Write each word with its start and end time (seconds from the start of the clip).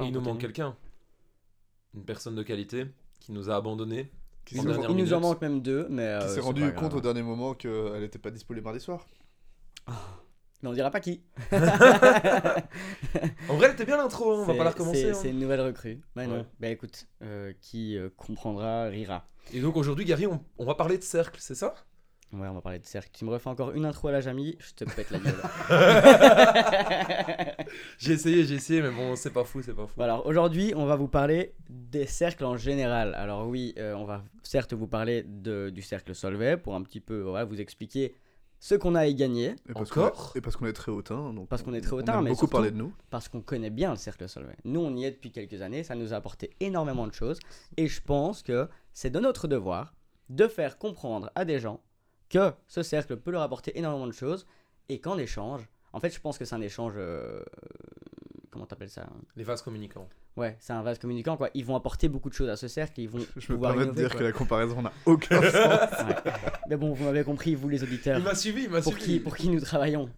Et 0.00 0.06
il 0.06 0.12
nous 0.12 0.20
manque 0.20 0.38
quelqu'un. 0.40 0.76
Une 1.94 2.04
personne 2.04 2.34
de 2.34 2.42
qualité 2.42 2.86
qui 3.20 3.32
nous 3.32 3.50
a 3.50 3.56
abandonnés. 3.56 4.10
Qui 4.44 4.56
s'est 4.56 4.62
Il 4.88 4.96
nous 4.96 5.12
en 5.12 5.20
manque 5.20 5.40
même 5.40 5.60
deux, 5.62 5.86
mais. 5.90 6.02
euh, 6.02 6.18
qui 6.20 6.28
s'est 6.28 6.34
c'est 6.36 6.40
rendu 6.40 6.62
compte 6.72 6.74
grave. 6.90 6.96
au 6.96 7.00
dernier 7.00 7.22
moment 7.22 7.54
qu'elle 7.54 8.00
n'était 8.00 8.18
pas 8.18 8.30
dispo 8.30 8.54
les 8.54 8.60
mardis 8.60 8.80
soirs. 8.80 9.06
Mais 10.62 10.68
on 10.68 10.72
dira 10.72 10.90
pas 10.90 11.00
qui. 11.00 11.22
En 13.48 13.56
vrai, 13.56 13.66
elle 13.66 13.72
était 13.72 13.84
bien 13.84 13.96
l'intro, 13.96 14.32
hein, 14.32 14.38
on 14.42 14.44
va 14.44 14.54
pas 14.54 14.64
la 14.64 14.70
recommencer. 14.70 15.02
C'est 15.02 15.10
hein. 15.10 15.14
c'est 15.14 15.30
une 15.30 15.38
nouvelle 15.38 15.60
recrue. 15.60 16.00
Mais 16.16 16.26
non. 16.26 16.38
Ouais. 16.38 16.46
Bah 16.60 16.68
écoute, 16.68 17.06
euh, 17.22 17.52
qui 17.60 17.96
euh, 17.96 18.08
comprendra 18.16 18.84
rira. 18.86 19.26
Et 19.52 19.60
donc 19.60 19.76
aujourd'hui, 19.76 20.04
Gary, 20.04 20.26
on, 20.26 20.42
on 20.58 20.64
va 20.64 20.74
parler 20.74 20.98
de 20.98 21.02
cercle, 21.02 21.38
c'est 21.40 21.54
ça? 21.56 21.74
Ouais, 22.32 22.48
on 22.48 22.54
va 22.54 22.60
parler 22.62 22.78
de 22.78 22.86
cercle. 22.86 23.10
Tu 23.12 23.24
me 23.26 23.30
refais 23.30 23.50
encore 23.50 23.72
une 23.72 23.84
intro 23.84 24.08
à 24.08 24.12
la 24.12 24.20
Jamie, 24.22 24.56
je 24.58 24.72
te 24.72 24.84
pète 24.84 25.10
la 25.10 25.18
gueule. 25.18 25.34
J'ai 27.98 28.12
essayé, 28.12 28.44
j'ai 28.44 28.54
essayé, 28.56 28.82
mais 28.82 28.90
bon, 28.90 29.16
c'est 29.16 29.30
pas 29.32 29.44
fou, 29.44 29.62
c'est 29.62 29.74
pas 29.74 29.86
fou. 29.86 30.00
Alors 30.02 30.26
aujourd'hui, 30.26 30.72
on 30.76 30.86
va 30.86 30.96
vous 30.96 31.08
parler 31.08 31.54
des 31.68 32.06
cercles 32.06 32.44
en 32.44 32.56
général. 32.56 33.14
Alors 33.14 33.46
oui, 33.46 33.74
euh, 33.78 33.94
on 33.94 34.04
va 34.04 34.24
certes 34.42 34.72
vous 34.72 34.86
parler 34.86 35.22
de, 35.26 35.70
du 35.70 35.82
cercle 35.82 36.14
Solvay 36.14 36.56
pour 36.56 36.74
un 36.74 36.82
petit 36.82 37.00
peu 37.00 37.20
voilà, 37.20 37.44
vous 37.44 37.60
expliquer 37.60 38.14
ce 38.58 38.74
qu'on 38.76 38.94
a 38.94 39.00
à 39.00 39.06
y 39.06 39.14
gagner, 39.14 39.54
Et 39.68 39.72
parce 39.74 39.90
Encore 39.90 40.12
qu'on 40.12 40.34
est- 40.34 40.38
Et 40.38 40.40
parce 40.40 40.56
qu'on 40.56 40.66
est 40.66 40.72
très 40.72 40.92
hautain. 40.92 41.32
Donc 41.32 41.48
Parce 41.48 41.62
qu'on 41.62 41.74
est 41.74 41.80
très 41.80 41.92
hautain, 41.94 42.22
mais 42.22 42.30
beaucoup 42.30 42.40
surtout- 42.40 42.52
parler 42.52 42.70
de 42.70 42.76
nous. 42.76 42.92
parce 43.10 43.28
qu'on 43.28 43.40
connaît 43.42 43.70
bien 43.70 43.90
le 43.90 43.96
cercle 43.96 44.28
Solvay. 44.28 44.56
Nous, 44.64 44.80
on 44.80 44.94
y 44.96 45.04
est 45.04 45.10
depuis 45.10 45.32
quelques 45.32 45.60
années, 45.62 45.82
ça 45.84 45.94
nous 45.94 46.12
a 46.14 46.16
apporté 46.16 46.50
énormément 46.60 47.06
de 47.06 47.12
choses, 47.12 47.38
et 47.76 47.88
je 47.88 48.00
pense 48.00 48.42
que 48.42 48.68
c'est 48.92 49.10
de 49.10 49.18
notre 49.20 49.48
devoir 49.48 49.94
de 50.28 50.46
faire 50.46 50.78
comprendre 50.78 51.30
à 51.34 51.44
des 51.44 51.58
gens 51.58 51.80
que 52.32 52.52
ce 52.66 52.82
cercle 52.82 53.16
peut 53.16 53.30
leur 53.30 53.42
apporter 53.42 53.78
énormément 53.78 54.06
de 54.06 54.12
choses, 54.12 54.46
et 54.88 54.98
qu'en 55.00 55.18
échange, 55.18 55.68
en 55.92 56.00
fait, 56.00 56.10
je 56.14 56.20
pense 56.20 56.38
que 56.38 56.44
c'est 56.44 56.54
un 56.54 56.60
échange... 56.62 56.94
euh, 56.96 57.42
comment 58.50 58.66
t'appelles 58.66 58.90
ça 58.90 59.06
Les 59.36 59.44
vases 59.44 59.62
communicants. 59.62 60.08
Ouais, 60.36 60.56
c'est 60.60 60.72
un 60.72 60.82
vase 60.82 60.98
communicant, 60.98 61.36
quoi. 61.36 61.50
Ils 61.54 61.64
vont 61.64 61.76
apporter 61.76 62.08
beaucoup 62.08 62.30
de 62.30 62.34
choses 62.34 62.48
à 62.48 62.56
ce 62.56 62.66
cercle, 62.68 63.00
et 63.00 63.04
ils 63.04 63.08
vont 63.08 63.18
Je 63.36 63.52
me 63.52 63.56
pouvoir 63.56 63.72
permets 63.72 63.86
de 63.86 63.90
innover, 63.92 64.00
dire 64.02 64.10
quoi. 64.10 64.18
que 64.20 64.24
la 64.24 64.32
comparaison 64.32 64.80
n'a 64.82 64.92
aucun 65.06 65.40
sens. 65.42 65.52
Ouais. 65.52 66.32
Mais 66.70 66.76
bon, 66.76 66.92
vous 66.94 67.04
m'avez 67.04 67.22
compris, 67.24 67.54
vous 67.54 67.68
les 67.68 67.82
auditeurs, 67.82 68.18
Il 68.18 68.24
m'a 68.24 68.34
suivi, 68.34 68.64
il 68.64 68.70
m'a 68.70 68.80
pour 68.80 68.94
suivi. 68.94 69.04
qui, 69.14 69.20
pour 69.20 69.36
qui 69.36 69.48
nous 69.50 69.60
travaillons. 69.60 70.08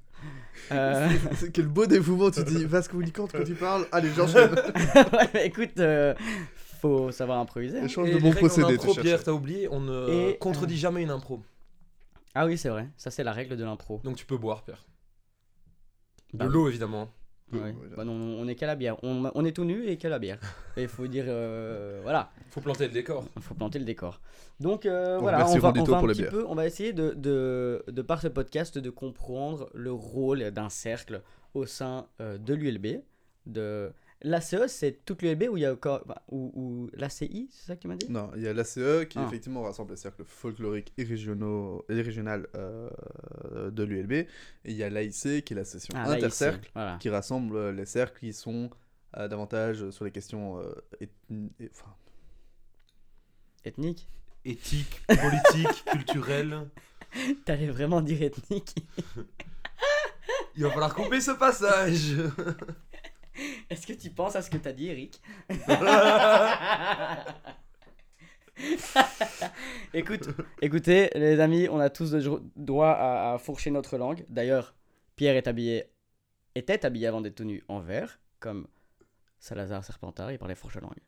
Euh, 0.72 1.08
C'est 1.34 1.50
quel 1.52 1.66
beau 1.66 1.84
dévouement, 1.86 2.30
tu 2.30 2.44
dis 2.44 2.64
vaste 2.64 2.90
communicante 2.90 3.32
quand 3.32 3.44
tu 3.44 3.54
parles? 3.54 3.86
Allez, 3.92 4.10
j'enchaîne. 4.16 4.52
ouais, 4.54 5.46
écoute, 5.46 5.78
euh, 5.80 6.14
faut 6.80 7.10
savoir 7.10 7.40
improviser. 7.40 7.80
hein. 7.80 7.84
Échange 7.86 8.10
de 8.12 8.18
bons 8.18 8.30
procédés, 8.32 8.74
impro, 8.74 8.94
Pierre, 8.94 9.22
t'as 9.24 9.32
oublié, 9.32 9.68
on 9.70 9.80
ne 9.80 10.30
Et- 10.30 10.38
contredit 10.38 10.76
jamais 10.78 11.02
une 11.02 11.10
impro. 11.10 11.42
Ah 12.34 12.46
oui, 12.46 12.58
c'est 12.58 12.68
vrai, 12.68 12.88
ça 12.96 13.10
c'est 13.10 13.24
la 13.24 13.32
règle 13.32 13.56
de 13.56 13.64
l'impro. 13.64 14.00
Donc 14.04 14.16
tu 14.16 14.26
peux 14.26 14.36
boire, 14.36 14.62
Pierre. 14.64 14.84
De 16.32 16.38
Bah, 16.38 16.46
l'eau, 16.46 16.68
évidemment. 16.68 17.08
Ouais. 17.52 17.60
Ouais, 17.60 17.74
Bah 17.96 18.04
non, 18.04 18.12
on 18.14 18.48
est 18.48 18.56
qu'à 18.56 18.66
la 18.66 18.74
bière. 18.74 18.96
On, 19.04 19.30
on 19.34 19.44
est 19.44 19.52
tout 19.52 19.64
nu 19.64 19.84
et 19.86 19.96
qu'à 19.98 20.08
la 20.08 20.18
bière. 20.18 20.40
Et 20.76 20.82
il 20.82 20.88
faut 20.88 21.06
dire, 21.06 21.26
euh, 21.28 22.00
voilà, 22.02 22.32
Faut 22.50 22.60
planter 22.60 22.86
le 22.88 22.92
décor. 22.92 23.24
il 23.36 23.42
faut 23.42 23.54
planter 23.54 23.78
le 23.78 23.84
décor. 23.84 24.20
Donc 24.58 24.86
euh, 24.86 25.14
Donc, 25.14 25.22
voilà, 25.22 25.38
merci 25.38 25.56
on 25.58 25.60
va, 25.60 25.68
Randito 25.68 25.86
on 25.86 25.90
va 25.92 25.96
un 25.96 26.00
pour 26.00 26.08
les 26.08 26.14
petit 26.14 26.22
bières. 26.22 26.32
peu, 26.32 26.44
on 26.48 26.54
va 26.56 26.66
essayer 26.66 26.92
de, 26.92 27.10
de, 27.12 27.84
de 27.86 28.02
par 28.02 28.20
ce 28.20 28.28
podcast 28.28 28.78
de 28.78 28.90
comprendre 28.90 29.68
le 29.74 29.92
rôle 29.92 30.50
d'un 30.50 30.70
cercle 30.70 31.22
au 31.52 31.66
sein 31.66 32.08
euh, 32.20 32.38
de 32.38 32.54
l'ULB. 32.54 33.02
De 33.46 33.92
l'ACE, 34.24 34.66
c'est 34.66 35.04
toute 35.04 35.22
l'ULB 35.22 35.44
où 35.50 35.56
il 35.56 35.60
y 35.60 35.66
a 35.66 35.72
encore, 35.72 36.04
bah, 36.06 36.22
ou, 36.28 36.50
ou 36.54 36.90
l'ACI, 36.94 37.48
c'est 37.52 37.66
ça 37.68 37.76
que 37.76 37.82
tu 37.82 37.88
m'as 37.88 37.94
dit? 37.96 38.10
Non, 38.10 38.30
il 38.34 38.42
y 38.42 38.48
a 38.48 38.52
l'ACE 38.52 39.06
qui 39.08 39.18
Ah. 39.18 39.24
effectivement 39.28 39.62
rassemble 39.62 39.92
les 39.92 39.96
cercles 39.96 40.24
folkloriques 40.24 40.92
et 40.98 41.04
régionaux 41.04 41.84
et 41.88 42.00
régionales 42.02 42.48
euh, 42.56 42.90
de 43.70 43.82
l'ULB. 43.84 44.12
Et 44.12 44.26
il 44.64 44.72
y 44.76 44.82
a 44.82 44.88
l'AIC 44.90 45.44
qui 45.44 45.52
est 45.52 45.56
la 45.56 45.64
session 45.64 45.94
Ah, 45.96 46.10
intercercle 46.10 46.70
Voilà. 46.74 46.96
qui 46.98 47.08
rassemble 47.10 47.56
euh, 47.56 47.72
les 47.72 47.86
cercles 47.86 48.18
qui 48.18 48.32
sont 48.32 48.70
euh, 49.16 49.28
davantage 49.28 49.90
sur 49.90 50.04
les 50.04 50.10
questions 50.10 50.58
euh, 50.58 50.72
ethni- 51.00 51.50
et- 51.60 51.70
enfin, 51.70 51.94
Ethnique 53.64 54.08
Éthique, 54.44 55.02
politique, 55.06 55.84
culturelle. 55.90 56.68
T'allais 57.46 57.68
vraiment 57.68 58.02
dire 58.02 58.20
ethnique 58.22 58.74
Il 60.56 60.64
va 60.64 60.70
falloir 60.70 60.94
couper 60.94 61.20
ce 61.20 61.30
passage. 61.30 62.14
Est-ce 63.70 63.86
que 63.86 63.92
tu 63.92 64.10
penses 64.10 64.36
à 64.36 64.42
ce 64.42 64.50
que 64.50 64.56
t'as 64.58 64.72
dit, 64.72 64.88
Eric 64.88 65.20
Écoute, 69.92 70.28
écoutez, 70.62 71.10
les 71.14 71.40
amis, 71.40 71.68
on 71.68 71.80
a 71.80 71.90
tous 71.90 72.12
le 72.12 72.22
dro- 72.22 72.40
droit 72.56 72.90
à, 72.90 73.34
à 73.34 73.38
fourcher 73.38 73.70
notre 73.70 73.96
langue. 73.98 74.24
D'ailleurs, 74.28 74.74
Pierre 75.16 75.36
est 75.36 75.48
habillé, 75.48 75.84
était 76.54 76.84
habillé 76.86 77.08
avant 77.08 77.20
d'être 77.20 77.34
tout 77.36 77.44
nu 77.44 77.62
en 77.68 77.80
vert, 77.80 78.20
comme 78.40 78.66
Salazar 79.38 79.84
Serpentard, 79.84 80.30
il 80.32 80.38
parlait 80.38 80.54
fourche 80.54 80.76
langue. 80.76 81.00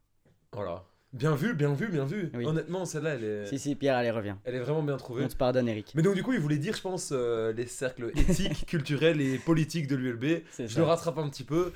Voilà. 0.52 0.84
Bien 1.16 1.34
vu, 1.34 1.54
bien 1.54 1.72
vu, 1.72 1.88
bien 1.88 2.04
vu. 2.04 2.30
Oui. 2.34 2.44
Honnêtement, 2.44 2.84
celle-là, 2.84 3.14
elle 3.14 3.24
est... 3.24 3.46
Si, 3.46 3.58
si, 3.58 3.74
Pierre, 3.74 3.96
allez, 3.96 4.10
reviens. 4.10 4.38
elle 4.44 4.54
est 4.54 4.60
vraiment 4.60 4.82
bien 4.82 4.98
trouvée. 4.98 5.24
On 5.24 5.28
te 5.28 5.34
pardonne, 5.34 5.66
Eric. 5.66 5.92
Mais 5.94 6.02
donc 6.02 6.14
du 6.14 6.22
coup, 6.22 6.34
il 6.34 6.40
voulait 6.40 6.58
dire, 6.58 6.76
je 6.76 6.82
pense, 6.82 7.08
euh, 7.12 7.54
les 7.54 7.66
cercles 7.66 8.10
éthiques, 8.16 8.66
culturels 8.66 9.20
et 9.22 9.38
politiques 9.38 9.86
de 9.86 9.96
l'ULB. 9.96 10.42
Je 10.58 10.66
ça. 10.66 10.78
le 10.78 10.84
rattrape 10.84 11.16
un 11.18 11.28
petit 11.30 11.44
peu. 11.44 11.72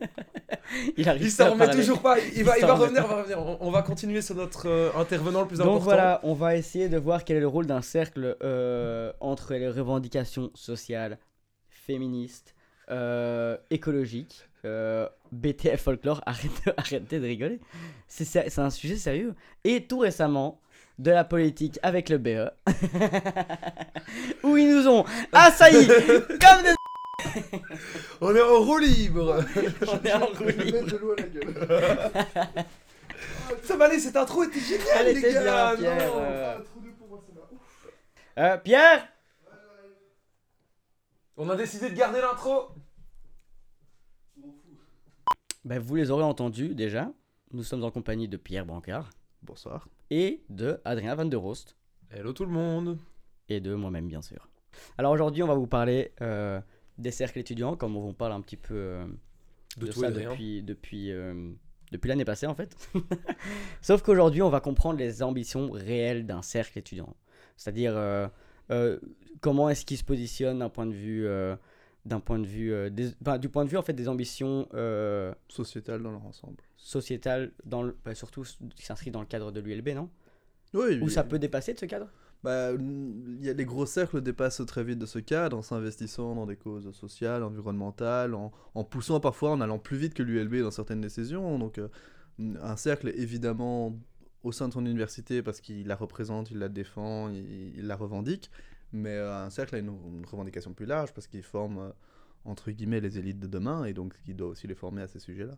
Il 0.96 1.08
arrive 1.08 1.22
Il 1.22 1.30
s'en 1.30 1.52
remet 1.52 1.70
toujours 1.70 2.02
pas. 2.02 2.18
Il 2.18 2.42
va, 2.42 2.58
Il 2.58 2.66
va 2.66 2.74
revenir, 2.74 3.06
va 3.06 3.18
revenir. 3.18 3.38
On, 3.38 3.58
on 3.60 3.70
va 3.70 3.82
continuer 3.82 4.20
sur 4.20 4.34
notre 4.34 4.68
euh, 4.68 4.90
intervenant 4.96 5.42
le 5.42 5.46
plus 5.46 5.58
Donc 5.58 5.66
important. 5.68 5.84
voilà, 5.84 6.20
on 6.24 6.34
va 6.34 6.56
essayer 6.56 6.88
de 6.88 6.98
voir 6.98 7.24
quel 7.24 7.36
est 7.36 7.40
le 7.40 7.46
rôle 7.46 7.66
d'un 7.66 7.82
cercle 7.82 8.36
euh, 8.42 9.12
entre 9.20 9.54
les 9.54 9.68
revendications 9.68 10.50
sociales, 10.54 11.18
féministes, 11.70 12.54
écologiques, 13.70 14.48
euh, 14.64 15.08
BTF 15.32 15.82
folklore, 15.82 16.22
arrêtez, 16.26 16.72
arrêtez 16.76 17.20
de 17.20 17.26
rigoler. 17.26 17.60
C'est 18.08 18.58
un 18.58 18.70
sujet 18.70 18.96
sérieux. 18.96 19.34
Et 19.64 19.86
tout 19.86 19.98
récemment, 19.98 20.60
de 20.98 21.10
la 21.10 21.24
politique 21.24 21.78
avec 21.82 22.08
le 22.08 22.18
BE, 22.18 22.50
où 24.42 24.56
ils 24.56 24.68
nous 24.70 24.88
ont 24.88 25.04
assaillis 25.32 25.86
comme 26.08 26.62
des... 26.62 26.74
On 28.20 28.34
est 28.34 28.40
en 28.40 28.60
roue 28.60 28.78
libre. 28.78 29.44
On 29.88 30.02
est 30.02 30.12
en 30.12 30.26
roue 30.26 30.48
libre. 30.48 30.86
de 30.86 30.96
l'eau 30.96 31.12
à 31.12 31.16
la 31.16 31.22
gueule. 31.22 32.64
Ça 33.62 33.76
va 33.76 33.84
aller, 33.86 33.98
cette 33.98 34.16
intro 34.16 34.42
était 34.44 34.60
géniale, 34.60 35.06
Elle 35.08 35.14
les 35.16 35.32
gars. 35.32 35.76
bien, 35.76 35.96
Pierre. 35.96 36.08
non. 36.08 36.22
euh. 36.22 36.58
Euh, 38.38 38.56
Pierre? 38.58 39.08
On 41.36 41.48
a 41.50 41.56
décidé 41.56 41.90
de 41.90 41.94
garder 41.94 42.20
l'intro. 42.20 42.68
Ben, 45.66 45.80
Vous 45.80 45.96
les 45.96 46.12
aurez 46.12 46.22
entendus 46.22 46.76
déjà. 46.76 47.12
Nous 47.52 47.64
sommes 47.64 47.82
en 47.82 47.90
compagnie 47.90 48.28
de 48.28 48.36
Pierre 48.36 48.64
Brancard. 48.64 49.10
Bonsoir. 49.42 49.88
et 50.10 50.44
de 50.48 50.80
Adrien 50.84 51.16
Van 51.16 51.24
der 51.24 51.40
Rost 51.40 51.76
Hello 52.10 52.32
tout 52.32 52.44
le 52.44 52.52
monde. 52.52 52.98
et 53.48 53.58
de 53.58 53.74
moi-même 53.74 54.06
bien 54.06 54.22
sûr. 54.22 54.48
Alors 54.96 55.10
aujourd'hui 55.10 55.42
on 55.42 55.48
va 55.48 55.56
vous 55.56 55.66
parler 55.66 56.12
euh, 56.20 56.60
des 56.98 57.10
cercles 57.10 57.40
étudiants 57.40 57.76
comme 57.76 57.96
on 57.96 58.00
vous 58.00 58.12
parle 58.12 58.30
un 58.32 58.40
petit 58.42 58.56
peu 58.56 58.74
euh, 58.74 59.06
De 59.76 59.86
de, 59.86 59.92
tout 59.92 60.00
ça 60.02 60.12
depuis, 60.12 60.62
depuis, 60.62 61.10
euh, 61.10 61.50
depuis 61.90 62.06
l'année 62.06 62.24
passée 62.24 62.46
en 62.46 62.54
fait. 62.54 62.76
Sauf 63.82 64.02
qu'aujourd'hui 64.02 64.42
on 64.42 64.50
va 64.50 64.60
comprendre 64.60 65.00
les 65.00 65.20
ambitions 65.24 65.72
réelles 65.72 66.26
d'un 66.26 66.42
cercle 66.42 66.78
étudiant. 66.78 67.16
C'est-à-dire 67.56 67.96
euh, 67.96 68.28
euh, 68.70 69.00
comment 69.40 69.68
est-ce 69.68 69.84
qu'il 69.84 69.98
se 69.98 70.04
positionne 70.04 70.60
d'un 70.60 70.70
point 70.70 70.86
de 70.86 70.94
vue... 70.94 71.26
d'un 72.06 72.20
point 72.20 72.38
de 72.38 72.46
vue 72.46 72.72
euh, 72.72 72.88
des- 72.88 73.12
du 73.38 73.48
point 73.48 73.64
de 73.64 73.70
vue 73.70 73.76
en 73.76 73.82
fait 73.82 73.92
des 73.92 74.08
ambitions 74.08 74.68
euh, 74.74 75.34
Sociétal 75.48 76.02
dans 76.02 76.12
leur 76.12 76.24
ensemble. 76.24 76.56
sociétales 76.76 77.52
dans 77.64 77.82
le, 77.82 77.96
bah, 78.04 78.14
surtout 78.14 78.44
qui 78.74 78.84
s'inscrit 78.86 79.10
dans 79.10 79.20
le 79.20 79.26
cadre 79.26 79.52
de 79.52 79.60
l'ULB 79.60 79.88
non? 79.94 80.08
Oui, 80.74 80.98
ou 81.00 81.08
ça 81.08 81.24
peut 81.24 81.38
dépasser 81.38 81.74
de 81.74 81.78
ce 81.78 81.86
cadre? 81.86 82.08
Bah, 82.44 82.70
il 82.72 83.44
y 83.44 83.48
a 83.50 83.54
les 83.54 83.64
gros 83.64 83.86
cercles 83.86 84.20
dépassent 84.20 84.62
très 84.66 84.84
vite 84.84 84.98
de 84.98 85.06
ce 85.06 85.18
cadre 85.18 85.56
en 85.56 85.62
s'investissant 85.62 86.34
dans 86.34 86.46
des 86.46 86.56
causes 86.56 86.90
sociales, 86.94 87.42
environnementales, 87.42 88.34
en, 88.34 88.52
en 88.74 88.84
poussant 88.84 89.18
parfois, 89.20 89.50
en 89.50 89.60
allant 89.60 89.78
plus 89.78 89.96
vite 89.96 90.14
que 90.14 90.22
l'ULB 90.22 90.62
dans 90.62 90.70
certaines 90.70 91.00
décisions. 91.00 91.58
Donc, 91.58 91.78
euh, 91.78 91.88
un 92.38 92.76
cercle 92.76 93.08
évidemment 93.16 93.98
au 94.42 94.52
sein 94.52 94.68
de 94.68 94.74
son 94.74 94.84
université 94.86 95.42
parce 95.42 95.60
qu'il 95.60 95.86
la 95.88 95.96
représente, 95.96 96.50
il 96.50 96.58
la 96.58 96.68
défend, 96.68 97.30
il, 97.30 97.74
il 97.78 97.86
la 97.86 97.96
revendique. 97.96 98.50
Mais 98.92 99.10
euh, 99.14 99.44
un 99.44 99.50
cercle 99.50 99.74
a 99.74 99.78
une, 99.78 99.88
une 99.88 100.24
revendication 100.26 100.72
plus 100.72 100.86
large 100.86 101.12
parce 101.12 101.26
qu'il 101.26 101.42
forme, 101.42 101.78
euh, 101.78 101.90
entre 102.44 102.70
guillemets, 102.70 103.00
les 103.00 103.18
élites 103.18 103.40
de 103.40 103.46
demain 103.46 103.84
et 103.84 103.92
donc 103.92 104.14
il 104.26 104.36
doit 104.36 104.48
aussi 104.48 104.66
les 104.66 104.74
former 104.74 105.02
à 105.02 105.08
ces 105.08 105.18
sujets-là. 105.18 105.56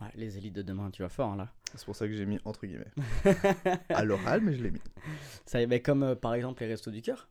Ouais, 0.00 0.08
les 0.14 0.38
élites 0.38 0.54
de 0.54 0.62
demain, 0.62 0.90
tu 0.90 1.02
vas 1.02 1.08
fort 1.08 1.32
hein, 1.32 1.36
là. 1.36 1.52
C'est 1.74 1.84
pour 1.84 1.94
ça 1.96 2.06
que 2.06 2.14
j'ai 2.14 2.26
mis 2.26 2.38
entre 2.44 2.66
guillemets. 2.66 2.90
à 3.90 4.04
l'oral, 4.04 4.40
mais 4.40 4.54
je 4.54 4.62
l'ai 4.62 4.70
mis. 4.70 4.80
Ça, 5.46 5.66
mais 5.66 5.80
comme 5.82 6.02
euh, 6.02 6.14
par 6.14 6.34
exemple 6.34 6.62
les 6.62 6.68
restos 6.68 6.90
du 6.90 7.02
cœur. 7.02 7.28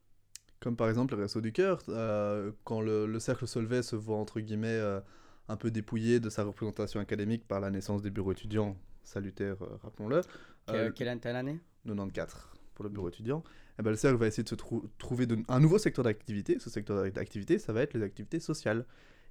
Comme 0.59 0.75
par 0.75 0.89
exemple 0.89 1.15
le 1.15 1.21
Resto 1.21 1.39
du 1.39 1.53
Cœur, 1.53 1.81
euh, 1.87 2.51
quand 2.65 2.81
le, 2.81 3.05
le 3.05 3.19
cercle 3.19 3.47
Solvay 3.47 3.81
se 3.81 3.95
voit 3.95 4.17
entre 4.17 4.41
guillemets 4.41 4.67
euh, 4.67 4.99
un 5.47 5.55
peu 5.55 5.71
dépouillé 5.71 6.19
de 6.19 6.29
sa 6.29 6.43
représentation 6.43 6.99
académique 6.99 7.47
par 7.47 7.61
la 7.61 7.69
naissance 7.71 8.01
des 8.01 8.09
bureaux 8.09 8.33
étudiants 8.33 8.75
salutaires, 9.05 9.55
rappelons-le. 9.81 10.19
Que- 10.67 10.89
quelle 10.89 11.07
année 11.07 11.21
t'as 11.21 11.31
l'année 11.31 11.59
94, 11.85 12.45
pour 12.79 12.85
le 12.85 12.89
bureau 12.89 13.09
étudiant, 13.09 13.43
eh 13.77 13.81
ben, 13.83 13.89
le 13.91 13.97
cercle 13.97 14.17
va 14.17 14.25
essayer 14.27 14.43
de 14.43 14.47
se 14.47 14.55
trou- 14.55 14.85
trouver 14.97 15.27
un 15.49 15.59
nouveau 15.59 15.77
secteur 15.77 16.05
d'activité. 16.05 16.59
Ce 16.59 16.69
secteur 16.69 17.11
d'activité, 17.11 17.59
ça 17.59 17.73
va 17.73 17.81
être 17.81 17.93
les 17.93 18.01
activités 18.03 18.39
sociales. 18.39 18.85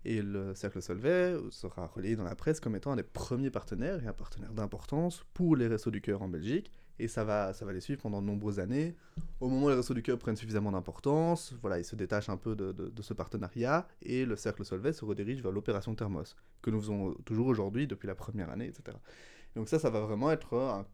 Et 0.05 0.21
le 0.21 0.55
cercle 0.55 0.83
Solvay 0.83 1.35
sera 1.51 1.87
relayé 1.87 2.15
dans 2.15 2.25
la 2.25 2.35
presse 2.37 2.61
comme 2.61 2.77
étant 2.77 2.93
un 2.93 2.97
des 2.97 3.03
premiers 3.03 3.51
partenaires 3.51 4.05
et 4.05 4.07
un 4.07 4.13
partenaire 4.13 4.53
d'importance 4.53 5.25
pour 5.33 5.57
les 5.57 5.67
Restos 5.67 5.91
du 5.91 6.03
Cœur 6.03 6.21
en 6.21 6.29
Belgique. 6.29 6.71
Et 6.99 7.09
ça 7.09 7.25
va, 7.25 7.55
ça 7.55 7.65
va 7.65 7.73
les 7.73 7.81
suivre 7.81 8.03
pendant 8.03 8.21
de 8.21 8.27
nombreuses 8.27 8.61
années. 8.61 8.95
Au 9.41 9.49
moment 9.49 9.67
où 9.67 9.69
les 9.71 9.77
Restos 9.77 9.95
du 9.95 10.03
Cœur 10.03 10.19
prennent 10.19 10.37
suffisamment 10.37 10.73
d'importance, 10.73 11.55
voilà, 11.63 11.79
ils 11.79 11.85
se 11.85 11.97
détachent 11.97 12.29
un 12.29 12.37
peu 12.37 12.55
de, 12.55 12.73
de- 12.73 12.91
de 12.91 13.03
ce 13.03 13.15
partenariat 13.15 13.89
et 14.03 14.27
le 14.27 14.37
cercle 14.37 14.63
Solvay 14.65 14.93
se 14.93 15.07
redirige 15.07 15.43
vers 15.43 15.53
l'opération 15.53 15.95
Thermos, 15.95 16.37
que 16.61 16.69
nous 16.71 16.81
faisons 16.81 17.15
toujours 17.25 17.47
aujourd'hui 17.47 17.87
depuis 17.87 18.09
la 18.09 18.15
première 18.15 18.51
année, 18.51 18.67
etc. 18.67 18.97
Donc 19.57 19.69
ça, 19.71 19.79
ça 19.79 19.89
va 19.91 20.01
vraiment 20.01 20.31
être 20.31 20.55
un, 20.55 20.87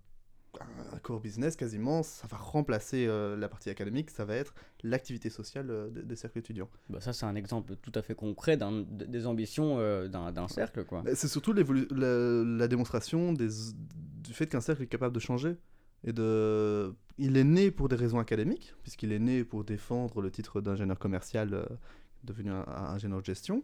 un 0.93 0.99
core 0.99 1.21
business 1.21 1.57
quasiment, 1.57 2.03
ça 2.03 2.27
va 2.27 2.37
remplacer 2.37 3.07
euh, 3.07 3.37
la 3.37 3.49
partie 3.49 3.71
académique, 3.71 4.11
ça 4.11 4.25
va 4.25 4.35
être 4.37 4.55
l'activité 4.83 5.31
sociale 5.31 5.71
euh, 5.71 5.91
des, 5.91 6.03
des 6.03 6.17
cercles 6.17 6.39
étudiants. 6.39 6.69
Bah, 6.89 7.01
ça, 7.01 7.13
c'est 7.13 7.27
un 7.27 7.35
exemple 7.35 7.77
tout 7.77 7.93
à 7.95 8.03
fait 8.03 8.15
concret 8.15 8.57
des 8.57 9.27
ambitions 9.27 9.77
euh, 9.79 10.09
d'un 10.09 10.49
cercle, 10.49 10.85
quoi. 10.85 11.03
Mais 11.05 11.15
C'est 11.15 11.29
surtout 11.29 11.53
la, 11.53 11.65
la 12.45 12.69
démonstration 12.69 13.33
des, 13.33 13.49
du 14.23 14.33
fait 14.33 14.47
qu'un 14.47 14.61
cercle 14.61 14.83
est 14.83 14.87
capable 14.87 15.15
de 15.15 15.21
changer. 15.21 15.57
Et 16.07 16.13
de... 16.13 16.95
Il 17.17 17.37
est 17.37 17.45
né 17.45 17.71
pour 17.71 17.89
des 17.89 17.97
raisons 17.97 18.19
académiques, 18.19 18.75
puisqu'il 18.83 19.11
est 19.13 19.19
né 19.19 19.45
pour 19.45 19.65
défendre 19.65 20.21
le 20.21 20.31
titre 20.31 20.61
d'ingénieur 20.61 20.99
commercial 20.99 21.67
devenu 22.25 22.51
un, 22.51 22.65
un 22.67 22.95
ingénieur 22.95 23.21
de 23.21 23.25
gestion. 23.25 23.63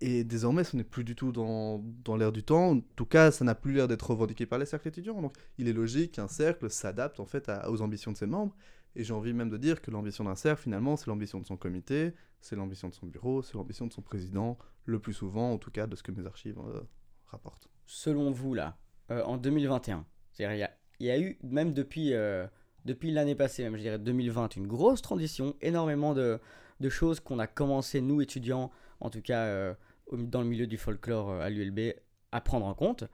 Et 0.00 0.24
désormais, 0.24 0.64
ce 0.64 0.76
n'est 0.76 0.84
plus 0.84 1.04
du 1.04 1.14
tout 1.14 1.30
dans, 1.30 1.78
dans 2.04 2.16
l'air 2.16 2.32
du 2.32 2.42
temps. 2.42 2.72
En 2.72 2.80
tout 2.96 3.06
cas, 3.06 3.30
ça 3.30 3.44
n'a 3.44 3.54
plus 3.54 3.72
l'air 3.72 3.86
d'être 3.86 4.10
revendiqué 4.10 4.46
par 4.46 4.58
les 4.58 4.66
cercles 4.66 4.88
étudiants. 4.88 5.20
Donc, 5.22 5.36
il 5.58 5.68
est 5.68 5.72
logique 5.72 6.12
qu'un 6.12 6.28
cercle 6.28 6.68
s'adapte 6.70 7.20
en 7.20 7.26
fait 7.26 7.50
aux 7.68 7.82
ambitions 7.82 8.10
de 8.10 8.16
ses 8.16 8.26
membres. 8.26 8.54
Et 8.94 9.04
j'ai 9.04 9.14
envie 9.14 9.32
même 9.32 9.48
de 9.48 9.56
dire 9.56 9.80
que 9.80 9.90
l'ambition 9.90 10.24
d'un 10.24 10.34
cercle, 10.34 10.62
finalement, 10.62 10.96
c'est 10.96 11.06
l'ambition 11.06 11.40
de 11.40 11.46
son 11.46 11.56
comité, 11.56 12.12
c'est 12.40 12.56
l'ambition 12.56 12.88
de 12.88 12.94
son 12.94 13.06
bureau, 13.06 13.42
c'est 13.42 13.54
l'ambition 13.54 13.86
de 13.86 13.92
son 13.92 14.02
président, 14.02 14.58
le 14.84 14.98
plus 14.98 15.14
souvent, 15.14 15.52
en 15.52 15.58
tout 15.58 15.70
cas, 15.70 15.86
de 15.86 15.96
ce 15.96 16.02
que 16.02 16.12
mes 16.12 16.26
archives 16.26 16.58
euh, 16.58 16.80
rapportent. 17.26 17.68
Selon 17.86 18.30
vous, 18.30 18.54
là, 18.54 18.76
euh, 19.10 19.22
en 19.24 19.38
2021, 19.38 20.04
c'est-à-dire 20.32 20.56
il 20.56 20.58
y 20.58 20.64
a, 20.64 20.70
il 21.00 21.06
y 21.06 21.10
a 21.10 21.18
eu, 21.18 21.38
même 21.42 21.72
depuis, 21.72 22.12
euh, 22.12 22.46
depuis 22.84 23.10
l'année 23.12 23.34
passée, 23.34 23.62
même 23.62 23.76
je 23.76 23.82
dirais 23.82 23.98
2020, 23.98 24.56
une 24.56 24.66
grosse 24.66 25.00
transition, 25.00 25.56
énormément 25.62 26.12
de, 26.12 26.38
de 26.80 26.88
choses 26.88 27.20
qu'on 27.20 27.38
a 27.38 27.46
commencé, 27.46 28.00
nous 28.00 28.20
étudiants, 28.20 28.70
en 29.02 29.10
tout 29.10 29.22
cas 29.22 29.44
euh, 29.44 29.74
dans 30.12 30.42
le 30.42 30.48
milieu 30.48 30.66
du 30.66 30.78
folklore 30.78 31.30
euh, 31.30 31.40
à 31.40 31.50
l'ULB, 31.50 31.94
à 32.32 32.40
prendre 32.40 32.66
en 32.66 32.74
compte. 32.74 33.04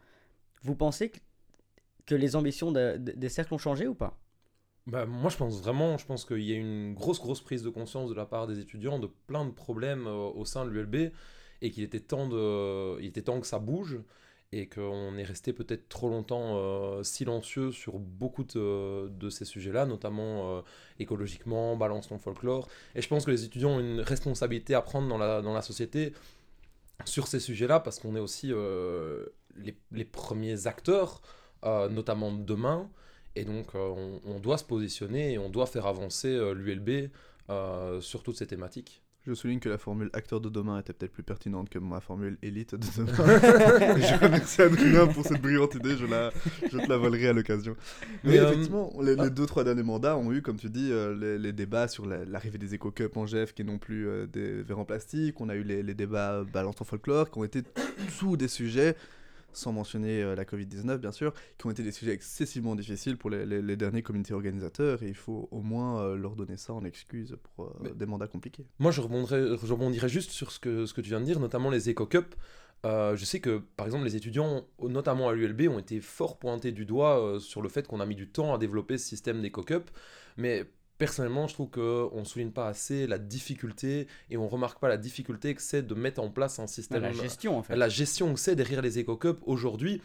Vous 0.62 0.76
pensez 0.76 1.10
que, 2.06 2.14
les 2.14 2.36
ambitions 2.36 2.72
de- 2.72 2.96
de- 2.98 3.12
des 3.12 3.28
cercles 3.28 3.54
ont 3.54 3.58
changé 3.58 3.86
ou 3.88 3.94
pas? 3.94 4.18
Bah, 4.86 5.04
moi, 5.04 5.30
je 5.30 5.36
pense 5.36 5.60
vraiment, 5.60 5.98
je 5.98 6.06
pense 6.06 6.24
qu'il 6.24 6.40
y 6.40 6.52
a 6.52 6.56
une 6.56 6.94
grosse, 6.94 7.20
grosse 7.20 7.42
prise 7.42 7.62
de 7.62 7.68
conscience 7.68 8.08
de 8.08 8.14
la 8.14 8.24
part 8.24 8.46
des 8.46 8.58
étudiants 8.58 8.98
de 8.98 9.08
plein 9.26 9.44
de 9.44 9.50
problèmes 9.50 10.06
euh, 10.06 10.30
au 10.30 10.44
sein 10.46 10.64
de 10.64 10.70
l'ULB 10.70 11.12
et 11.60 11.70
qu'il 11.70 11.82
était 11.82 12.00
temps 12.00 12.28
de, 12.28 12.98
était 13.02 13.22
temps 13.22 13.40
que 13.40 13.46
ça 13.46 13.58
bouge 13.58 13.98
et 14.52 14.66
qu'on 14.66 15.16
est 15.18 15.24
resté 15.24 15.52
peut-être 15.52 15.88
trop 15.88 16.08
longtemps 16.08 16.56
euh, 16.56 17.02
silencieux 17.02 17.70
sur 17.70 17.98
beaucoup 17.98 18.44
de, 18.44 19.08
de 19.08 19.30
ces 19.30 19.44
sujets-là, 19.44 19.84
notamment 19.84 20.58
euh, 20.58 20.62
écologiquement, 20.98 21.76
balance 21.76 22.08
ton 22.08 22.18
folklore. 22.18 22.68
Et 22.94 23.02
je 23.02 23.08
pense 23.08 23.26
que 23.26 23.30
les 23.30 23.44
étudiants 23.44 23.72
ont 23.72 23.80
une 23.80 24.00
responsabilité 24.00 24.74
à 24.74 24.80
prendre 24.80 25.08
dans 25.08 25.18
la, 25.18 25.42
dans 25.42 25.52
la 25.52 25.62
société 25.62 26.14
sur 27.04 27.26
ces 27.26 27.40
sujets-là 27.40 27.80
parce 27.80 27.98
qu'on 27.98 28.16
est 28.16 28.20
aussi 28.20 28.52
euh, 28.52 29.26
les, 29.56 29.76
les 29.92 30.04
premiers 30.04 30.66
acteurs, 30.66 31.20
euh, 31.64 31.88
notamment 31.88 32.32
demain. 32.32 32.90
Et 33.36 33.44
donc, 33.44 33.74
euh, 33.74 34.18
on, 34.24 34.40
doit 34.40 34.58
se 34.58 34.64
positionner 34.64 35.34
et 35.34 35.38
on 35.38 35.48
doit 35.48 35.66
faire 35.66 35.86
avancer 35.86 36.28
euh, 36.28 36.52
l'ULB 36.54 37.10
euh, 37.50 38.00
sur 38.00 38.22
toutes 38.22 38.36
ces 38.36 38.46
thématiques. 38.46 39.02
Je 39.28 39.34
souligne 39.34 39.58
que 39.60 39.68
la 39.68 39.76
formule 39.76 40.08
acteur 40.14 40.40
de 40.40 40.48
demain 40.48 40.80
était 40.80 40.94
peut-être 40.94 41.12
plus 41.12 41.22
pertinente 41.22 41.68
que 41.68 41.78
ma 41.78 42.00
formule 42.00 42.38
élite 42.42 42.74
de 42.74 42.86
demain. 42.96 43.12
je 43.98 44.24
remercie 44.24 44.62
Adrien 44.62 45.06
pour 45.06 45.22
cette 45.22 45.42
brillante 45.42 45.74
idée, 45.74 45.98
je, 45.98 46.06
la, 46.06 46.32
je 46.62 46.78
te 46.78 46.88
la 46.88 46.96
volerai 46.96 47.28
à 47.28 47.32
l'occasion. 47.34 47.76
Mais, 48.24 48.30
Mais, 48.32 48.38
euh, 48.38 48.46
effectivement, 48.48 48.90
les, 49.02 49.14
les 49.16 49.20
ah. 49.20 49.28
deux, 49.28 49.44
trois 49.44 49.64
derniers 49.64 49.82
mandats 49.82 50.16
ont 50.16 50.32
eu, 50.32 50.40
comme 50.40 50.56
tu 50.56 50.70
dis, 50.70 50.88
euh, 50.90 51.14
les, 51.14 51.38
les 51.38 51.52
débats 51.52 51.88
sur 51.88 52.06
la- 52.06 52.24
l'arrivée 52.24 52.56
des 52.56 52.72
éco-cups 52.72 53.14
en 53.18 53.26
GEF 53.26 53.52
qui 53.52 53.60
est 53.60 53.66
non 53.66 53.76
plus 53.76 54.08
euh, 54.08 54.26
des 54.26 54.62
verres 54.62 54.78
en 54.78 54.86
plastique. 54.86 55.38
On 55.42 55.50
a 55.50 55.54
eu 55.56 55.62
les, 55.62 55.82
les 55.82 55.94
débats 55.94 56.42
balance 56.50 56.76
ton 56.76 56.84
folklore 56.84 57.30
qui 57.30 57.38
ont 57.38 57.44
été 57.44 57.62
tous 58.18 58.38
des 58.38 58.48
sujets, 58.48 58.96
sans 59.52 59.72
mentionner 59.72 60.22
euh, 60.22 60.34
la 60.34 60.44
Covid-19 60.44 60.98
bien 60.98 61.12
sûr, 61.12 61.32
qui 61.58 61.66
ont 61.66 61.70
été 61.70 61.82
des 61.82 61.92
sujets 61.92 62.12
excessivement 62.12 62.74
difficiles 62.74 63.16
pour 63.16 63.30
les, 63.30 63.44
les- 63.46 63.62
les 63.62 63.76
derniers 63.76 64.02
comités 64.02 64.34
organisateurs 64.34 65.02
et 65.02 65.08
il 65.08 65.14
faut 65.14 65.48
au 65.50 65.60
moins 65.62 66.00
euh, 66.02 66.16
leur 66.16 66.36
donner 66.36 66.56
ça 66.56 66.72
en 66.74 66.84
excuse 66.84 67.36
pour 67.56 67.66
euh, 67.84 67.92
des 67.94 68.06
mandats 68.06 68.26
compliqués. 68.28 68.66
Moi, 68.78 68.90
je 68.92 69.00
rebondirais, 69.00 69.56
je 69.62 69.72
rebondirais 69.72 70.08
juste 70.08 70.30
sur 70.30 70.50
ce 70.52 70.58
que, 70.58 70.86
ce 70.86 70.94
que 70.94 71.00
tu 71.00 71.08
viens 71.10 71.20
de 71.20 71.24
dire, 71.24 71.40
notamment 71.40 71.70
les 71.70 71.88
éco-cups. 71.90 72.36
Euh, 72.86 73.16
je 73.16 73.24
sais 73.24 73.40
que, 73.40 73.58
par 73.76 73.86
exemple, 73.86 74.04
les 74.04 74.14
étudiants, 74.14 74.64
notamment 74.80 75.28
à 75.28 75.34
l'ULB, 75.34 75.62
ont 75.68 75.80
été 75.80 76.00
fort 76.00 76.38
pointés 76.38 76.70
du 76.70 76.84
doigt 76.86 77.18
euh, 77.20 77.38
sur 77.40 77.60
le 77.60 77.68
fait 77.68 77.88
qu'on 77.88 77.98
a 77.98 78.06
mis 78.06 78.14
du 78.14 78.28
temps 78.28 78.54
à 78.54 78.58
développer 78.58 78.98
ce 78.98 79.08
système 79.08 79.42
d'éco-cup. 79.42 79.90
Mais 80.36 80.64
personnellement, 80.98 81.46
je 81.46 81.54
trouve 81.54 81.70
qu'on 81.70 82.18
ne 82.20 82.24
souligne 82.24 82.50
pas 82.50 82.66
assez 82.68 83.06
la 83.06 83.18
difficulté 83.18 84.06
et 84.30 84.36
on 84.36 84.48
remarque 84.48 84.80
pas 84.80 84.88
la 84.88 84.96
difficulté 84.98 85.54
que 85.54 85.62
c'est 85.62 85.82
de 85.86 85.94
mettre 85.94 86.20
en 86.20 86.30
place 86.30 86.58
un 86.58 86.66
système. 86.66 87.02
La 87.02 87.12
gestion, 87.12 87.56
en 87.58 87.62
fait. 87.62 87.76
la 87.76 87.88
gestion 87.88 88.34
que 88.34 88.40
c'est 88.40 88.56
derrière 88.56 88.82
les 88.82 88.98
éco-cups 88.98 89.40
aujourd'hui, 89.46 90.02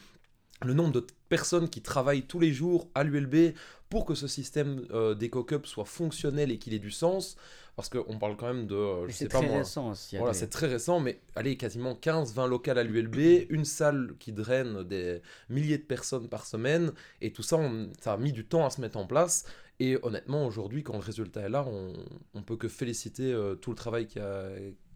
le 0.64 0.74
nombre 0.74 0.94
de 0.94 1.06
personnes 1.30 1.68
qui 1.70 1.82
travaillent 1.82 2.24
tous 2.28 2.40
les 2.40 2.54
jours 2.54 2.88
à 2.96 3.04
l'ULB 3.04 3.54
pour 3.90 4.06
que 4.06 4.16
ce 4.16 4.28
système 4.28 4.86
euh, 4.92 5.14
d'éco-cup 5.14 5.66
soit 5.66 5.86
fonctionnel 5.86 6.52
et 6.52 6.58
qu'il 6.58 6.74
ait 6.74 6.80
du 6.80 6.90
sens, 6.92 7.36
parce 7.76 7.90
qu'on 7.90 8.18
parle 8.18 8.38
quand 8.38 8.48
même 8.48 8.66
de, 8.66 8.76
euh, 8.76 9.08
je 9.08 9.12
c'est 9.12 9.18
sais 9.26 9.28
pas 9.30 9.40
très 9.40 9.48
moi, 9.48 9.58
récent 9.60 9.92
aussi. 9.92 10.18
voilà, 10.18 10.34
c'est 10.34 10.48
très 10.50 10.68
récent, 10.68 11.00
mais 11.00 11.20
allez, 11.36 11.58
quasiment 11.58 11.94
15-20 11.96 12.48
locales 12.48 12.78
à 12.80 12.84
l'ULB, 12.84 13.46
une 13.50 13.66
salle 13.66 14.16
qui 14.20 14.32
draine 14.32 14.84
des 14.84 15.22
milliers 15.50 15.78
de 15.80 15.84
personnes 15.84 16.28
par 16.30 16.46
semaine, 16.46 16.92
et 17.22 17.34
tout 17.34 17.44
ça, 17.44 17.58
on- 17.58 17.90
ça 18.00 18.14
a 18.14 18.18
mis 18.18 18.32
du 18.32 18.46
temps 18.46 18.66
à 18.66 18.70
se 18.70 18.80
mettre 18.80 18.98
en 18.98 19.06
place. 19.06 19.46
Et 19.80 19.98
honnêtement, 20.04 20.46
aujourd'hui, 20.46 20.84
quand 20.84 20.94
le 20.94 21.00
résultat 21.00 21.42
est 21.42 21.50
là, 21.50 21.66
on, 21.68 21.94
on 22.34 22.44
peut 22.44 22.58
que 22.58 22.68
féliciter 22.68 23.34
euh, 23.34 23.56
tout 23.56 23.72
le 23.72 23.76
travail 23.76 24.08
qui 24.08 24.20
a, 24.20 24.50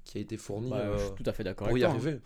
qui 0.03 0.17
a 0.17 0.21
été 0.21 0.37
fourni 0.37 0.69
Bah, 0.69 0.77
euh, 0.77 0.97
je 0.97 1.03
suis 1.05 1.23
tout 1.23 1.29
à 1.29 1.33
fait 1.33 1.43
d'accord 1.43 1.67
pour 1.67 1.77
y 1.77 1.81
toi, 1.81 1.89
hein. 1.89 1.93
arriver. 1.93 2.19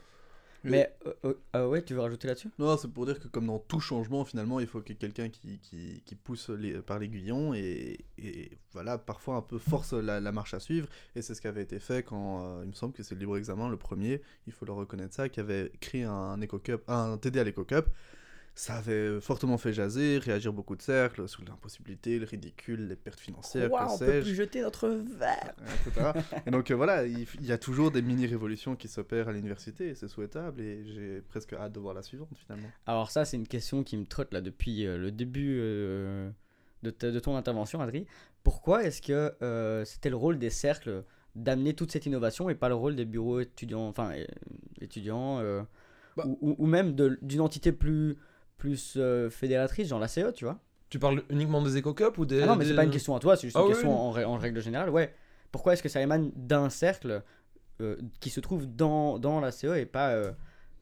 Mais 0.63 0.95
euh, 1.25 1.33
euh, 1.55 1.67
ouais, 1.67 1.81
tu 1.81 1.93
veux 1.93 2.01
rajouter 2.01 2.27
là-dessus? 2.27 2.49
Non, 2.59 2.77
c'est 2.77 2.87
pour 2.87 3.05
dire 3.05 3.19
que 3.19 3.27
comme 3.27 3.47
dans 3.47 3.59
tout 3.59 3.79
changement, 3.79 4.23
finalement, 4.25 4.59
il 4.59 4.67
faut 4.67 4.81
qu'il 4.81 4.95
y 4.95 4.97
ait 4.97 4.99
quelqu'un 4.99 5.29
qui, 5.29 5.59
qui, 5.59 6.03
qui 6.05 6.15
pousse 6.15 6.49
les, 6.49 6.73
par 6.81 6.99
l'aiguillon 6.99 7.53
et, 7.53 8.05
et 8.19 8.51
voilà, 8.73 8.97
parfois 8.97 9.37
un 9.37 9.41
peu 9.41 9.57
force 9.57 9.93
la, 9.93 10.19
la 10.19 10.31
marche 10.31 10.53
à 10.53 10.59
suivre. 10.59 10.87
Et 11.15 11.21
c'est 11.21 11.33
ce 11.33 11.41
qui 11.41 11.47
avait 11.47 11.63
été 11.63 11.79
fait 11.79 12.03
quand, 12.03 12.43
euh, 12.43 12.61
il 12.63 12.67
me 12.69 12.73
semble 12.73 12.93
que 12.93 13.01
c'est 13.01 13.15
le 13.15 13.21
libre 13.21 13.37
examen, 13.37 13.69
le 13.69 13.77
premier, 13.77 14.21
il 14.45 14.53
faut 14.53 14.65
le 14.65 14.73
reconnaître 14.73 15.15
ça, 15.15 15.29
qui 15.29 15.39
avait 15.39 15.71
créé 15.79 16.03
un, 16.03 16.39
éco-cup, 16.41 16.83
un 16.87 17.17
TD 17.17 17.39
à 17.39 17.43
l'éco-cup. 17.43 17.87
Ça 18.53 18.75
avait 18.75 19.21
fortement 19.21 19.57
fait 19.57 19.71
jaser, 19.71 20.17
réagir 20.17 20.51
beaucoup 20.51 20.75
de 20.75 20.81
cercles 20.81 21.27
sur 21.29 21.41
l'impossibilité, 21.45 22.19
le 22.19 22.25
ridicule, 22.25 22.87
les 22.89 22.97
pertes 22.97 23.19
financières, 23.19 23.71
Ouah, 23.71 23.85
que 23.87 23.91
on 23.93 23.97
peut 23.97 24.21
plus 24.21 24.35
jeter 24.35 24.61
notre 24.61 24.89
verre 24.89 25.53
etc. 25.87 26.11
et 26.45 26.51
donc 26.51 26.69
euh, 26.69 26.75
voilà, 26.75 27.05
il, 27.05 27.25
il 27.39 27.45
y 27.45 27.53
a 27.53 27.57
toujours 27.57 27.91
des 27.91 28.01
mini-révolutions 28.01 28.75
qui 28.75 28.89
s'opèrent 28.89 29.29
à 29.29 29.31
l'université 29.31 29.87
et 29.87 29.95
c'est 29.95 30.09
souhaitable 30.09 30.59
et 30.61 30.83
j'ai 30.85 31.21
presque 31.21 31.53
hâte 31.53 31.71
de 31.71 31.79
voir 31.79 31.93
la 31.93 32.01
suivante 32.03 32.29
finalement. 32.37 32.67
Alors 32.85 33.09
ça, 33.09 33.23
c'est 33.23 33.37
une 33.37 33.47
question 33.47 33.83
qui 33.83 33.95
me 33.95 34.05
trotte 34.05 34.33
là 34.33 34.41
depuis 34.41 34.85
euh, 34.85 34.97
le 34.97 35.11
début 35.11 35.57
euh, 35.59 36.29
de, 36.83 36.89
de 36.91 37.19
ton 37.19 37.37
intervention, 37.37 37.79
Adri. 37.79 38.05
Pourquoi 38.43 38.83
est-ce 38.83 39.01
que 39.01 39.33
euh, 39.41 39.85
c'était 39.85 40.09
le 40.09 40.17
rôle 40.17 40.37
des 40.39 40.49
cercles 40.49 41.05
d'amener 41.35 41.73
toute 41.73 41.91
cette 41.93 42.05
innovation 42.05 42.49
et 42.49 42.55
pas 42.55 42.67
le 42.67 42.75
rôle 42.75 42.97
des 42.97 43.05
bureaux 43.05 43.39
étudiants, 43.39 43.87
enfin 43.87 44.11
euh, 44.11 44.25
étudiants, 44.81 45.39
euh, 45.39 45.61
Bah. 46.17 46.25
ou, 46.27 46.37
ou- 46.41 46.55
ou 46.57 46.65
même 46.65 46.93
de- 46.95 47.17
d'une 47.21 47.39
entité 47.39 47.71
plus 47.71 48.17
plus 48.61 48.93
euh, 48.97 49.29
fédératrice, 49.31 49.87
genre 49.87 49.99
la 49.99 50.07
CE, 50.07 50.31
tu 50.35 50.45
vois 50.45 50.59
Tu 50.91 50.99
parles 50.99 51.23
uniquement 51.31 51.63
des 51.63 51.77
éco-cups 51.77 52.17
ou 52.19 52.25
des. 52.25 52.43
Ah 52.43 52.45
non, 52.45 52.55
mais 52.55 52.65
c'est 52.65 52.75
pas 52.75 52.83
une 52.83 52.91
question 52.91 53.15
à 53.15 53.19
toi, 53.19 53.35
c'est 53.35 53.47
juste 53.47 53.57
Ah 53.57 53.61
une 53.61 53.65
oui, 53.65 53.73
question 53.73 53.89
oui. 53.89 53.95
en, 53.97 54.13
rè- 54.13 54.25
en 54.25 54.37
règle 54.37 54.61
générale. 54.61 54.89
Ouais. 54.91 55.13
Pourquoi 55.51 55.73
est-ce 55.73 55.81
que 55.81 55.89
ça 55.89 55.99
émane 55.99 56.31
d'un 56.35 56.69
cercle 56.69 57.23
euh, 57.81 57.97
qui 58.19 58.29
se 58.29 58.39
trouve 58.39 58.67
dans, 58.67 59.17
dans 59.17 59.39
la 59.39 59.51
CE 59.51 59.75
et 59.77 59.85
pas. 59.87 60.09
euh, 60.11 60.31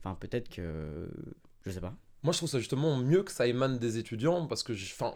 Enfin, 0.02 0.14
peut-être 0.20 0.48
que. 0.50 1.08
Je 1.64 1.70
sais 1.70 1.80
pas. 1.80 1.94
Moi, 2.22 2.32
je 2.32 2.38
trouve 2.38 2.50
ça 2.50 2.58
justement 2.58 2.96
mieux 2.98 3.22
que 3.22 3.32
ça 3.32 3.46
émane 3.46 3.78
des 3.78 3.96
étudiants 3.98 4.46
parce 4.46 4.62
que, 4.62 4.74
je- 4.74 4.92
enfin, 4.92 5.14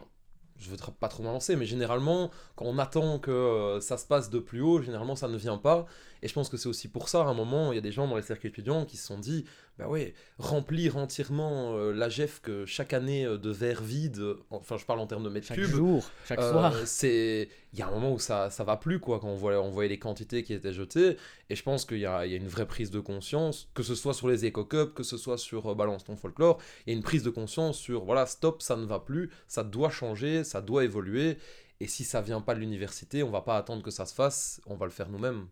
je 0.58 0.70
veux 0.70 0.76
pas 1.00 1.08
trop 1.08 1.22
m'avancer, 1.22 1.56
mais 1.56 1.66
généralement, 1.66 2.30
quand 2.56 2.64
on 2.64 2.78
attend 2.78 3.18
que 3.18 3.78
ça 3.82 3.96
se 3.98 4.06
passe 4.06 4.30
de 4.30 4.38
plus 4.38 4.60
haut, 4.62 4.80
généralement 4.80 5.16
ça 5.16 5.28
ne 5.28 5.36
vient 5.36 5.58
pas. 5.58 5.84
Et 6.24 6.28
je 6.28 6.32
pense 6.32 6.48
que 6.48 6.56
c'est 6.56 6.68
aussi 6.70 6.88
pour 6.88 7.08
ça, 7.10 7.20
à 7.20 7.26
un 7.26 7.34
moment, 7.34 7.70
il 7.70 7.76
y 7.76 7.78
a 7.78 7.82
des 7.82 7.92
gens 7.92 8.08
dans 8.08 8.16
les 8.16 8.22
cercles 8.22 8.46
étudiants 8.46 8.86
qui 8.86 8.96
se 8.96 9.06
sont 9.06 9.18
dit, 9.18 9.44
bah 9.78 9.88
ouais, 9.88 10.14
remplir 10.38 10.96
entièrement 10.96 11.76
euh, 11.76 11.92
la 11.92 12.08
GEF 12.08 12.40
que 12.40 12.64
chaque 12.64 12.92
année 12.94 13.26
euh, 13.26 13.36
de 13.36 13.50
verre 13.50 13.82
vide, 13.82 14.22
enfin, 14.50 14.76
je 14.78 14.86
parle 14.86 15.00
en 15.00 15.06
termes 15.06 15.22
de 15.22 15.28
mètres 15.28 15.46
Chaque 15.46 15.58
cubes. 15.58 15.66
jour, 15.66 16.10
chaque 16.26 16.38
euh, 16.40 16.50
soir. 16.50 16.74
c'est 16.86 17.48
il 17.74 17.78
y 17.78 17.82
a 17.82 17.88
un 17.88 17.90
moment 17.90 18.12
où 18.12 18.20
ça 18.20 18.50
ça 18.50 18.62
va 18.62 18.76
plus 18.76 19.00
quoi 19.00 19.18
quand 19.18 19.28
on 19.28 19.34
voit 19.34 19.60
on 19.60 19.68
voyait 19.70 19.88
les 19.88 19.98
quantités 19.98 20.44
qui 20.44 20.52
étaient 20.54 20.72
jetées 20.72 21.16
et 21.50 21.56
je 21.56 21.62
pense 21.64 21.84
qu'il 21.84 21.98
y 21.98 22.06
a, 22.06 22.24
il 22.24 22.30
y 22.30 22.34
a 22.34 22.36
une 22.36 22.46
vraie 22.46 22.66
prise 22.68 22.92
de 22.92 23.00
conscience 23.00 23.68
que 23.74 23.82
ce 23.82 23.96
soit 23.96 24.14
sur 24.14 24.28
les 24.28 24.44
éco 24.46 24.64
cups 24.64 24.94
que 24.94 25.02
ce 25.02 25.16
soit 25.16 25.38
sur 25.38 25.66
euh, 25.72 25.74
balance 25.74 26.04
ton 26.04 26.16
folklore 26.16 26.58
il 26.86 26.90
y 26.92 26.94
a 26.94 26.96
une 26.96 27.02
prise 27.02 27.24
de 27.24 27.30
conscience 27.30 27.76
sur 27.76 28.04
voilà 28.04 28.26
stop 28.26 28.62
ça 28.62 28.76
ne 28.76 28.86
va 28.86 29.00
plus 29.00 29.28
ça 29.48 29.64
doit 29.64 29.90
changer 29.90 30.44
ça 30.44 30.60
doit 30.62 30.84
évoluer 30.84 31.36
Et 31.80 31.88
si 31.88 32.04
ça 32.04 32.20
vient 32.22 32.40
pas 32.40 32.54
de 32.54 32.60
l'université, 32.60 33.22
on 33.24 33.30
va 33.30 33.40
pas 33.42 33.56
attendre 33.58 33.82
que 33.82 33.90
ça 33.90 34.06
se 34.06 34.14
fasse, 34.14 34.60
on 34.66 34.76
va 34.76 34.86
le 34.86 34.92
faire 34.92 35.08
nous-mêmes. 35.10 35.46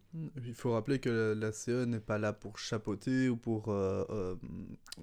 Il 0.47 0.55
faut 0.55 0.73
rappeler 0.73 0.99
que 1.01 1.35
la 1.39 1.53
CE 1.53 1.85
n'est 1.85 1.99
pas 2.01 2.19
là 2.19 2.33
pour 2.33 2.59
chapeauter 2.59 3.29
ou 3.29 3.37
pour 3.37 3.69
euh, 3.71 4.05
euh, 4.11 4.35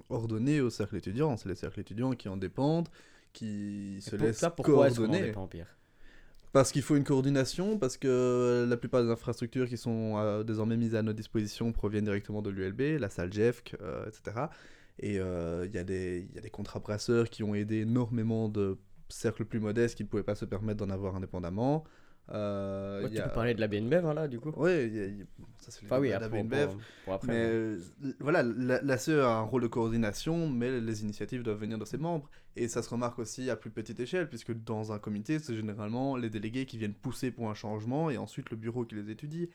ordonner 0.08 0.60
au 0.60 0.70
cercle 0.70 0.96
étudiant. 0.96 1.36
C'est 1.36 1.48
les 1.48 1.54
cercles 1.54 1.80
étudiants 1.80 2.12
qui 2.12 2.28
en 2.28 2.36
dépendent, 2.36 2.88
qui 3.32 3.98
se 4.00 4.16
pour 4.16 4.26
laissent 4.26 4.38
ça, 4.38 4.50
pourquoi 4.50 4.88
est-ce 4.88 4.96
qu'on 4.96 5.04
en 5.04 5.08
coordonner. 5.08 5.48
Pierre? 5.50 5.76
Parce 6.52 6.72
qu'il 6.72 6.82
faut 6.82 6.96
une 6.96 7.04
coordination, 7.04 7.78
parce 7.78 7.96
que 7.96 8.66
la 8.68 8.76
plupart 8.76 9.04
des 9.04 9.10
infrastructures 9.10 9.68
qui 9.68 9.76
sont 9.76 10.14
euh, 10.16 10.42
désormais 10.42 10.76
mises 10.76 10.94
à 10.96 11.02
notre 11.02 11.16
disposition 11.18 11.70
proviennent 11.70 12.04
directement 12.06 12.42
de 12.42 12.50
l'ULB, 12.50 12.98
la 12.98 13.08
salle 13.08 13.32
GEFC, 13.32 13.76
euh, 13.82 14.06
etc. 14.08 14.46
Et 14.98 15.20
euh, 15.20 15.64
il 15.66 15.74
y, 15.74 15.78
a 15.78 15.84
des- 15.84 16.26
il 16.28 16.34
y 16.34 16.38
a 16.38 16.40
des 16.42 16.50
contrats 16.50 16.80
brasseurs 16.80 17.30
qui 17.30 17.42
ont 17.44 17.54
aidé 17.54 17.82
énormément 17.82 18.48
de 18.48 18.78
cercles 19.10 19.44
plus 19.44 19.60
modestes 19.60 19.96
qui 19.96 20.04
ne 20.04 20.08
pouvaient 20.08 20.22
pas 20.22 20.34
se 20.34 20.44
permettre 20.44 20.78
d'en 20.84 20.92
avoir 20.92 21.16
indépendamment. 21.16 21.84
Euh, 22.32 23.02
Ouais, 23.02 23.10
Tu 23.10 23.18
a- 23.18 23.28
peux 23.28 23.34
parler 23.34 23.54
de 23.54 23.60
la 23.60 23.66
BNBEV, 23.66 24.04
hein, 24.06 24.14
là, 24.14 24.28
du 24.28 24.38
coup 24.38 24.50
a- 24.64 24.68
a- 24.68 24.84
ça 25.58 25.70
c'est 25.70 25.84
Enfin, 25.84 25.98
oui, 25.98 26.10
la 26.10 26.28
BNBF. 26.28 26.66
pour, 26.66 26.80
pour 27.04 27.12
après. 27.14 27.26
Mais 27.28 27.44
euh, 27.46 27.80
voilà, 28.20 28.42
la, 28.44 28.80
la 28.82 28.98
CE 28.98 29.18
a 29.20 29.34
un 29.38 29.42
rôle 29.42 29.62
de 29.62 29.66
coordination, 29.66 30.48
mais 30.48 30.80
les 30.80 31.02
initiatives 31.02 31.42
doivent 31.42 31.58
venir 31.58 31.76
de 31.78 31.84
ses 31.84 31.98
membres. 31.98 32.30
Et 32.56 32.68
ça 32.68 32.82
se 32.82 32.88
remarque 32.90 33.18
aussi 33.18 33.50
à 33.50 33.56
plus 33.56 33.70
petite 33.70 33.98
échelle, 33.98 34.28
puisque 34.28 34.52
dans 34.52 34.92
un 34.92 34.98
comité, 35.00 35.38
c'est 35.40 35.56
généralement 35.56 36.16
les 36.16 36.30
délégués 36.30 36.66
qui 36.66 36.78
viennent 36.78 36.94
pousser 36.94 37.30
pour 37.32 37.50
un 37.50 37.54
changement 37.54 38.10
et 38.10 38.16
ensuite 38.18 38.50
le 38.50 38.56
bureau 38.56 38.84
qui 38.84 38.94
les 38.94 39.10
étudie. 39.10 39.48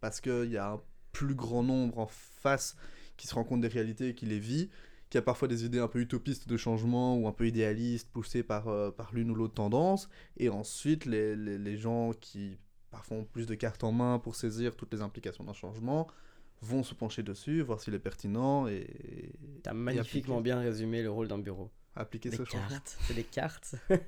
Parce 0.00 0.20
qu'il 0.22 0.50
y 0.50 0.56
a 0.56 0.72
un 0.72 0.80
plus 1.12 1.34
grand 1.34 1.62
nombre 1.62 1.98
en 1.98 2.06
face 2.06 2.76
qui 3.18 3.26
se 3.26 3.34
rend 3.34 3.44
compte 3.44 3.60
des 3.60 3.68
réalités 3.68 4.08
et 4.08 4.14
qui 4.14 4.24
les 4.24 4.38
vit, 4.38 4.70
qui 5.12 5.18
a 5.18 5.22
parfois 5.22 5.46
des 5.46 5.66
idées 5.66 5.78
un 5.78 5.88
peu 5.88 6.00
utopistes 6.00 6.48
de 6.48 6.56
changement 6.56 7.18
ou 7.18 7.28
un 7.28 7.32
peu 7.32 7.46
idéalistes, 7.46 8.08
poussées 8.10 8.42
par, 8.42 8.68
euh, 8.68 8.90
par 8.90 9.12
l'une 9.12 9.30
ou 9.30 9.34
l'autre 9.34 9.52
tendance. 9.52 10.08
Et 10.38 10.48
ensuite, 10.48 11.04
les, 11.04 11.36
les, 11.36 11.58
les 11.58 11.76
gens 11.76 12.12
qui 12.18 12.56
parfois 12.90 13.18
ont 13.18 13.24
plus 13.26 13.44
de 13.44 13.54
cartes 13.54 13.84
en 13.84 13.92
main 13.92 14.18
pour 14.18 14.36
saisir 14.36 14.74
toutes 14.74 14.90
les 14.94 15.02
implications 15.02 15.44
d'un 15.44 15.52
changement 15.52 16.08
vont 16.62 16.82
se 16.82 16.94
pencher 16.94 17.22
dessus, 17.22 17.60
voir 17.60 17.78
s'il 17.78 17.92
est 17.92 17.98
pertinent 17.98 18.66
et, 18.68 19.34
T'as 19.62 19.74
magnifiquement 19.74 20.40
bien 20.40 20.58
résumé 20.58 21.02
le 21.02 21.10
rôle 21.10 21.28
d'un 21.28 21.38
bureau. 21.38 21.70
Appliquer 21.94 22.30
Des 22.30 22.36
ce 22.36 22.44
changement. 22.44 22.68
cartes. 22.68 22.96
C'est 23.02 23.14
des 23.14 23.24
cartes. 23.24 23.74
Mais 23.90 24.00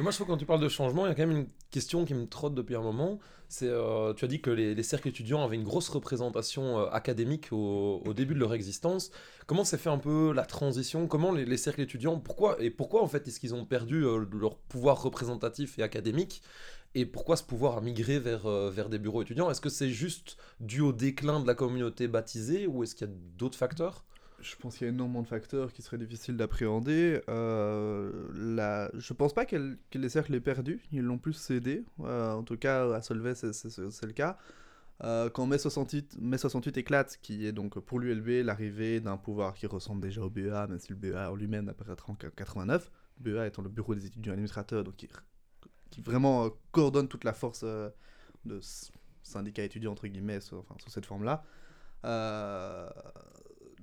moi, 0.00 0.10
je 0.10 0.16
trouve 0.16 0.26
que 0.26 0.32
quand 0.32 0.38
tu 0.38 0.46
parles 0.46 0.60
de 0.60 0.68
changement, 0.68 1.06
il 1.06 1.10
y 1.10 1.12
a 1.12 1.14
quand 1.14 1.26
même 1.26 1.36
une 1.36 1.48
question 1.70 2.04
qui 2.04 2.14
me 2.14 2.26
trotte 2.26 2.54
depuis 2.54 2.74
un 2.74 2.82
moment. 2.82 3.18
C'est, 3.48 3.68
euh, 3.68 4.14
tu 4.14 4.24
as 4.24 4.28
dit 4.28 4.40
que 4.40 4.50
les, 4.50 4.74
les 4.74 4.82
cercles 4.82 5.08
étudiants 5.08 5.42
avaient 5.44 5.56
une 5.56 5.64
grosse 5.64 5.88
représentation 5.88 6.78
euh, 6.80 6.86
académique 6.90 7.48
au, 7.52 8.02
au 8.06 8.14
début 8.14 8.34
de 8.34 8.40
leur 8.40 8.54
existence. 8.54 9.10
Comment 9.46 9.64
s'est 9.64 9.78
fait 9.78 9.90
un 9.90 9.98
peu 9.98 10.32
la 10.32 10.44
transition? 10.44 11.06
Comment 11.08 11.32
les, 11.32 11.44
les 11.44 11.56
cercles 11.56 11.80
étudiants, 11.80 12.18
pourquoi 12.18 12.60
et 12.62 12.70
pourquoi 12.70 13.02
en 13.02 13.08
fait 13.08 13.26
est-ce 13.26 13.40
qu'ils 13.40 13.54
ont 13.54 13.64
perdu 13.64 14.04
euh, 14.04 14.24
leur 14.32 14.56
pouvoir 14.56 15.02
représentatif 15.02 15.78
et 15.78 15.82
académique? 15.82 16.42
Et 16.96 17.06
pourquoi 17.06 17.36
ce 17.36 17.44
pouvoir 17.44 17.76
a 17.78 17.80
migré 17.80 18.18
vers, 18.18 18.48
vers 18.48 18.88
des 18.88 18.98
bureaux 18.98 19.22
étudiants? 19.22 19.48
Est-ce 19.48 19.60
que 19.60 19.68
c'est 19.68 19.90
juste 19.90 20.36
dû 20.58 20.80
au 20.80 20.92
déclin 20.92 21.38
de 21.38 21.46
la 21.46 21.54
communauté 21.54 22.08
baptisée 22.08 22.66
ou 22.66 22.82
est-ce 22.82 22.96
qu'il 22.96 23.06
y 23.06 23.10
a 23.10 23.14
d'autres 23.38 23.56
facteurs? 23.56 24.04
Je 24.42 24.56
pense 24.56 24.76
qu'il 24.76 24.86
y 24.86 24.90
a 24.90 24.92
énormément 24.92 25.22
de 25.22 25.26
facteurs 25.28 25.72
qui 25.72 25.82
seraient 25.82 25.98
difficiles 25.98 26.36
d'appréhender. 26.36 27.20
Euh, 27.28 28.28
la... 28.34 28.90
Je 28.94 29.12
pense 29.12 29.34
pas 29.34 29.44
que 29.44 29.76
les 29.94 30.08
cercles 30.08 30.34
aient 30.34 30.40
perdu, 30.40 30.80
ils 30.92 31.02
l'ont 31.02 31.18
plus 31.18 31.34
cédé. 31.34 31.84
Euh, 32.00 32.32
en 32.32 32.42
tout 32.42 32.56
cas, 32.56 32.90
à 32.94 33.02
Solvay, 33.02 33.34
c'est- 33.34 33.78
le 34.06 34.12
cas. 34.12 34.38
Euh, 35.02 35.30
quand 35.30 35.46
mai 35.46 35.58
68, 35.58 36.18
mai 36.20 36.36
68 36.38 36.76
éclate, 36.78 37.18
qui 37.22 37.46
est 37.46 37.52
donc 37.52 37.78
pour 37.80 37.98
l'ULB 38.00 38.44
l'arrivée 38.44 39.00
d'un 39.00 39.16
pouvoir 39.16 39.54
qui 39.54 39.66
ressemble 39.66 40.02
déjà 40.02 40.22
au 40.22 40.30
BEA, 40.30 40.66
même 40.68 40.78
si 40.78 40.90
le 40.90 40.96
BEA 40.96 41.30
en 41.30 41.36
lui-même 41.36 41.64
n'apparaîtra 41.64 42.12
en 42.12 42.16
89, 42.16 42.90
BEA 43.18 43.46
étant 43.46 43.62
le 43.62 43.68
bureau 43.70 43.94
des 43.94 44.06
étudiants 44.06 44.32
administrateurs, 44.32 44.84
donc 44.84 44.96
qui, 44.96 45.08
vraiment 46.02 46.44
euh, 46.46 46.48
coordonne 46.72 47.08
toute 47.08 47.24
la 47.24 47.32
force 47.32 47.64
de 47.64 48.60
syndicat 49.22 49.64
étudiant, 49.64 49.92
entre 49.92 50.06
guillemets, 50.06 50.40
sous, 50.40 50.56
enfin, 50.56 50.74
sous 50.78 50.90
cette 50.90 51.06
forme-là. 51.06 51.44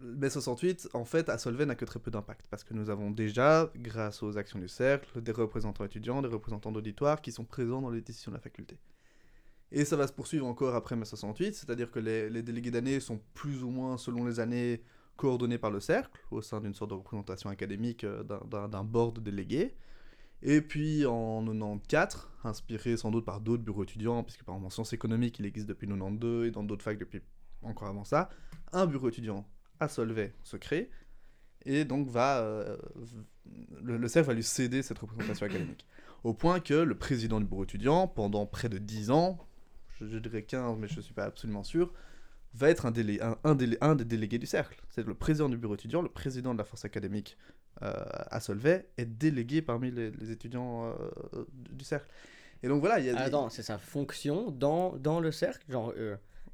Mai 0.01 0.29
68, 0.29 0.89
en 0.93 1.05
fait, 1.05 1.29
à 1.29 1.37
Solvay 1.37 1.65
n'a 1.65 1.75
que 1.75 1.85
très 1.85 1.99
peu 1.99 2.11
d'impact, 2.11 2.47
parce 2.49 2.63
que 2.63 2.73
nous 2.73 2.89
avons 2.89 3.11
déjà, 3.11 3.71
grâce 3.75 4.23
aux 4.23 4.37
actions 4.37 4.59
du 4.59 4.67
cercle, 4.67 5.21
des 5.21 5.31
représentants 5.31 5.85
étudiants, 5.85 6.21
des 6.21 6.27
représentants 6.27 6.71
d'auditoire 6.71 7.21
qui 7.21 7.31
sont 7.31 7.45
présents 7.45 7.81
dans 7.81 7.89
les 7.89 8.01
décisions 8.01 8.31
de 8.31 8.37
la 8.37 8.41
faculté. 8.41 8.77
Et 9.71 9.83
ça 9.85 9.97
va 9.97 10.07
se 10.07 10.13
poursuivre 10.13 10.45
encore 10.45 10.75
après 10.75 10.95
mai 10.95 11.05
68, 11.05 11.55
c'est-à-dire 11.55 11.91
que 11.91 11.99
les, 11.99 12.41
délégués 12.41 12.71
d'année 12.71 12.99
sont 12.99 13.19
plus 13.33 13.63
ou 13.63 13.69
moins, 13.69 13.97
selon 13.97 14.25
les 14.25 14.39
années, 14.39 14.81
coordonnés 15.17 15.57
par 15.57 15.71
le 15.71 15.79
cercle, 15.79 16.19
au 16.31 16.41
sein 16.41 16.61
d'une 16.61 16.73
sorte 16.73 16.91
de 16.91 16.95
représentation 16.95 17.49
académique 17.49 18.03
euh, 18.03 18.23
d'un- 18.23 18.83
board 18.83 19.15
de 19.15 19.21
délégués. 19.21 19.75
Et 20.43 20.61
puis 20.61 21.05
en 21.07 21.43
94, 21.43 22.29
inspiré 22.43 22.95
sans 22.95 23.09
doute 23.09 23.25
par 23.25 23.41
d'autres 23.41 23.63
bureaux 23.63 23.83
étudiants, 23.83 24.23
puisque 24.23 24.43
par 24.43 24.55
exemple 24.55 24.67
en 24.67 24.69
sciences 24.69 24.93
économiques, 24.93 25.39
il 25.39 25.45
existe 25.47 25.67
depuis 25.67 25.87
92 25.87 26.47
et 26.47 26.51
dans 26.51 26.63
d'autres 26.63 26.83
facs 26.83 26.99
depuis 26.99 27.21
encore 27.63 27.87
avant 27.87 28.03
ça, 28.03 28.29
un 28.71 28.85
bureau 28.85 29.09
étudiant 29.09 29.47
à 29.79 29.87
Solvay 29.87 30.33
se 30.43 30.57
crée 30.57 30.89
et 31.65 31.85
donc 31.85 32.07
va 32.09 32.39
euh, 32.39 32.77
le, 33.81 33.97
le 33.97 34.07
cercle 34.07 34.27
va 34.27 34.33
lui 34.33 34.43
céder 34.43 34.81
cette 34.81 34.99
représentation 34.99 35.45
académique. 35.49 35.85
Au 36.23 36.33
point 36.33 36.59
que 36.59 36.73
le 36.73 36.95
président 36.97 37.39
du 37.39 37.45
bureau 37.45 37.63
étudiant, 37.63 38.07
pendant 38.07 38.45
près 38.45 38.69
de 38.69 38.77
10 38.77 39.11
ans, 39.11 39.37
je, 39.99 40.05
je 40.07 40.17
dirais 40.17 40.43
15 40.43 40.77
mais 40.79 40.87
je 40.87 40.97
ne 40.97 41.01
suis 41.01 41.13
pas 41.13 41.25
absolument 41.25 41.63
sûr, 41.63 41.93
va 42.53 42.69
être 42.69 42.85
un, 42.85 42.91
délé, 42.91 43.19
un, 43.21 43.37
un 43.43 43.55
délé- 43.55 43.77
un 43.81 43.95
des 43.95 44.05
délégués 44.05 44.39
du 44.39 44.45
cercle. 44.47 44.81
C'est 44.89 45.05
le 45.05 45.13
président 45.13 45.49
du 45.49 45.57
bureau 45.57 45.75
étudiant, 45.75 46.01
le 46.01 46.09
président 46.09 46.53
de 46.53 46.57
la 46.57 46.63
force 46.65 46.85
académique 46.85 47.37
euh, 47.83 47.93
à 48.31 48.39
Solvay, 48.39 48.87
est 48.97 49.05
délégué 49.05 49.61
parmi 49.61 49.91
les, 49.91 50.09
les 50.11 50.31
étudiants 50.31 50.87
euh, 51.33 51.45
du 51.53 51.85
cercle. 51.85 52.07
Et 52.63 52.67
donc 52.67 52.79
voilà, 52.79 52.99
il 52.99 53.05
y 53.05 53.09
a 53.09 53.13
des- 53.25 53.31
c'est 53.51 53.61
sa 53.61 53.77
fonction 53.77 54.49
dans, 54.49 54.95
dans 54.97 55.19
le 55.19 55.31
cercle? 55.31 55.71
Genre, 55.71 55.93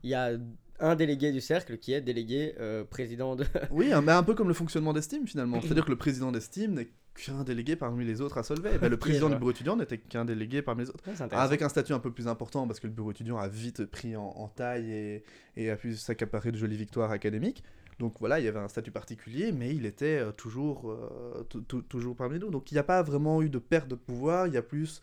il 0.03 0.09
y 0.09 0.13
a 0.13 0.31
un 0.79 0.95
délégué 0.95 1.31
du 1.31 1.41
cercle 1.41 1.77
qui 1.77 1.93
est 1.93 2.01
délégué 2.01 2.55
euh, 2.59 2.83
président 2.83 3.35
de. 3.35 3.45
Oui, 3.71 3.91
mais 4.03 4.11
un 4.11 4.23
peu 4.23 4.33
comme 4.33 4.47
le 4.47 4.53
fonctionnement 4.53 4.93
d'Estime 4.93 5.27
finalement. 5.27 5.59
C'est-à-dire 5.63 5.85
que 5.85 5.91
le 5.91 5.97
président 5.97 6.31
d'Estime 6.31 6.73
n'est 6.73 6.89
qu'un 7.15 7.43
délégué 7.43 7.75
parmi 7.75 8.03
les 8.05 8.21
autres 8.21 8.39
à 8.39 8.43
Solvay. 8.43 8.79
Ben, 8.79 8.89
le 8.89 8.97
président 8.97 9.29
du 9.29 9.35
bureau 9.35 9.51
étudiant 9.51 9.75
n'était 9.75 9.99
qu'un 9.99 10.25
délégué 10.25 10.61
parmi 10.63 10.83
les 10.83 10.89
autres. 10.89 11.03
Ouais. 11.07 11.27
Avec 11.31 11.61
un 11.61 11.69
statut 11.69 11.93
un 11.93 11.99
peu 11.99 12.11
plus 12.11 12.27
important 12.27 12.65
parce 12.67 12.79
que 12.79 12.87
le 12.87 12.93
bureau 12.93 13.11
étudiant 13.11 13.37
a 13.37 13.47
vite 13.47 13.85
pris 13.85 14.15
en, 14.15 14.23
en 14.25 14.47
taille 14.47 14.91
et, 14.91 15.23
et 15.55 15.69
a 15.69 15.75
pu 15.75 15.95
s'accaparer 15.95 16.51
de 16.51 16.57
jolies 16.57 16.75
victoires 16.77 17.11
académiques. 17.11 17.63
Donc 17.99 18.15
voilà, 18.19 18.39
il 18.39 18.45
y 18.45 18.47
avait 18.47 18.57
un 18.59 18.67
statut 18.67 18.89
particulier, 18.89 19.51
mais 19.51 19.75
il 19.75 19.85
était 19.85 20.17
euh, 20.17 20.31
toujours, 20.31 20.89
euh, 20.91 21.43
tou- 21.43 21.61
tou- 21.61 21.83
toujours 21.83 22.15
parmi 22.15 22.39
nous. 22.39 22.49
Donc 22.49 22.71
il 22.71 22.73
n'y 22.73 22.79
a 22.79 22.83
pas 22.83 23.03
vraiment 23.03 23.43
eu 23.43 23.49
de 23.49 23.59
perte 23.59 23.87
de 23.87 23.93
pouvoir, 23.95 24.47
il 24.47 24.53
y 24.55 24.57
a 24.57 24.63
plus 24.63 24.99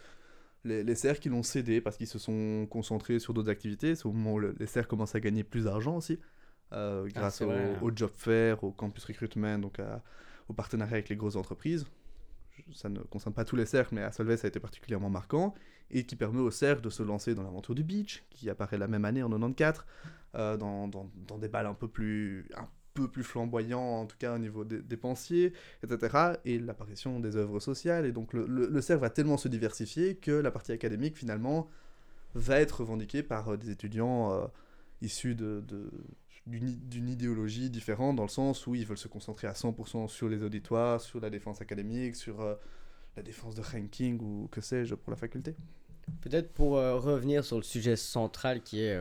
les, 0.64 0.82
les 0.84 0.94
cercles 0.94 1.20
qui 1.20 1.28
l'ont 1.28 1.42
cédé 1.42 1.80
parce 1.80 1.96
qu'ils 1.96 2.06
se 2.06 2.18
sont 2.18 2.66
concentrés 2.70 3.18
sur 3.18 3.34
d'autres 3.34 3.50
activités. 3.50 3.94
C'est 3.94 4.06
au 4.06 4.12
moment 4.12 4.34
où 4.34 4.38
le- 4.38 4.54
les 4.58 4.66
cercles 4.66 4.88
commencent 4.90 5.14
à 5.14 5.20
gagner 5.20 5.44
plus 5.44 5.64
d'argent 5.64 5.96
aussi, 5.96 6.18
euh, 6.72 7.08
grâce 7.14 7.36
c'est 7.38 7.44
au, 7.80 7.90
job 7.94 8.10
fair, 8.14 8.62
au 8.64 8.72
campus 8.72 9.04
recruitment, 9.04 9.58
donc 9.58 9.78
à- 9.80 10.02
au 10.48 10.52
partenariat 10.52 10.94
avec 10.94 11.08
les 11.08 11.16
grosses 11.16 11.36
entreprises. 11.36 11.86
Ça 12.72 12.88
ne 12.88 13.00
concerne 13.00 13.34
pas 13.34 13.44
tous 13.44 13.56
les 13.56 13.66
cercles, 13.66 13.94
mais 13.94 14.02
à 14.02 14.12
Solvay, 14.12 14.36
ça 14.36 14.46
a 14.46 14.48
été 14.48 14.60
particulièrement 14.60 15.10
marquant 15.10 15.54
et 15.90 16.04
qui 16.04 16.14
permet 16.14 16.40
au 16.40 16.50
cercle 16.50 16.82
de 16.82 16.90
se 16.90 17.02
lancer 17.02 17.34
dans 17.34 17.42
l'aventure 17.42 17.74
du 17.74 17.82
beach, 17.82 18.24
qui 18.30 18.48
apparaît 18.50 18.78
la 18.78 18.86
même 18.86 19.04
année 19.04 19.22
en 19.22 19.30
94, 19.30 19.84
euh, 20.36 20.56
dans, 20.56 20.86
dans, 20.86 21.10
dans 21.26 21.38
des 21.38 21.48
balles 21.48 21.66
un 21.66 21.74
peu 21.74 21.88
plus 21.88 22.48
un 22.56 22.68
peu 22.94 23.08
plus 23.08 23.22
flamboyants, 23.24 24.00
en 24.00 24.06
tout 24.06 24.16
cas 24.18 24.34
au 24.34 24.38
niveau 24.38 24.64
des 24.64 24.82
dépensiers, 24.82 25.52
etc. 25.82 26.34
Et 26.44 26.58
l'apparition 26.58 27.20
des 27.20 27.36
œuvres 27.36 27.60
sociales. 27.60 28.06
Et 28.06 28.12
donc 28.12 28.32
le, 28.32 28.46
le, 28.46 28.66
le 28.66 28.80
cercle 28.80 29.02
va 29.02 29.10
tellement 29.10 29.36
se 29.36 29.48
diversifier 29.48 30.16
que 30.16 30.32
la 30.32 30.50
partie 30.50 30.72
académique, 30.72 31.16
finalement, 31.16 31.68
va 32.34 32.60
être 32.60 32.80
revendiquée 32.80 33.22
par 33.22 33.48
euh, 33.48 33.56
des 33.56 33.70
étudiants 33.70 34.32
euh, 34.32 34.46
issus 35.02 35.34
de, 35.34 35.62
d'une 36.46 37.08
idéologie 37.08 37.70
différente, 37.70 38.16
dans 38.16 38.24
le 38.24 38.28
sens 38.28 38.66
où 38.66 38.74
ils 38.74 38.86
veulent 38.86 38.98
se 38.98 39.08
concentrer 39.08 39.46
à 39.46 39.52
100% 39.52 40.08
sur 40.08 40.28
les 40.28 40.42
auditoires, 40.42 41.00
sur 41.00 41.20
la 41.20 41.30
défense 41.30 41.60
académique, 41.60 42.16
sur 42.16 42.40
euh, 42.40 42.54
la 43.16 43.22
défense 43.22 43.54
de 43.54 43.62
ranking 43.62 44.20
ou 44.20 44.48
que 44.50 44.60
sais-je 44.60 44.94
pour 44.94 45.10
la 45.10 45.16
faculté. 45.16 45.54
Peut-être 46.22 46.52
pour 46.52 46.72
revenir 46.72 47.44
sur 47.44 47.56
le 47.56 47.62
sujet 47.62 47.94
central 47.94 48.62
qui 48.62 48.80
est 48.80 49.00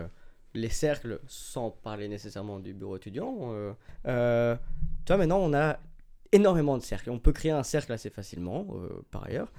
les 0.54 0.70
cercles, 0.70 1.20
sans 1.28 1.70
parler 1.72 2.08
nécessairement 2.08 2.60
du 2.60 2.74
bureau 2.74 2.98
étudiant. 2.98 3.38
Euh, 3.54 3.74
euh, 4.08 4.56
toi, 5.06 5.18
maintenant, 5.18 5.40
on 5.40 5.54
a 5.54 5.80
énormément 6.32 6.78
de 6.78 6.84
cercles. 6.84 7.10
On 7.12 7.20
peut 7.20 7.32
créer 7.34 7.52
un 7.52 7.64
cercle 7.64 7.92
assez 7.92 8.10
facilement, 8.10 8.68
euh, 8.76 8.90
par 9.12 9.26
ailleurs. 9.26 9.52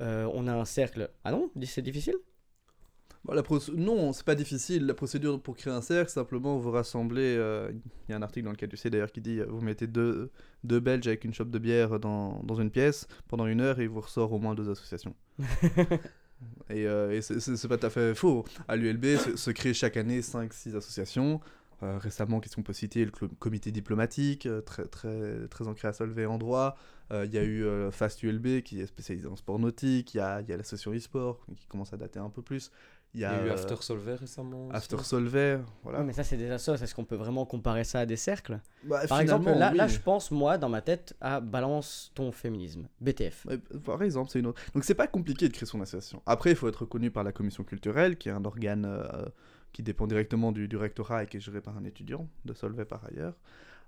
Euh, 0.00 0.30
on 0.32 0.46
a 0.46 0.54
un 0.54 0.64
cercle. 0.64 1.10
Ah 1.24 1.32
non 1.32 1.50
C'est 1.64 1.82
difficile? 1.82 2.14
Bon, 3.24 3.34
la 3.34 3.42
proc- 3.42 3.68
Non, 3.74 4.12
c'est 4.12 4.24
pas 4.24 4.34
difficile. 4.36 4.86
La 4.86 4.94
procédure 4.94 5.40
pour 5.40 5.56
créer 5.56 5.72
un 5.72 5.80
cercle, 5.82 6.10
simplement 6.10 6.56
vous 6.56 6.70
rassemblez. 6.70 7.32
Il 8.06 8.10
y 8.10 8.12
a 8.12 8.16
un 8.16 8.22
article 8.22 8.44
dans 8.44 8.52
le 8.52 8.56
cadre 8.56 8.70
du 8.70 8.76
C 8.76 8.90
d'ailleurs 8.90 9.10
qui 9.12 9.20
dit 9.20 9.40
vous 9.40 9.60
mettez 9.60 9.86
deux, 9.86 10.30
deux 10.64 10.78
Belges 10.80 11.08
avec 11.08 11.24
une 11.24 11.34
chope 11.34 11.50
de 11.50 11.58
bière 11.58 11.98
dans, 11.98 12.40
dans 12.44 12.54
une 12.54 12.70
pièce 12.70 13.06
pendant 13.26 13.46
une 13.46 13.60
heure 13.60 13.80
et 13.80 13.84
il 13.84 13.88
vous 13.88 14.00
ressort 14.00 14.32
au 14.32 14.38
moins 14.38 14.54
deux 14.54 14.70
associations. 14.70 15.14
et 16.70 16.86
euh, 16.86 17.12
et 17.16 17.20
c'est- 17.22 17.40
pas 17.68 17.78
tout 17.78 17.86
à 17.86 17.90
fait 17.90 18.14
faux. 18.14 18.44
À 18.68 18.76
l'ULB 18.76 19.16
se, 19.16 19.36
se 19.36 19.50
créent 19.50 19.74
chaque 19.74 19.96
année 19.96 20.20
5-6 20.22 20.76
associations. 20.76 21.40
Euh, 21.82 21.98
récemment, 21.98 22.40
qu'est-ce 22.40 22.56
qu'on 22.56 22.62
peut 22.62 22.72
citer? 22.72 23.04
Le 23.04 23.10
comité 23.38 23.70
diplomatique, 23.70 24.46
euh, 24.46 24.60
très, 24.60 24.84
très, 24.86 25.46
très 25.48 25.68
ancré 25.68 25.88
à 25.88 25.92
Solvay 25.92 26.26
en 26.26 26.38
droit. 26.38 26.76
Euh, 27.12 27.24
Il 27.24 27.32
y 27.32 27.38
a 27.38 27.44
eu 27.44 27.64
euh, 27.64 27.90
Fast 27.90 28.22
ULB 28.22 28.62
qui 28.62 28.80
est 28.80 28.86
spécialisé 28.86 29.26
en 29.28 29.36
sport 29.36 29.58
nautique. 29.58 30.14
Il 30.14 30.18
y 30.18 30.20
a, 30.20 30.40
il 30.40 30.48
y 30.48 30.52
a 30.52 30.56
l'association 30.56 30.92
e-sport 30.92 31.40
qui 31.56 31.66
commence 31.66 31.92
à 31.92 31.96
dater 31.96 32.18
un 32.18 32.30
peu 32.30 32.42
plus. 32.42 32.70
Il 33.14 33.20
y 33.20 33.24
a, 33.24 33.46
eu 33.46 33.48
After 33.50 33.76
Solver 33.80 34.16
récemment. 34.16 34.66
aussi. 34.66 34.76
After 34.76 34.98
Solvay. 34.98 35.58
Voilà. 35.82 36.02
Mais 36.02 36.12
ça, 36.12 36.24
c'est 36.24 36.36
des 36.36 36.50
assos. 36.50 36.74
Est-ce 36.74 36.94
qu'on 36.94 37.06
peut 37.06 37.16
vraiment 37.16 37.46
comparer 37.46 37.84
ça 37.84 38.00
à 38.00 38.06
des 38.06 38.16
cercles? 38.16 38.60
Bah, 38.84 39.06
Par 39.08 39.20
exemple, 39.20 39.48
là, 39.50 39.72
là, 39.72 39.86
je 39.86 39.98
pense, 39.98 40.30
moi, 40.30 40.58
dans 40.58 40.68
ma 40.68 40.82
tête, 40.82 41.14
à 41.20 41.40
Balance 41.40 42.12
ton 42.14 42.32
féminisme. 42.32 42.86
BTF. 43.00 43.46
Ouais, 43.46 43.58
Par 43.82 44.02
exemple, 44.02 44.30
c'est 44.30 44.40
une 44.40 44.46
autre. 44.46 44.60
Donc 44.74 44.84
c'est 44.84 44.94
pas 44.94 45.06
compliqué 45.06 45.48
de 45.48 45.54
créer 45.54 45.66
son 45.66 45.80
association. 45.80 46.22
Après, 46.26 46.50
il 46.50 46.56
faut 46.56 46.68
être 46.68 46.80
reconnu 46.82 47.10
par 47.10 47.24
la 47.24 47.32
commission 47.32 47.64
culturelle, 47.64 48.18
qui 48.18 48.28
est 48.28 48.32
un 48.32 48.44
organe 48.44 48.84
euh, 48.84 49.24
qui 49.72 49.82
dépend 49.82 50.06
directement 50.06 50.52
du, 50.52 50.68
du 50.68 50.76
rectorat 50.76 51.24
et 51.24 51.26
qui 51.26 51.36
est 51.36 51.40
géré 51.40 51.60
par 51.60 51.76
un 51.76 51.84
étudiant 51.84 52.28
de 52.44 52.52
Solvay 52.54 52.84
par 52.84 53.04
ailleurs. 53.04 53.34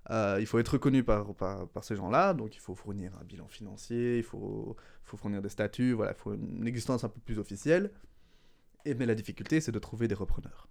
Euh, 0.09 0.37
il 0.39 0.45
faut 0.47 0.57
être 0.59 0.69
reconnu 0.69 1.03
par, 1.03 1.33
par, 1.35 1.67
par 1.67 1.83
ces 1.83 1.95
gens-là, 1.95 2.33
donc 2.33 2.55
il 2.55 2.59
faut 2.59 2.73
fournir 2.73 3.11
un 3.21 3.23
bilan 3.23 3.47
financier, 3.47 4.17
il 4.17 4.23
faut, 4.23 4.75
faut 5.03 5.17
fournir 5.17 5.41
des 5.41 5.49
statuts, 5.49 5.93
voilà, 5.93 6.13
il 6.13 6.17
faut 6.17 6.33
une 6.33 6.67
existence 6.67 7.03
un 7.03 7.09
peu 7.09 7.19
plus 7.19 7.37
officielle. 7.37 7.91
Et, 8.85 8.95
mais 8.95 9.05
la 9.05 9.13
difficulté, 9.13 9.61
c'est 9.61 9.71
de 9.71 9.77
trouver 9.79 10.07
des 10.07 10.15
repreneurs. 10.15 10.67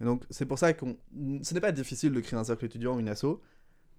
Et 0.00 0.04
donc 0.04 0.24
c'est 0.30 0.46
pour 0.46 0.58
ça 0.58 0.72
qu'on... 0.72 0.96
Ce 1.42 1.52
n'est 1.54 1.60
pas 1.60 1.72
difficile 1.72 2.12
de 2.12 2.20
créer 2.20 2.38
un 2.38 2.44
cercle 2.44 2.64
étudiant 2.64 2.96
ou 2.96 3.00
une 3.00 3.08
asso, 3.08 3.40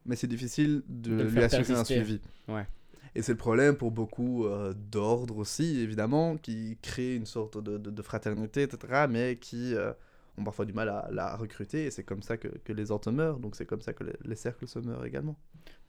mais 0.06 0.16
c'est 0.16 0.28
difficile 0.28 0.84
de, 0.88 1.24
lui 1.24 1.44
assurer 1.44 1.74
un 1.74 1.84
suivi. 1.86 2.20
Ouais. 2.48 2.68
Et 3.14 3.22
c'est 3.22 3.32
le 3.32 3.38
problème 3.38 3.76
pour 3.78 3.92
beaucoup 3.92 4.46
euh, 4.46 4.74
d'ordres 4.74 5.38
aussi, 5.38 5.80
évidemment, 5.80 6.38
qui 6.38 6.78
créent 6.82 7.16
une 7.16 7.26
sorte 7.26 7.58
de, 7.58 7.78
de- 7.78 7.90
de 7.92 8.02
fraternité, 8.02 8.64
etc., 8.64 9.06
mais 9.10 9.38
qui 9.38 9.74
euh, 9.74 9.94
ont 10.38 10.44
parfois 10.44 10.66
du 10.66 10.74
mal 10.74 10.90
à 10.90 11.08
la 11.12 11.36
recruter, 11.38 11.86
et 11.86 11.92
c'est 11.92 12.04
comme 12.04 12.22
ça 12.22 12.38
que, 12.38 12.48
que 12.48 12.74
les 12.74 12.92
ordres 12.92 13.12
meurent, 13.12 13.40
donc 13.40 13.56
c'est 13.56 13.66
comme 13.66 13.82
ça 13.82 13.94
que 13.94 14.04
les, 14.04 14.14
les 14.24 14.36
cercles 14.36 14.68
se 14.68 14.80
meurent 14.80 15.06
également. 15.06 15.36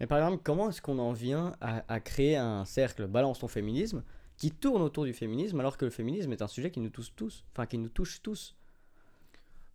Mais 0.01 0.07
par 0.07 0.19
exemple, 0.19 0.41
comment 0.45 0.69
est-ce 0.71 0.81
qu'on 0.81 0.99
en 0.99 1.13
vient 1.13 1.55
à, 1.61 1.83
à 1.93 2.01
créer 2.01 2.37
un 2.37 2.65
cercle 2.65 3.07
Balance 3.07 3.41
ton 3.41 3.49
féminisme 3.49 4.03
qui 4.37 4.51
tourne 4.51 4.83
autour 4.83 5.05
du 5.05 5.13
féminisme 5.15 5.59
alors 5.61 5.77
que 5.77 5.85
le 5.85 5.91
féminisme 5.91 6.31
est 6.33 6.43
un 6.43 6.47
sujet 6.49 6.71
qui 6.71 6.81
nous 6.81 6.91
touche 6.91 7.13
tous 7.17 7.45
Enfin, 7.53 7.67
qui 7.67 7.79
nous 7.79 7.89
touche 7.89 8.21
tous? 8.23 8.55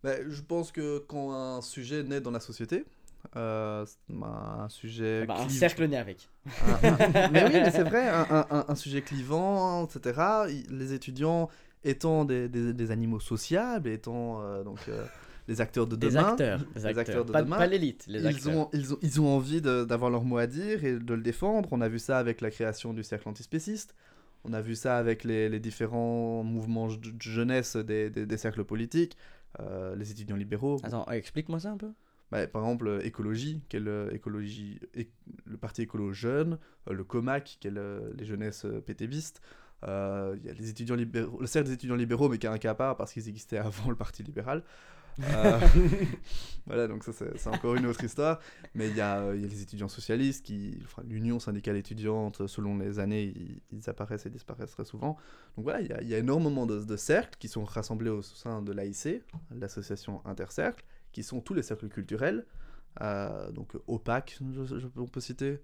Mais 0.04 0.20
je 0.28 0.42
pense 0.42 0.72
que 0.72 0.98
quand 1.00 1.32
un 1.32 1.60
sujet 1.62 2.02
naît 2.02 2.20
dans 2.20 2.30
la 2.32 2.40
société, 2.40 2.84
euh, 3.36 3.84
c'est 3.86 3.98
un 4.24 4.68
sujet... 4.68 5.26
Bah, 5.26 5.36
un 5.38 5.46
cliv- 5.46 5.58
cercle 5.58 5.84
né 5.86 5.96
avec. 5.96 6.28
un- 6.66 6.88
un- 6.88 7.28
mais 7.30 7.44
oui, 7.44 7.50
mais 7.52 7.70
c'est 7.70 7.84
vrai, 7.84 8.08
un, 8.08 8.26
un- 8.30 8.46
un- 8.50 8.64
un 8.68 8.74
sujet 8.74 9.02
clivant, 9.02 9.84
etc. 9.86 10.20
Les 10.70 10.92
étudiants 10.92 11.48
étant 11.84 12.24
des, 12.24 12.48
des- 12.48 12.72
des 12.72 12.90
animaux 12.90 13.20
sociables, 13.20 13.88
étant 13.88 14.40
euh, 14.42 14.62
donc 14.62 14.78
euh, 14.88 15.04
les 15.48 15.60
acteurs 15.60 15.86
de 15.86 15.96
Des 15.96 16.08
demain, 16.08 16.28
acteurs. 16.30 16.60
Des 16.74 16.86
acteurs. 16.86 16.98
acteurs 17.00 17.24
de 17.24 17.32
pas, 17.32 17.42
demain, 17.42 17.56
pas 17.58 17.66
l'élite, 17.66 18.04
les 18.06 18.20
ils, 18.20 18.26
acteurs. 18.26 18.56
ont, 18.56 18.70
ils, 18.72 18.92
ont, 18.94 18.98
ils 19.02 19.20
ont 19.20 19.28
envie 19.28 19.60
d'avoir 19.60 20.10
leur 20.10 20.24
mot 20.24 20.38
à 20.38 20.46
dire 20.46 20.84
et 20.84 20.98
de 20.98 21.14
le 21.14 21.22
défendre. 21.22 21.68
On 21.72 21.80
a 21.80 21.88
vu 21.88 21.98
ça 21.98 22.18
avec 22.18 22.40
la 22.40 22.50
création 22.50 22.92
du 22.94 23.02
cercle 23.02 23.28
antispéciste. 23.28 23.94
On 24.44 24.52
a 24.52 24.60
vu 24.60 24.74
ça 24.74 24.98
avec 24.98 25.22
les, 25.24 25.48
les 25.48 25.60
différents 25.60 26.42
mouvements 26.42 26.88
de 26.88 27.12
jeunesse 27.20 27.76
des, 27.76 28.10
des- 28.10 28.26
des 28.26 28.36
cercles 28.36 28.64
politiques, 28.64 29.16
euh, 29.60 29.94
les 29.96 30.10
étudiants 30.10 30.36
libéraux. 30.36 30.78
Attends, 30.82 31.06
explique-moi 31.10 31.60
ça 31.60 31.70
un 31.72 31.76
peu. 31.76 31.90
Bah, 32.30 32.46
par 32.46 32.62
exemple, 32.62 33.00
écologie, 33.04 33.60
qui 33.68 33.76
est 33.76 33.80
le, 33.80 34.08
écologie, 34.14 34.80
éc- 34.96 35.10
le 35.44 35.56
parti 35.58 35.82
écolo 35.82 36.12
jeune, 36.12 36.58
le 36.90 37.04
COMAC, 37.04 37.58
qui 37.60 37.68
est 37.68 37.70
le- 37.72 38.12
les 38.16 38.24
jeunesses 38.24 38.64
pétévistes. 38.86 39.40
Euh, 39.84 40.36
Il 40.40 40.46
y 40.46 40.50
a 40.50 40.52
les 40.52 40.70
étudiants 40.70 40.94
libéraux, 40.96 41.38
le 41.40 41.46
cercle 41.46 41.68
des 41.68 41.74
étudiants 41.74 41.96
libéraux, 41.96 42.28
mais 42.28 42.38
qui 42.38 42.46
est 42.46 42.50
un 42.50 42.58
cas 42.58 42.70
à 42.70 42.74
part 42.74 42.96
parce 42.96 43.12
qu'ils 43.12 43.28
existaient 43.28 43.58
avant 43.58 43.90
le 43.90 43.96
parti 43.96 44.22
libéral. 44.22 44.62
Euh, 45.20 45.60
voilà, 46.66 46.88
donc 46.88 47.04
ça 47.04 47.12
c'est 47.12 47.46
encore 47.48 47.74
une 47.74 47.86
autre 47.86 48.02
histoire. 48.02 48.38
Mais 48.74 48.88
il 48.88 48.96
y, 48.96 49.00
a, 49.00 49.20
euh, 49.20 49.36
il 49.36 49.42
y 49.42 49.44
a 49.44 49.48
les 49.48 49.60
étudiants 49.62 49.88
socialistes, 49.88 50.44
qui, 50.46 50.78
enfin, 50.84 51.02
l'Union 51.06 51.38
syndicale 51.38 51.76
étudiante, 51.76 52.46
selon 52.46 52.78
les 52.78 52.98
années, 52.98 53.24
ils, 53.24 53.60
ils 53.72 53.90
apparaissent 53.90 54.24
et 54.26 54.30
disparaissent 54.30 54.70
très 54.72 54.84
souvent. 54.84 55.16
Donc 55.56 55.64
voilà, 55.64 55.80
il 55.80 55.88
y 55.88 55.92
a, 55.92 56.00
il 56.02 56.08
y 56.08 56.14
a 56.14 56.18
énormément 56.18 56.64
de, 56.66 56.82
de 56.82 56.96
cercles 56.96 57.36
qui 57.38 57.48
sont 57.48 57.64
rassemblés 57.64 58.10
au 58.10 58.22
sein 58.22 58.62
de 58.62 58.72
l'AIC, 58.72 59.22
l'association 59.54 60.22
Intercercle, 60.24 60.84
qui 61.12 61.22
sont 61.22 61.40
tous 61.40 61.54
les 61.54 61.62
cercles 61.62 61.88
culturels. 61.88 62.46
Euh, 63.00 63.50
donc 63.52 63.72
OPAC, 63.86 64.38
je- 64.52 64.78
je- 64.78 64.86
on 64.96 65.06
peut 65.06 65.20
citer, 65.20 65.60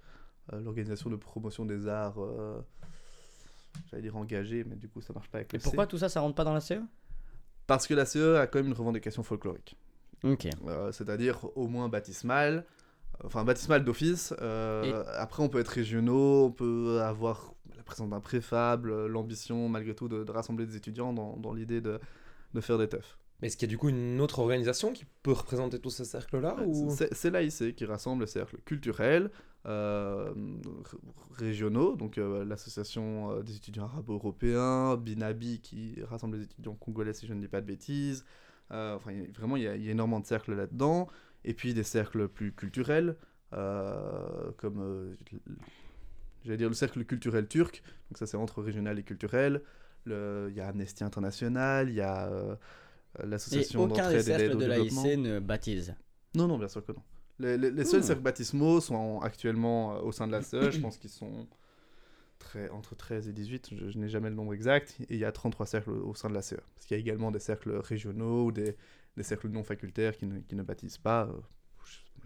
euh, 0.53 0.61
l'organisation 0.61 1.11
de 1.11 1.16
promotion 1.16 1.64
des 1.66 1.87
arts, 1.88 2.19
euh, 2.23 2.61
j'allais 3.91 4.03
dire 4.03 4.17
engagés, 4.17 4.65
mais 4.65 4.77
du 4.77 4.89
coup 4.89 5.01
ça 5.01 5.13
marche 5.13 5.29
pas 5.29 5.39
avec 5.39 5.53
Et 5.55 5.57
le 5.57 5.61
C. 5.61 5.65
pourquoi 5.65 5.87
tout 5.87 5.99
ça, 5.99 6.09
ça 6.09 6.21
rentre 6.21 6.35
pas 6.35 6.45
dans 6.45 6.55
la 6.55 6.61
CE 6.61 6.75
Parce 7.67 7.87
que 7.87 7.95
la 7.95 8.05
CE 8.05 8.37
a 8.37 8.47
quand 8.47 8.59
même 8.59 8.69
une 8.69 8.73
revendication 8.75 9.23
folklorique. 9.23 9.77
Ok. 10.25 10.49
Euh, 10.67 10.91
c'est-à-dire 10.93 11.47
au 11.57 11.69
moins 11.69 11.89
baptismal, 11.89 12.65
enfin 13.25 13.45
baptismal 13.45 13.85
d'office. 13.85 14.35
euh, 14.43 15.05
Après, 15.17 15.43
on 15.43 15.49
peut 15.49 15.61
être 15.61 15.69
régionaux, 15.69 16.47
on 16.47 16.51
peut 16.51 17.01
avoir 17.03 17.55
la 17.77 17.83
présence 17.83 18.11
d'un 18.11 18.21
préfable, 18.21 19.07
l'ambition 19.07 19.69
malgré 19.69 19.95
tout 19.95 20.09
de, 20.09 20.25
de 20.25 20.33
rassembler 20.33 20.67
des 20.67 20.77
étudiants 20.77 21.13
dans, 21.13 21.37
dans 21.37 21.53
l'idée 21.55 21.81
de, 21.81 22.01
de 22.55 22.61
faire 22.61 22.79
des 22.79 22.89
teufs. 22.89 23.17
Mais 23.41 23.47
est-ce 23.47 23.57
qu'il 23.57 23.69
y 23.69 23.71
a 23.71 23.73
du 23.73 23.79
coup 23.79 23.89
une 23.89 24.21
autre 24.21 24.41
organisation 24.41 24.93
qui 24.93 25.05
peut 25.23 25.31
représenter 25.31 25.79
tous 25.79 25.91
ces 25.91 26.05
cercles-là 26.05 26.57
ou... 26.67 26.91
C'est 27.13 27.31
l'AIC 27.31 27.77
qui 27.77 27.85
rassemble 27.85 28.25
les 28.25 28.27
cercles 28.29 28.59
culturels, 28.65 29.31
régionaux, 31.37 31.97
donc 31.97 32.19
euh, 32.19 32.45
l'association 32.45 33.31
euh, 33.33 33.43
des 33.43 33.57
étudiants 33.57 33.85
arabo-européens, 33.85 34.97
Binabi 34.97 35.61
qui 35.61 35.97
rassemble 36.05 36.37
les 36.39 36.45
étudiants 36.45 36.75
congolais 36.75 37.13
si 37.13 37.27
je 37.27 37.35
ne 37.35 37.41
dis 37.41 37.49
pas 37.49 37.61
de 37.61 37.67
bêtises. 37.67 38.25
Euh, 38.73 38.97
enfin, 38.97 39.13
il 39.13 39.19
y 39.19 39.23
a- 39.25 39.33
vraiment, 39.39 39.57
il 39.57 39.63
y, 39.63 39.69
a, 39.69 39.77
il 39.77 39.85
y 39.85 39.89
a 39.89 39.93
énormément 39.93 40.21
de 40.21 40.27
cercles 40.27 40.55
là-dedans. 40.55 41.09
Et 41.45 41.55
puis 41.55 41.73
des 41.75 41.85
cercles 41.85 42.29
plus 42.29 42.53
culturels, 42.53 43.17
euh, 43.53 44.51
comme, 44.59 44.81
euh, 44.81 45.15
j'allais 46.45 46.57
dire, 46.57 46.69
le 46.69 46.75
cercle 46.75 47.05
culturel 47.05 47.47
turc, 47.47 47.83
donc 48.11 48.19
ça 48.19 48.27
c'est 48.27 48.37
entre 48.37 48.63
régional 48.63 48.99
et 48.99 49.03
culturel. 49.03 49.63
Il 50.07 50.53
y 50.57 50.61
a 50.61 50.69
Amnesty 50.69 51.05
International, 51.05 51.91
il 51.91 51.95
y 51.95 52.01
a 52.01 52.29
euh, 52.29 52.57
l'association 53.25 53.85
aucun 53.85 54.11
des 54.11 54.19
d'entraide 54.19 54.21
et 54.21 54.25
d'aide 54.25 54.39
cercles 54.41 54.57
au 54.57 54.61
de 54.61 54.67
développement. 54.67 55.03
l'AIC 55.05 55.19
ne 55.19 55.39
baptise. 55.39 55.95
Non, 56.35 56.47
non, 56.49 56.59
bien 56.59 56.69
sûr 56.69 56.85
que 56.85 56.93
non. 56.93 57.03
Les, 57.40 57.57
les- 57.57 57.70
les 57.70 57.85
seuls 57.85 58.01
Hmm. 58.01 58.07
cercles 58.07 58.22
baptismaux 58.22 58.81
sont 58.81 59.20
actuellement 59.20 59.94
euh, 59.96 60.01
au 60.01 60.12
sein 60.12 60.27
de 60.27 60.33
la 60.33 60.42
CE, 60.42 60.70
je 60.70 60.81
pense 60.81 60.98
qu'ils 60.98 61.11
sont 61.11 61.46
très, 62.38 62.68
entre 62.70 62.94
13 62.96 63.29
et 63.29 63.33
18, 63.33 63.70
je, 63.74 63.90
je 63.90 63.98
n'ai 63.98 64.09
jamais 64.09 64.31
le 64.31 64.37
nombre 64.37 64.55
exact, 64.55 64.96
et 65.11 65.14
il 65.14 65.18
y 65.20 65.24
a 65.24 65.33
33 65.33 65.66
cercles 65.66 65.90
au, 65.90 66.11
au 66.11 66.14
sein 66.14 66.29
de 66.31 66.35
la 66.35 66.42
CE. 66.42 66.61
Parce 66.74 66.87
qu'il 66.87 66.96
y 66.96 66.98
a 66.98 67.01
également 67.01 67.31
des 67.31 67.40
cercles 67.40 67.72
régionaux 67.77 68.46
ou 68.46 68.53
des, 68.53 68.77
des 69.16 69.22
cercles 69.22 69.48
non 69.48 69.64
facultaires 69.64 70.16
qui 70.16 70.27
ne, 70.27 70.40
qui 70.40 70.55
ne 70.57 70.62
baptisent 70.62 70.98
pas, 70.98 71.24
euh, 71.27 71.33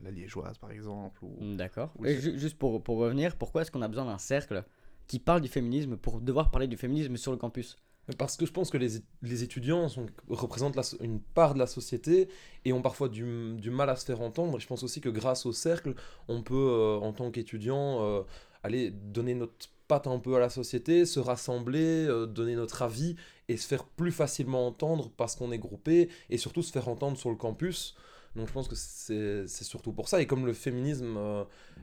la 0.02 0.10
liégeoise 0.10 0.58
par 0.58 0.70
exemple. 0.70 1.24
Ou... 1.24 1.36
D'accord. 1.56 1.92
Juste 2.02 2.58
pour, 2.58 2.82
pour 2.82 2.98
revenir, 2.98 3.36
pourquoi 3.36 3.62
est-ce 3.62 3.70
qu'on 3.70 3.82
a 3.82 3.88
besoin 3.88 4.04
d'un 4.04 4.18
cercle 4.18 4.64
qui 5.08 5.18
parle 5.18 5.40
du 5.40 5.48
féminisme 5.48 5.96
pour 5.96 6.20
devoir 6.20 6.50
parler 6.50 6.66
du 6.68 6.76
féminisme 6.76 7.16
sur 7.16 7.32
le 7.32 7.38
campus? 7.38 7.76
Parce 8.18 8.36
que 8.36 8.46
je 8.46 8.52
pense 8.52 8.70
que 8.70 8.78
les, 8.78 9.00
les 9.22 9.42
étudiants 9.44 9.86
représentent 10.28 10.76
une 11.00 11.20
part 11.20 11.54
de 11.54 11.60
la 11.60 11.68
société 11.68 12.28
et 12.64 12.72
ont 12.72 12.82
parfois 12.82 13.08
du, 13.08 13.54
du 13.56 13.70
mal 13.70 13.88
à 13.90 13.96
se 13.96 14.04
faire 14.04 14.20
entendre. 14.20 14.58
Je 14.58 14.66
pense 14.66 14.82
aussi 14.82 15.00
que 15.00 15.08
grâce 15.08 15.46
au 15.46 15.52
cercle, 15.52 15.94
on 16.26 16.42
peut, 16.42 16.54
euh, 16.54 16.98
en 16.98 17.12
tant 17.12 17.30
qu'étudiant, 17.30 18.02
euh, 18.02 18.22
aller 18.64 18.90
donner 18.90 19.34
notre 19.34 19.68
patte 19.86 20.08
un 20.08 20.18
peu 20.18 20.34
à 20.34 20.40
la 20.40 20.50
société, 20.50 21.06
se 21.06 21.20
rassembler, 21.20 22.06
euh, 22.08 22.26
donner 22.26 22.56
notre 22.56 22.82
avis 22.82 23.14
et 23.48 23.56
se 23.56 23.68
faire 23.68 23.84
plus 23.84 24.12
facilement 24.12 24.66
entendre 24.66 25.12
parce 25.16 25.36
qu'on 25.36 25.52
est 25.52 25.58
groupé 25.58 26.08
et 26.28 26.38
surtout 26.38 26.62
se 26.62 26.72
faire 26.72 26.88
entendre 26.88 27.16
sur 27.16 27.30
le 27.30 27.36
campus. 27.36 27.94
Donc 28.34 28.48
je 28.48 28.52
pense 28.52 28.66
que 28.66 28.74
c'est 28.74 29.46
surtout 29.46 29.92
pour 29.92 30.08
ça. 30.08 30.20
Et 30.20 30.26
comme 30.26 30.46
le 30.46 30.54
féminisme 30.54 31.18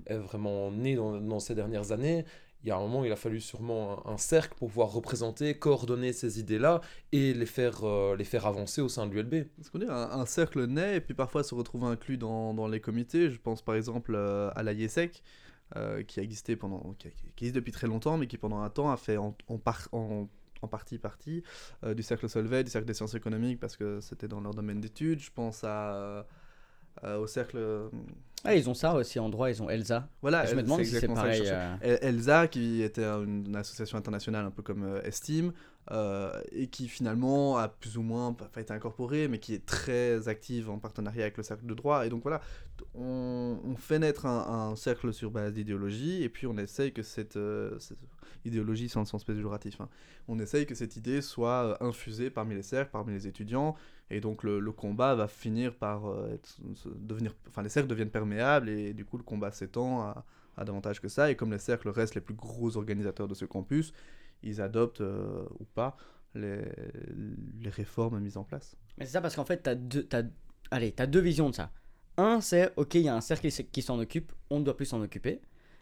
est 0.07 0.17
vraiment 0.17 0.71
né 0.71 0.95
dans 0.95 1.39
ces 1.39 1.53
dernières 1.53 1.91
années, 1.91 2.25
il 2.63 2.67
y 2.67 2.71
a 2.71 2.75
un 2.75 2.79
moment, 2.79 3.05
il 3.05 3.11
a 3.11 3.15
fallu 3.15 3.39
sûrement 3.39 4.05
un, 4.07 4.17
cercle 4.17 4.53
pour 4.57 4.67
pouvoir 4.67 4.91
représenter, 4.91 5.57
coordonner 5.57 6.11
ces 6.11 6.39
idées-là 6.39 6.81
et 7.13 7.33
les 7.33 7.45
faire, 7.45 7.85
euh, 7.85 8.17
les 8.17 8.25
faire 8.25 8.45
avancer 8.45 8.81
au 8.81 8.89
sein 8.89 9.07
de 9.07 9.13
l'ULB. 9.13 9.47
Ce 9.61 9.71
qu'on 9.71 9.81
un, 9.89 10.25
cercle 10.25 10.65
naît 10.65 10.97
et 10.97 11.01
puis 11.01 11.13
parfois 11.13 11.43
se 11.43 11.55
retrouve 11.55 11.85
inclus 11.85 12.17
dans, 12.17 12.53
dans 12.53 12.67
les 12.67 12.81
comités. 12.81 13.29
Je 13.29 13.39
pense 13.39 13.61
par 13.61 13.75
exemple 13.75 14.13
euh, 14.13 14.51
à 14.55 14.63
la 14.63 14.73
IESEC, 14.73 15.23
euh, 15.77 16.03
qui 16.03 16.19
a 16.19 16.23
existé 16.23 16.57
pendant, 16.57 16.95
qui, 16.99 17.07
existe 17.37 17.55
depuis 17.55 17.71
très 17.71 17.87
longtemps, 17.87 18.17
mais 18.17 18.27
qui 18.27 18.37
pendant 18.37 18.61
un 18.61 18.69
temps 18.69 18.91
a 18.91 18.97
fait 18.97 19.15
en, 19.15 19.37
en, 19.47 19.57
par- 19.57 19.87
en, 19.93 20.27
en 20.61 20.67
partie 20.67 20.97
partie 20.97 21.43
du 21.95 22.03
cercle 22.03 22.27
Solvay, 22.27 22.65
du 22.65 22.69
cercle 22.69 22.87
des 22.87 22.93
sciences 22.93 23.15
économiques, 23.15 23.61
parce 23.61 23.77
que 23.77 24.01
c'était 24.01 24.27
dans 24.27 24.41
leur 24.41 24.53
domaine 24.53 24.81
d'études. 24.81 25.19
Je 25.19 25.31
pense 25.31 25.63
au 27.05 27.27
cercle. 27.27 27.89
Ah, 28.45 28.55
ils 28.55 28.69
ont 28.69 28.73
ça 28.73 28.93
aussi 28.95 29.19
en 29.19 29.27
droit, 29.29 29.49
ils 29.49 29.61
ont 29.61 29.69
Elsa. 29.69 30.07
voilà, 30.21 30.45
je 30.45 30.55
me 30.55 30.63
demande 30.63 30.79
si 30.83 30.91
c'est 30.91 31.07
pareil. 31.07 31.41
euh, 31.45 31.75
El- 31.81 31.99
Elsa, 32.01 32.47
qui 32.47 32.81
était 32.81 33.03
une, 33.03 33.53
association 33.55 33.97
internationale 33.97 34.45
un 34.45 34.51
peu 34.51 34.61
comme 34.63 34.83
euh, 34.83 35.01
Estime, 35.03 35.51
euh, 35.91 36.31
et 36.51 36.67
qui 36.67 36.87
finalement 36.87 37.57
a 37.57 37.67
plus 37.67 37.97
ou 37.97 38.01
moins 38.01 38.31
pas 38.33 38.61
été 38.61 38.71
incorporée, 38.73 39.27
mais 39.27 39.39
qui 39.39 39.53
est 39.53 39.65
très 39.65 40.27
active 40.29 40.69
en 40.69 40.77
partenariat 40.77 41.23
avec 41.23 41.35
le 41.37 41.43
cercle 41.43 41.65
de 41.65 41.73
droit. 41.73 42.05
Et 42.05 42.09
donc 42.09 42.21
voilà, 42.23 42.39
on, 42.95 43.57
on 43.65 43.75
fait 43.75 43.99
naître 43.99 44.25
un, 44.25 44.69
un 44.71 44.75
cercle 44.75 45.11
sur 45.13 45.31
base 45.31 45.53
d'idéologie, 45.53 46.23
et 46.23 46.29
puis 46.29 46.47
on 46.47 46.57
essaye 46.57 46.93
que 46.93 47.03
cette, 47.03 47.35
euh, 47.37 47.77
cette 47.79 47.97
idéologie, 48.45 48.87
sans 48.87 49.01
le 49.01 49.05
sens 49.05 49.23
péjoratif, 49.25 49.81
hein, 49.81 49.89
on 50.29 50.39
essaye 50.39 50.65
que 50.65 50.75
cette 50.75 50.95
idée 50.95 51.21
soit 51.21 51.83
infusée 51.83 52.29
parmi 52.29 52.55
les 52.55 52.63
cercles, 52.63 52.91
parmi 52.91 53.11
les 53.13 53.27
étudiants, 53.27 53.75
et 54.11 54.21
donc 54.21 54.43
le, 54.43 54.71
combat 54.71 55.15
va 55.15 55.27
finir 55.27 55.75
par 55.75 56.07
euh, 56.07 56.37
devenir, 56.95 57.35
enfin 57.47 57.61
les 57.61 57.69
cercles 57.69 57.89
deviennent 57.89 58.09
perméables, 58.09 58.69
et 58.69 58.93
du 58.93 59.05
coup 59.05 59.17
le 59.17 59.23
combat 59.23 59.51
s'étend 59.51 60.01
à, 60.01 60.25
davantage 60.65 60.99
que 60.99 61.07
ça, 61.07 61.31
et 61.31 61.35
comme 61.35 61.51
les 61.51 61.59
cercles 61.59 61.89
restent 61.89 62.15
les 62.15 62.21
plus 62.21 62.33
gros 62.33 62.75
organisateurs 62.75 63.27
de 63.27 63.33
ce 63.33 63.45
campus, 63.45 63.93
ils 64.43 64.61
adoptent 64.61 65.01
euh, 65.01 65.45
ou 65.59 65.65
pas 65.65 65.95
les, 66.35 66.61
réformes 67.69 68.19
mises 68.19 68.37
en 68.37 68.43
place. 68.43 68.75
Mais 68.97 69.05
c'est 69.05 69.13
ça 69.13 69.21
parce 69.21 69.35
qu'en 69.35 69.45
fait, 69.45 69.67
deux, 69.69 70.03
t'as, 70.03 70.23
allez, 70.71 70.91
t'as 70.91 71.05
deux 71.05 71.21
visions 71.21 71.49
de 71.49 71.55
ça. 71.55 71.71
Un, 72.17 72.41
c'est 72.41 72.73
ok, 72.75 72.95
il 72.95 73.01
y 73.03 73.09
a 73.09 73.15
un 73.15 73.21
cercle 73.21 73.49
qui, 73.49 73.81
s'en 73.81 73.97
occupe, 73.99 74.33
on 74.49 74.59
ne 74.59 74.65
doit 74.65 74.75
plus 74.75 74.87
s'en 74.87 75.01
occuper. 75.01 75.41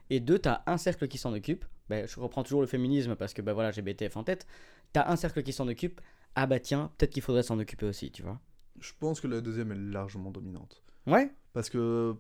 Et 0.10 0.20
deux, 0.20 0.38
t'as 0.38 0.62
un 0.68 0.78
cercle 0.78 1.08
qui 1.08 1.18
s'en 1.18 1.34
occupe. 1.34 1.66
Ben, 1.90 2.08
je 2.08 2.20
reprends 2.20 2.44
toujours 2.44 2.62
le 2.62 2.68
féminisme 2.68 3.16
parce 3.16 3.34
que 3.34 3.42
ben 3.42 3.54
voilà, 3.54 3.72
j'ai 3.72 3.82
BTF 3.82 4.16
en 4.18 4.24
tête. 4.24 4.46
T'as 4.94 5.10
un 5.10 5.16
cercle 5.16 5.42
qui 5.42 5.52
s'en 5.52 5.68
occupe. 5.68 6.00
Ah 6.40 6.46
bah 6.46 6.60
tiens, 6.60 6.92
peut-être 6.98 7.12
qu'il 7.12 7.24
faudrait 7.24 7.42
s'en 7.42 7.58
occuper 7.58 7.88
aussi, 7.88 8.12
tu 8.12 8.22
vois. 8.22 8.40
Je 8.80 8.92
pense 9.00 9.20
que 9.20 9.28
la 9.28 9.42
deuxième 9.42 9.72
est 9.72 9.92
largement 9.94 10.30
dominante. 10.30 10.84
Ouais. 11.08 11.32
Parce 11.54 11.68
que 11.70 12.14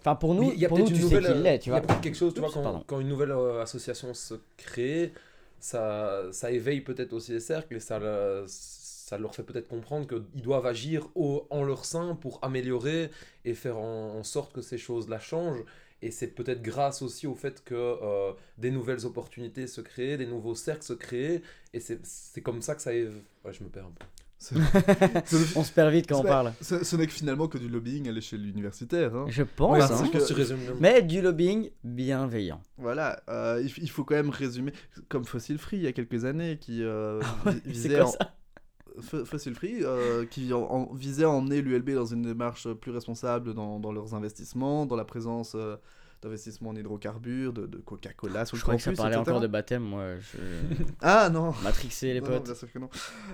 Enfin 0.00 0.16
pour 0.16 0.34
nous, 0.34 0.52
il 0.52 0.60
y 0.60 0.66
a 0.66 0.68
pour 0.68 0.76
peut-être 0.76 0.90
nous 0.90 0.96
une 0.96 1.02
tu 1.02 1.08
sais 1.08 1.14
nouvelle, 1.14 1.32
qu'il 1.32 1.42
l'est, 1.42 1.58
tu 1.60 1.70
il 1.70 1.72
y 1.72 1.76
a 1.76 1.80
vois. 1.80 1.86
peut-être 1.86 2.00
quelque 2.02 2.14
chose, 2.16 2.34
tu 2.34 2.40
vois, 2.40 2.50
quand, 2.86 3.00
une 3.00 3.08
nouvelle 3.08 3.30
euh, 3.30 3.62
association 3.62 4.12
se 4.12 4.34
crée, 4.58 5.14
ça, 5.60 6.24
ça 6.30 6.50
éveille 6.50 6.82
peut-être 6.82 7.14
aussi 7.14 7.32
les 7.32 7.40
cercles 7.40 7.76
et 7.76 7.80
ça, 7.80 7.98
le- 7.98 8.44
ça 8.46 9.16
leur 9.16 9.34
fait 9.34 9.42
peut-être 9.44 9.68
comprendre 9.68 10.06
qu'ils 10.06 10.42
doivent 10.42 10.66
agir 10.66 11.08
au, 11.14 11.46
en 11.48 11.64
leur 11.64 11.86
sein 11.86 12.16
pour 12.16 12.38
améliorer 12.42 13.10
et 13.46 13.54
faire 13.54 13.78
en, 13.78 14.16
en 14.18 14.22
sorte 14.24 14.52
que 14.52 14.60
ces 14.60 14.76
choses-là 14.76 15.18
changent. 15.18 15.64
Et 16.06 16.10
c'est 16.10 16.28
peut-être 16.28 16.60
grâce 16.60 17.00
aussi 17.00 17.26
au 17.26 17.34
fait 17.34 17.64
que 17.64 17.74
euh, 17.74 18.32
des 18.58 18.70
nouvelles 18.70 19.06
opportunités 19.06 19.66
se 19.66 19.80
créent, 19.80 20.18
des 20.18 20.26
nouveaux 20.26 20.54
cercles 20.54 20.82
se 20.84 20.92
créent, 20.92 21.40
et 21.72 21.80
c'est 21.80 22.04
c'est 22.04 22.42
comme 22.42 22.60
ça 22.60 22.74
que 22.74 22.82
ça 22.82 22.92
éve... 22.92 23.14
Ouais, 23.44 23.52
je 23.54 23.64
me 23.64 23.68
perds 23.70 23.86
un 23.86 23.92
peu. 23.98 24.04
On 25.56 25.64
se 25.64 25.72
perd 25.72 25.90
vite 25.90 26.06
quand 26.06 26.18
on 26.20 26.22
parle. 26.22 26.52
ce- 26.60 26.84
ce 26.84 26.96
n'est 26.96 27.06
que 27.06 27.12
finalement 27.12 27.48
que 27.48 27.56
du 27.56 27.68
lobbying 27.68 28.08
à 28.08 28.12
l'échelle 28.12 28.46
universitaire. 28.46 29.14
hein. 29.14 29.24
Je 29.28 29.42
pense, 29.42 29.78
Ouais, 29.78 29.82
hein. 29.82 30.08
que-. 30.12 30.80
Mais 30.80 31.00
du 31.00 31.22
lobbying 31.22 31.70
bienveillant. 31.82 32.60
Voilà, 32.76 33.22
euh, 33.30 33.66
il, 33.78 33.88
faut 33.90 34.04
quand 34.04 34.16
même 34.16 34.28
résumer, 34.30 34.72
comme 35.08 35.24
Fossil 35.24 35.56
Free 35.56 35.78
il 35.78 35.82
y 35.84 35.86
a 35.86 35.92
quelques 35.92 36.26
années, 36.26 36.58
qui 36.60 36.82
euh, 36.82 37.20
C'est 37.46 37.64
visait 37.64 37.96
quoi 38.00 38.08
en- 38.10 38.14
Fossil 39.00 39.54
Free, 39.54 39.78
euh, 39.82 40.24
qui 40.26 40.52
en- 40.52 40.62
en- 40.62 40.94
visait 40.94 41.24
à 41.24 41.30
emmener 41.30 41.60
l'ULB 41.62 41.90
dans 41.94 42.06
une 42.06 42.22
démarche 42.22 42.68
plus 42.74 42.90
responsable 42.92 43.54
dans, 43.54 43.80
dans 43.80 43.92
leurs 43.92 44.14
investissements, 44.14 44.86
dans 44.86 44.96
la 44.96 45.04
présence 45.04 45.54
euh, 45.56 45.76
d'investissements 46.22 46.70
en 46.70 46.76
hydrocarbures, 46.76 47.52
de, 47.52 47.66
de 47.66 47.78
Coca-Cola 47.78 48.46
sur 48.46 48.56
Je 48.56 48.62
le 48.62 48.62
crois 48.62 48.76
que 48.76 48.82
ça 48.82 48.92
parlait 48.92 49.16
etc. 49.16 49.28
encore 49.30 49.40
de 49.40 49.46
baptême, 49.46 49.82
moi. 49.82 50.16
Je... 50.18 50.38
Ah 51.02 51.28
non 51.28 51.52
Matrixé 51.62 52.14
les 52.14 52.20
Non, 52.20 52.26
non, 52.28 52.32
potes. 52.36 52.44
bien 52.44 52.54
sûr 52.54 52.72
que 52.72 52.78
non. 52.78 52.88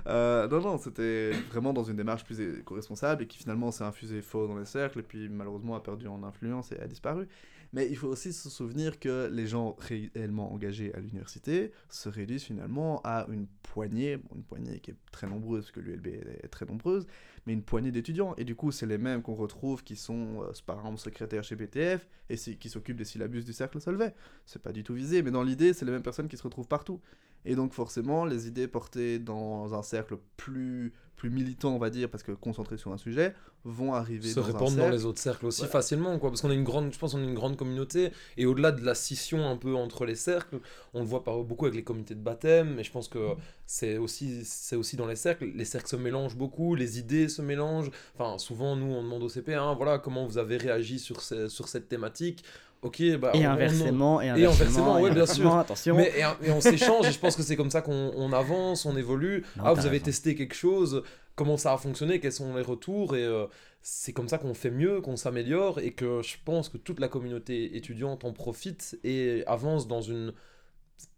Euh, 0.06 0.48
non, 0.48 0.60
non, 0.60 0.78
c'était 0.78 1.32
vraiment 1.52 1.72
dans 1.72 1.84
une 1.84 1.96
démarche 1.96 2.24
plus 2.24 2.40
éco-responsable 2.40 3.22
et 3.22 3.26
qui 3.26 3.38
finalement 3.38 3.70
s'est 3.70 3.84
infusé 3.84 4.22
fort 4.22 4.48
dans 4.48 4.56
les 4.56 4.64
cercles 4.64 5.00
et 5.00 5.02
puis 5.04 5.28
malheureusement 5.28 5.76
a 5.76 5.80
perdu 5.80 6.08
en 6.08 6.22
influence 6.24 6.72
et 6.72 6.80
a 6.80 6.86
disparu. 6.88 7.28
Mais 7.72 7.88
il 7.88 7.96
faut 7.96 8.08
aussi 8.08 8.32
se 8.32 8.50
souvenir 8.50 8.98
que 8.98 9.28
les 9.32 9.46
gens 9.46 9.76
réellement 9.78 10.52
engagés 10.52 10.92
à 10.94 11.00
l'université 11.00 11.72
se 11.88 12.08
réduisent 12.08 12.42
finalement 12.42 13.00
à 13.04 13.26
une 13.30 13.46
poignée, 13.62 14.18
une 14.34 14.42
poignée 14.42 14.80
qui 14.80 14.90
est 14.90 14.96
très 15.12 15.28
nombreuse, 15.28 15.64
parce 15.64 15.72
que 15.72 15.80
l'ULB 15.80 16.06
est 16.42 16.48
très 16.48 16.66
nombreuse, 16.66 17.06
mais 17.46 17.52
une 17.52 17.62
poignée 17.62 17.92
d'étudiants. 17.92 18.34
Et 18.36 18.44
du 18.44 18.56
coup, 18.56 18.72
c'est 18.72 18.86
les 18.86 18.98
mêmes 18.98 19.22
qu'on 19.22 19.34
retrouve 19.34 19.84
qui 19.84 19.94
sont, 19.94 20.42
euh, 20.42 20.52
par 20.66 20.78
exemple, 20.78 20.98
secrétaires 20.98 21.44
chez 21.44 21.54
BTF 21.54 22.08
et 22.28 22.36
qui 22.36 22.68
s'occupent 22.68 22.96
des 22.96 23.04
syllabus 23.04 23.44
du 23.44 23.52
cercle 23.52 23.80
Solvay. 23.80 24.14
C'est 24.46 24.62
pas 24.62 24.72
du 24.72 24.82
tout 24.82 24.94
visé, 24.94 25.22
mais 25.22 25.30
dans 25.30 25.44
l'idée, 25.44 25.72
c'est 25.72 25.84
les 25.84 25.92
mêmes 25.92 26.02
personnes 26.02 26.28
qui 26.28 26.36
se 26.36 26.42
retrouvent 26.42 26.68
partout. 26.68 27.00
Et 27.44 27.54
donc 27.54 27.72
forcément, 27.72 28.24
les 28.24 28.48
idées 28.48 28.68
portées 28.68 29.18
dans 29.18 29.74
un 29.74 29.82
cercle 29.82 30.18
plus, 30.36 30.92
plus 31.20 31.28
militant, 31.30 31.74
on 31.74 31.78
va 31.78 31.90
dire, 31.90 32.08
parce 32.08 32.22
que 32.22 32.32
concentré 32.32 32.78
sur 32.78 32.92
un 32.92 32.96
sujet, 32.96 33.34
vont 33.64 33.92
arriver 33.92 34.26
se 34.30 34.36
dans 34.36 34.42
un 34.42 34.46
répandre 34.46 34.76
dans 34.78 34.88
les 34.88 35.04
autres 35.04 35.18
cercles 35.20 35.44
aussi 35.44 35.60
Voilà. 35.60 35.72
facilement 35.72 36.18
quoi 36.18 36.30
parce 36.30 36.40
qu'on 36.40 36.48
a 36.48 36.54
une 36.54 36.64
grande 36.64 36.94
je 36.94 36.98
pense 36.98 37.12
qu'on 37.12 37.20
est 37.20 37.24
une 37.24 37.34
grande 37.34 37.58
communauté 37.58 38.10
et 38.38 38.46
au-delà 38.46 38.72
de 38.72 38.82
la 38.82 38.94
scission 38.94 39.46
un 39.46 39.58
peu 39.58 39.74
entre 39.74 40.06
les 40.06 40.14
cercles 40.14 40.60
on 40.94 41.00
le 41.00 41.04
voit 41.04 41.24
par 41.24 41.36
beaucoup 41.42 41.66
avec 41.66 41.76
les 41.76 41.84
comités 41.84 42.14
de 42.14 42.22
baptême 42.22 42.72
mais 42.74 42.84
je 42.84 42.90
pense 42.90 43.08
que 43.08 43.18
c'est 43.66 43.98
aussi 43.98 44.46
c'est 44.46 44.76
aussi 44.76 44.96
dans 44.96 45.06
les 45.06 45.14
cercles 45.14 45.44
les 45.54 45.66
cercles 45.66 45.88
se 45.90 45.96
mélangent 45.96 46.36
beaucoup 46.38 46.74
les 46.74 46.98
idées 46.98 47.28
se 47.28 47.42
mélangent 47.42 47.90
enfin 48.18 48.38
souvent 48.38 48.76
nous 48.76 48.86
on 48.94 49.02
demande 49.02 49.22
au 49.24 49.28
CP 49.28 49.52
hein, 49.52 49.74
voilà 49.74 49.98
comment 49.98 50.24
vous 50.26 50.38
avez 50.38 50.56
réagi 50.56 50.98
sur 50.98 51.20
sur 51.20 51.68
cette 51.68 51.86
thématique 51.90 52.42
ok 52.82 53.16
bah 53.18 53.30
Et 53.34 53.46
on- 53.46 53.50
on- 53.50 53.52
inversement, 53.52 54.20
et 54.22 54.28
inversement, 54.30 54.52
inversement, 54.62 54.98
et 54.98 55.02
ouais, 55.02 55.10
bien 55.10 55.22
inversement, 55.22 55.50
sûr. 55.50 55.58
attention. 55.58 55.96
mais 55.96 56.12
et, 56.16 56.46
et 56.48 56.50
on 56.50 56.60
s'échange 56.60 57.06
et 57.08 57.12
je 57.12 57.18
pense 57.18 57.36
que 57.36 57.42
c'est 57.42 57.56
comme 57.56 57.70
ça 57.70 57.82
qu'on 57.82 58.12
on 58.16 58.32
avance, 58.32 58.86
on 58.86 58.96
évolue. 58.96 59.44
Non, 59.56 59.64
ah, 59.66 59.72
vous 59.74 59.80
avez 59.80 59.90
raison. 59.98 60.04
testé 60.06 60.34
quelque 60.34 60.54
chose, 60.54 61.02
comment 61.34 61.56
ça 61.56 61.72
a 61.72 61.76
fonctionné, 61.78 62.20
quels 62.20 62.32
sont 62.32 62.54
les 62.54 62.62
retours 62.62 63.16
et 63.16 63.24
euh, 63.24 63.46
c'est 63.82 64.12
comme 64.12 64.28
ça 64.28 64.38
qu'on 64.38 64.54
fait 64.54 64.70
mieux, 64.70 65.00
qu'on 65.00 65.16
s'améliore 65.16 65.78
et 65.80 65.92
que 65.92 66.22
je 66.22 66.36
pense 66.44 66.68
que 66.68 66.76
toute 66.78 67.00
la 67.00 67.08
communauté 67.08 67.76
étudiante 67.76 68.24
en 68.24 68.32
profite 68.32 68.98
et 69.04 69.42
avance 69.46 69.86
dans 69.88 70.02
une 70.02 70.32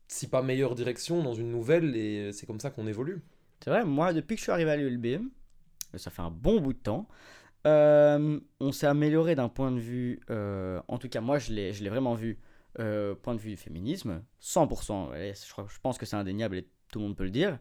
si 0.09 0.27
pas 0.29 0.42
meilleure 0.42 0.75
direction, 0.75 1.22
dans 1.22 1.35
une 1.35 1.51
nouvelle 1.51 1.96
et 1.96 2.33
c'est 2.33 2.46
comme 2.46 2.61
ça 2.61 2.70
qu'on 2.70 2.87
évolue. 2.87 3.22
C'est 3.64 3.70
vrai, 3.70 3.85
moi, 3.85 4.12
depuis 4.12 4.35
que 4.35 4.40
je 4.40 4.44
suis 4.44 4.53
arrivé 4.53 4.70
à 4.70 4.77
l'ULB, 4.77 5.22
ça 5.96 6.11
fait 6.11 6.22
un 6.22 6.31
bon 6.31 6.61
bout 6.61 6.72
de 6.75 6.79
temps, 6.79 7.09
euh, 7.66 8.40
on 8.61 8.72
s'est 8.72 8.87
amélioré 8.87 9.35
d'un 9.35 9.48
point 9.48 9.70
de 9.70 9.79
vue, 9.81 10.20
euh, 10.31 10.81
en 10.88 10.98
tout 10.98 11.09
cas, 11.09 11.20
moi, 11.20 11.38
je 11.38 11.53
l'ai 11.53 11.72
je 11.72 11.83
l'ai 11.85 11.90
vraiment 11.90 12.14
vu, 12.14 12.38
euh, 12.79 13.14
point 13.14 13.35
de 13.35 13.40
vue 13.40 13.51
du 13.51 13.57
féminisme, 13.57 14.22
100%, 14.40 15.11
ouais, 15.11 15.35
je, 15.46 15.53
crois- 15.53 15.66
je 15.68 15.79
pense 15.81 15.98
que 15.98 16.07
c'est 16.07 16.16
indéniable 16.16 16.57
et 16.57 16.68
tout 16.90 16.98
le 16.98 17.07
monde 17.07 17.16
peut 17.16 17.25
le 17.25 17.31
dire, 17.31 17.59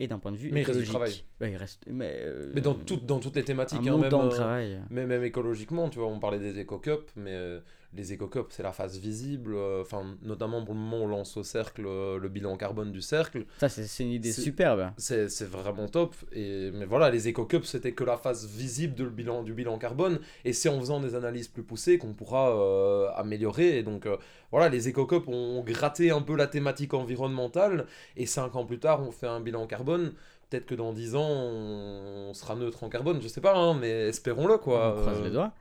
et 0.00 0.08
d'un 0.08 0.18
point 0.18 0.32
de 0.32 0.36
vue 0.36 0.50
Mais 0.52 0.62
il 0.62 0.64
reste 0.64 0.78
du 0.80 0.84
écologique. 0.86 1.24
Ouais, 1.40 1.52
il 1.52 1.56
reste, 1.56 1.84
mais, 1.86 2.24
Mais 2.54 2.60
dans, 2.60 2.74
tout- 2.74 2.96
dans 2.96 3.20
toutes 3.20 3.36
les 3.36 3.42
un 3.42 3.44
thématiques, 3.44 3.86
hein, 3.86 3.92
montant 3.92 4.22
même, 4.22 4.30
travail. 4.30 4.80
Mais 4.90 5.06
même 5.06 5.22
écologiquement, 5.22 5.88
tu 5.88 5.98
vois, 6.00 6.08
on 6.08 6.18
parlait 6.18 6.40
des 6.40 6.58
éco-cups, 6.58 7.12
mais 7.16 7.58
les 7.94 8.12
éco-cups, 8.12 8.46
c'est 8.50 8.62
la 8.62 8.72
phase 8.72 8.98
visible. 8.98 9.52
euh, 9.54 9.82
Enfin, 9.82 10.16
notamment 10.22 10.64
pour 10.64 10.74
le 10.74 10.80
moment, 10.80 11.04
on 11.04 11.06
lance 11.08 11.36
au 11.36 11.42
cercle 11.42 11.84
euh, 11.86 12.18
le 12.18 12.28
bilan 12.28 12.56
carbone 12.56 12.90
du 12.90 13.02
cercle. 13.02 13.44
Ça, 13.58 13.68
c'est 13.68 14.02
une 14.02 14.10
idée 14.10 14.32
superbe. 14.42 14.90
C'est 14.96 15.26
vraiment 15.44 15.88
top. 15.88 16.14
Et, 16.32 16.70
mais 16.72 16.86
voilà, 16.86 17.10
les 17.10 17.28
éco-cups, 17.28 17.66
c'était 17.68 17.92
que 17.92 18.04
la 18.04 18.16
phase 18.16 18.46
visible 18.48 18.94
de 18.94 19.04
le 19.04 19.10
bilan, 19.10 19.42
du 19.42 19.52
bilan 19.52 19.76
carbone. 19.78 20.20
Et 20.44 20.52
c'est 20.52 20.68
en 20.68 20.80
faisant 20.80 21.00
des 21.00 21.14
analyses 21.14 21.48
plus 21.48 21.62
poussées 21.62 21.98
qu'on 21.98 22.14
pourra 22.14 22.56
euh, 22.56 23.08
améliorer. 23.14 23.78
Et 23.78 23.82
donc, 23.82 24.06
euh, 24.06 24.16
voilà, 24.50 24.68
les 24.68 24.88
éco-cups 24.88 25.28
ont 25.28 25.62
gratté 25.62 26.10
un 26.10 26.22
peu 26.22 26.34
la 26.36 26.46
thématique 26.46 26.94
environnementale. 26.94 27.86
Et 28.16 28.26
cinq 28.26 28.56
ans 28.56 28.64
plus 28.64 28.78
tard, 28.78 29.02
on 29.06 29.10
fait 29.12 29.26
un 29.26 29.40
bilan 29.40 29.66
carbone. 29.66 30.12
Peut-être 30.48 30.66
que 30.66 30.74
dans 30.74 30.92
10 30.92 31.14
ans, 31.16 31.30
on 31.30 32.34
sera 32.34 32.54
neutre 32.54 32.84
en 32.84 32.88
carbone, 32.90 33.20
je 33.22 33.28
sais 33.28 33.40
pas, 33.40 33.56
hein, 33.56 33.72
mais 33.74 34.08
espérons-le, 34.08 34.58
quoi. 34.58 34.96
on 34.98 35.00
croise 35.00 35.22
les 35.22 35.30
doigts. 35.30 35.52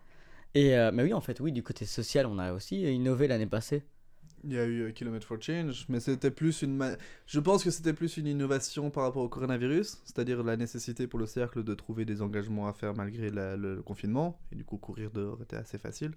Et, 0.53 0.75
euh, 0.77 0.91
mais 0.93 1.03
oui, 1.03 1.13
en 1.13 1.21
fait, 1.21 1.39
oui, 1.39 1.51
du 1.51 1.63
côté 1.63 1.85
social, 1.85 2.25
on 2.25 2.37
a 2.37 2.53
aussi 2.53 2.81
innové 2.81 3.27
l'année 3.27 3.47
passée. 3.47 3.83
Il 4.43 4.53
y 4.53 4.57
a 4.57 4.65
eu 4.65 4.81
euh, 4.87 4.91
Kilometer 4.91 5.25
for 5.25 5.39
Change, 5.39 5.85
mais 5.87 5.99
c'était 5.99 6.31
plus 6.31 6.61
une. 6.63 6.75
ma- 6.75 6.95
Je 7.27 7.39
pense 7.39 7.63
que 7.63 7.69
c'était 7.69 7.93
plus 7.93 8.17
une 8.17 8.27
innovation 8.27 8.89
par 8.89 9.03
rapport 9.03 9.23
au 9.23 9.29
coronavirus, 9.29 10.01
c'est-à-dire 10.03 10.43
la 10.43 10.57
nécessité 10.57 11.05
pour 11.07 11.19
le 11.19 11.27
cercle 11.27 11.63
de 11.63 11.73
trouver 11.75 12.05
des 12.05 12.21
engagements 12.21 12.67
à 12.67 12.73
faire 12.73 12.93
malgré 12.95 13.29
la- 13.29 13.55
le, 13.55 13.81
confinement, 13.83 14.39
et 14.51 14.55
du 14.55 14.65
coup 14.65 14.77
courir 14.77 15.11
dehors 15.11 15.41
était 15.43 15.57
assez 15.57 15.77
facile, 15.77 16.13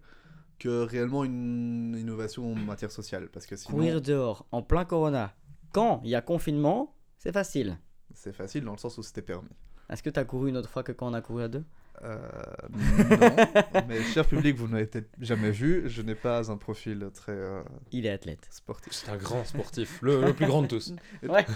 que 0.58 0.82
réellement 0.84 1.24
une 1.24 1.94
innovation 1.98 2.50
en 2.52 2.54
matière 2.56 2.90
sociale, 2.90 3.28
parce 3.30 3.44
que 3.46 3.56
sinon 3.56 3.76
Courir 3.76 4.00
dehors 4.00 4.46
en 4.52 4.62
plein 4.62 4.84
corona, 4.86 5.34
quand 5.72 6.00
il 6.02 6.10
y 6.10 6.14
a 6.14 6.22
confinement, 6.22 6.96
c'est 7.18 7.32
facile. 7.32 7.76
c'est 8.14 8.32
facile 8.32 8.64
dans 8.64 8.72
le 8.72 8.78
sens 8.78 8.96
où 8.96 9.02
c'était 9.02 9.22
permis. 9.22 9.50
Est-ce 9.90 10.02
que 10.02 10.08
tu 10.10 10.18
as 10.18 10.24
couru 10.24 10.48
une 10.48 10.56
autre 10.56 10.70
fois 10.70 10.82
que 10.82 10.92
quand 10.92 11.08
on 11.10 11.14
a 11.14 11.20
couru 11.20 11.42
à 11.42 11.48
deux? 11.48 11.64
Non, 12.02 13.84
mais 13.88 14.02
cher 14.02 14.26
public, 14.26 14.56
vous 14.56 14.68
n'avez 14.68 14.86
peut-être 14.86 15.10
jamais 15.20 15.50
vu, 15.50 15.84
je 15.86 16.02
n'ai 16.02 16.14
pas 16.14 16.50
un 16.50 16.56
profil 16.56 17.08
très 17.14 17.32
euh, 17.32 17.62
Il 17.92 18.06
est 18.06 18.10
athlète. 18.10 18.46
sportif. 18.50 18.92
C'est 18.92 19.10
un 19.10 19.16
grand 19.16 19.44
sportif, 19.44 20.00
le, 20.02 20.22
le 20.22 20.32
plus 20.32 20.46
grand 20.46 20.62
de 20.62 20.66
tous. 20.68 20.92
Ouais. 21.22 21.46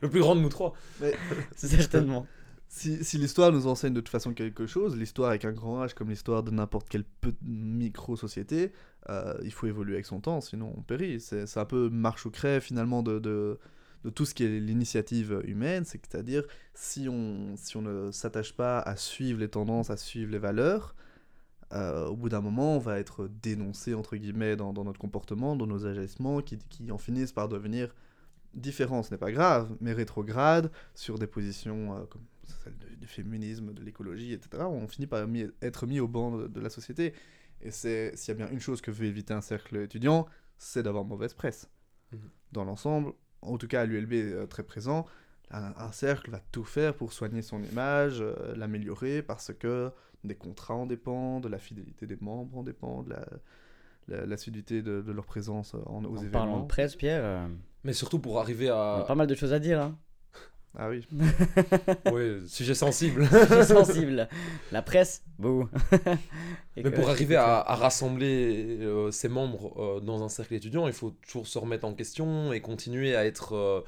Le 0.00 0.10
plus 0.10 0.20
grand 0.20 0.36
de 0.36 0.40
nous 0.40 0.48
trois. 0.48 0.74
Certainement. 1.56 2.26
Si, 2.68 3.04
si 3.04 3.16
l'histoire 3.18 3.52
nous 3.52 3.66
enseigne 3.66 3.94
de 3.94 4.00
toute 4.00 4.08
façon 4.10 4.34
quelque 4.34 4.66
chose, 4.66 4.96
l'histoire 4.96 5.30
avec 5.30 5.44
un 5.44 5.52
grand 5.52 5.82
H 5.84 5.94
comme 5.94 6.10
l'histoire 6.10 6.42
de 6.42 6.50
n'importe 6.50 6.88
quelle 6.88 7.04
micro-société, 7.42 8.72
euh, 9.08 9.34
il 9.42 9.52
faut 9.52 9.66
évoluer 9.66 9.94
avec 9.94 10.06
son 10.06 10.20
temps, 10.20 10.40
sinon 10.40 10.74
on 10.76 10.82
périt. 10.82 11.20
C'est 11.20 11.46
c'est 11.46 11.60
un 11.60 11.64
peu 11.64 11.88
marche 11.88 12.26
ou 12.26 12.30
crève 12.30 12.62
finalement 12.62 13.02
de, 13.02 13.18
de, 13.18 13.58
de 14.04 14.10
tout 14.10 14.24
ce 14.26 14.34
qui 14.34 14.44
est 14.44 14.60
l'initiative 14.60 15.40
humaine, 15.44 15.84
c'est-à-dire 15.84 16.44
si 16.74 17.08
on, 17.08 17.56
si 17.56 17.76
on 17.76 17.82
ne 17.82 18.10
s'attache 18.12 18.54
pas 18.54 18.80
à 18.80 18.96
suivre 18.96 19.40
les 19.40 19.48
tendances, 19.48 19.90
à 19.90 19.96
suivre 19.96 20.30
les 20.30 20.38
valeurs, 20.38 20.94
euh, 21.72 22.06
au 22.06 22.16
bout 22.16 22.28
d'un 22.28 22.40
moment 22.42 22.76
on 22.76 22.78
va 22.78 22.98
être 22.98 23.28
dénoncé 23.42 23.94
entre 23.94 24.16
guillemets 24.16 24.56
dans, 24.56 24.72
dans 24.72 24.84
notre 24.84 25.00
comportement, 25.00 25.56
dans 25.56 25.66
nos 25.66 25.86
agissements, 25.86 26.42
qui, 26.42 26.58
qui 26.68 26.90
en 26.92 26.98
finissent 26.98 27.32
par 27.32 27.48
devenir 27.48 27.94
différent, 28.54 29.02
ce 29.02 29.10
n'est 29.10 29.18
pas 29.18 29.32
grave, 29.32 29.74
mais 29.80 29.92
rétrograde 29.92 30.70
sur 30.94 31.18
des 31.18 31.26
positions 31.26 31.96
euh, 31.96 32.04
comme 32.06 32.22
celle 32.62 32.74
du 33.00 33.06
féminisme, 33.06 33.72
de 33.72 33.82
l'écologie, 33.82 34.32
etc., 34.32 34.64
on 34.64 34.86
finit 34.86 35.06
par 35.06 35.26
mis- 35.26 35.50
être 35.62 35.86
mis 35.86 36.00
au 36.00 36.08
banc 36.08 36.36
de, 36.36 36.46
de 36.46 36.60
la 36.60 36.70
société. 36.70 37.14
Et 37.62 37.70
c'est 37.70 38.12
s'il 38.16 38.28
y 38.28 38.42
a 38.42 38.46
bien 38.46 38.50
une 38.52 38.60
chose 38.60 38.80
que 38.80 38.90
veut 38.90 39.06
éviter 39.06 39.32
un 39.34 39.40
cercle 39.40 39.76
étudiant, 39.76 40.26
c'est 40.58 40.82
d'avoir 40.82 41.04
mauvaise 41.04 41.34
presse. 41.34 41.68
Mhm. 42.12 42.30
Dans 42.52 42.64
l'ensemble, 42.64 43.12
en 43.44 43.58
tout 43.58 43.66
cas 43.68 43.82
à 43.82 43.86
l'ULB 43.86 44.12
euh, 44.12 44.46
très 44.46 44.62
présent, 44.62 45.06
un, 45.50 45.72
un 45.76 45.92
cercle 45.92 46.30
va 46.30 46.40
tout 46.52 46.64
faire 46.64 46.94
pour 46.94 47.12
soigner 47.12 47.42
son 47.42 47.62
image, 47.62 48.20
euh, 48.20 48.54
l'améliorer, 48.56 49.22
parce 49.22 49.52
que 49.52 49.90
des 50.24 50.34
contrats 50.34 50.74
en 50.74 50.86
dépendent, 50.86 51.44
de 51.44 51.48
la 51.48 51.58
fidélité 51.58 52.06
des 52.06 52.16
membres 52.20 52.56
en 52.58 52.62
dépend, 52.62 53.02
de 53.02 53.10
la, 53.10 53.26
la, 54.08 54.26
l'assiduité 54.26 54.80
de, 54.82 55.02
de 55.02 55.12
leur 55.12 55.26
présence 55.26 55.74
en, 55.74 56.04
aux 56.04 56.08
En 56.08 56.16
événements. 56.16 56.30
parlant 56.30 56.60
de 56.60 56.66
presse, 56.66 56.96
Pierre, 56.96 57.22
euh, 57.24 57.46
Mais 57.84 57.92
surtout 57.92 58.18
pour 58.18 58.40
arriver 58.40 58.70
on 58.70 58.74
a 58.74 59.00
à. 59.00 59.04
pas 59.06 59.14
mal 59.14 59.26
de 59.26 59.34
choses 59.34 59.52
à 59.52 59.58
dire. 59.58 59.80
Hein. 59.80 59.98
Ah 60.76 60.88
oui, 60.90 61.06
ouais, 62.12 62.38
sujet 62.46 62.74
sensible. 62.74 63.28
Je 63.30 63.54
suis 63.62 63.64
sensible. 63.74 64.28
La 64.72 64.82
presse, 64.82 65.22
bouh. 65.38 65.68
Mais 66.76 66.82
que- 66.82 66.88
pour 66.88 67.08
arriver 67.10 67.36
à, 67.36 67.60
à 67.60 67.76
rassembler 67.76 68.78
euh, 68.80 69.12
ses 69.12 69.28
membres 69.28 69.72
euh, 69.98 70.00
dans 70.00 70.24
un 70.24 70.28
cercle 70.28 70.54
étudiant, 70.54 70.88
il 70.88 70.92
faut 70.92 71.12
toujours 71.26 71.46
se 71.46 71.58
remettre 71.58 71.84
en 71.84 71.94
question 71.94 72.52
et 72.52 72.60
continuer 72.60 73.14
à 73.14 73.24
être. 73.24 73.54
euh, 73.54 73.82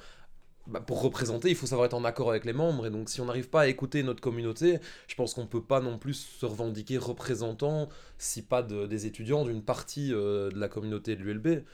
bah, 0.69 0.81
pour 0.81 1.03
représenter, 1.03 1.49
il 1.51 1.57
faut 1.57 1.67
savoir 1.67 1.87
être 1.87 1.95
en 1.95 2.05
accord 2.05 2.31
avec 2.31 2.45
les 2.45 2.53
membres. 2.53 2.87
Et 2.87 2.91
donc, 2.91 3.09
si 3.09 3.21
on 3.21 3.27
n'arrive 3.27 3.49
pas 3.51 3.63
à 3.63 3.67
écouter 3.69 4.03
notre 4.05 4.21
communauté, 4.21 4.79
je 5.09 5.15
pense 5.17 5.35
qu'on 5.35 5.43
ne 5.43 5.49
peut 5.49 5.63
pas 5.63 5.81
non 5.81 5.99
plus 5.99 6.15
se 6.15 6.47
revendiquer 6.47 6.99
représentant, 6.99 7.89
si 8.19 8.43
pas 8.43 8.63
de- 8.63 8.87
des 8.87 9.07
étudiants, 9.07 9.45
d'une 9.45 9.63
partie 9.63 10.13
euh, 10.15 10.51
de 10.51 10.59
la 10.61 10.69
communauté 10.69 11.17
de 11.17 11.23
l'ULB. 11.23 11.65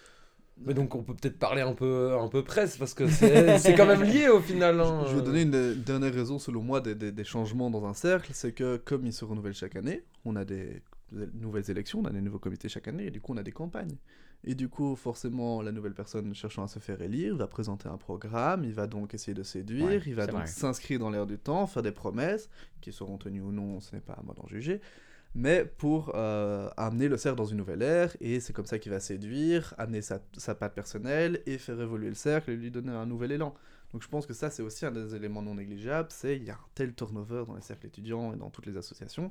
Mais 0.64 0.74
donc, 0.74 0.94
on 0.94 1.02
peut 1.02 1.14
peut-être 1.14 1.38
parler 1.38 1.62
un 1.62 1.72
peu, 1.74 2.16
un 2.16 2.28
peu 2.28 2.44
presse, 2.44 2.76
parce 2.76 2.94
que 2.94 3.08
c'est 3.08 3.74
quand 3.76 3.86
même 3.86 4.02
lié 4.02 4.28
au 4.28 4.40
final. 4.40 4.80
hein. 4.80 5.04
Je 5.08 5.16
vais 5.16 5.22
donner 5.22 5.42
une 5.42 5.74
dernière 5.82 6.14
raison, 6.14 6.38
selon 6.38 6.62
moi, 6.62 6.80
des, 6.80 6.94
des- 6.94 7.10
des 7.12 7.24
changements 7.24 7.70
dans 7.70 7.84
un 7.86 7.94
cercle, 7.94 8.30
c'est 8.34 8.52
que 8.52 8.76
comme 8.76 9.04
il 9.06 9.12
se 9.12 9.24
renouvelle 9.24 9.54
chaque 9.54 9.74
année, 9.76 10.04
on 10.24 10.36
a 10.36 10.44
des, 10.44 10.82
des 11.10 11.26
nouvelles 11.34 11.68
élections, 11.70 12.00
on 12.00 12.04
a 12.04 12.10
des 12.10 12.20
nouveaux 12.20 12.38
comités 12.38 12.68
chaque 12.68 12.86
année, 12.86 13.06
et 13.06 13.10
du 13.10 13.20
coup 13.20 13.32
on 13.32 13.36
a 13.38 13.42
des 13.42 13.50
campagnes. 13.52 13.96
Et 14.44 14.54
du 14.56 14.68
coup, 14.68 14.96
forcément, 14.96 15.62
la 15.62 15.70
nouvelle 15.72 15.94
personne 15.94 16.34
cherchant 16.34 16.64
à 16.64 16.68
se 16.68 16.80
faire 16.80 17.00
élire 17.00 17.36
va 17.36 17.46
présenter 17.46 17.88
un 17.88 17.96
programme, 17.96 18.64
il 18.64 18.72
va 18.74 18.86
donc 18.88 19.14
essayer 19.14 19.34
de 19.34 19.44
séduire, 19.44 19.86
Ouais, 19.86 20.02
il 20.04 20.14
va 20.14 20.26
donc 20.26 20.48
s'inscrire 20.48 20.98
dans 20.98 21.10
l'air 21.10 21.26
du 21.26 21.38
temps, 21.38 21.66
faire 21.68 21.82
des 21.82 21.92
promesses, 21.92 22.50
qui 22.80 22.92
seront 22.92 23.18
tenues 23.18 23.40
ou 23.40 23.52
non, 23.52 23.80
ce 23.80 23.94
n'est 23.94 24.00
pas 24.02 24.14
à 24.14 24.22
moi 24.22 24.34
d'en 24.36 24.46
juger, 24.48 24.80
mais 25.34 25.64
pour 25.64 26.12
euh, 26.14 26.68
amener 26.76 27.08
le 27.08 27.16
cercle 27.16 27.38
dans 27.38 27.46
une 27.46 27.58
nouvelle 27.58 27.82
ère, 27.82 28.16
et 28.20 28.40
c'est 28.40 28.52
comme 28.52 28.66
ça 28.66 28.78
qu'il 28.78 28.92
va 28.92 29.00
séduire, 29.00 29.74
amener 29.78 30.02
sa, 30.02 30.20
sa 30.36 30.54
patte 30.54 30.74
personnelle, 30.74 31.40
et 31.46 31.58
faire 31.58 31.80
évoluer 31.80 32.08
le 32.08 32.14
cercle, 32.14 32.50
et 32.50 32.56
lui 32.56 32.70
donner 32.70 32.92
un 32.92 33.06
nouvel 33.06 33.32
élan. 33.32 33.54
Donc 33.92 34.02
je 34.02 34.08
pense 34.08 34.26
que 34.26 34.34
ça, 34.34 34.50
c'est 34.50 34.62
aussi 34.62 34.86
un 34.86 34.90
des 34.90 35.14
éléments 35.14 35.42
non 35.42 35.54
négligeables, 35.54 36.08
c'est 36.10 36.36
il 36.36 36.44
y 36.44 36.50
a 36.50 36.54
un 36.54 36.66
tel 36.74 36.94
turnover 36.94 37.44
dans 37.46 37.54
les 37.54 37.62
cercles 37.62 37.86
étudiants 37.86 38.32
et 38.32 38.36
dans 38.36 38.50
toutes 38.50 38.66
les 38.66 38.76
associations, 38.76 39.30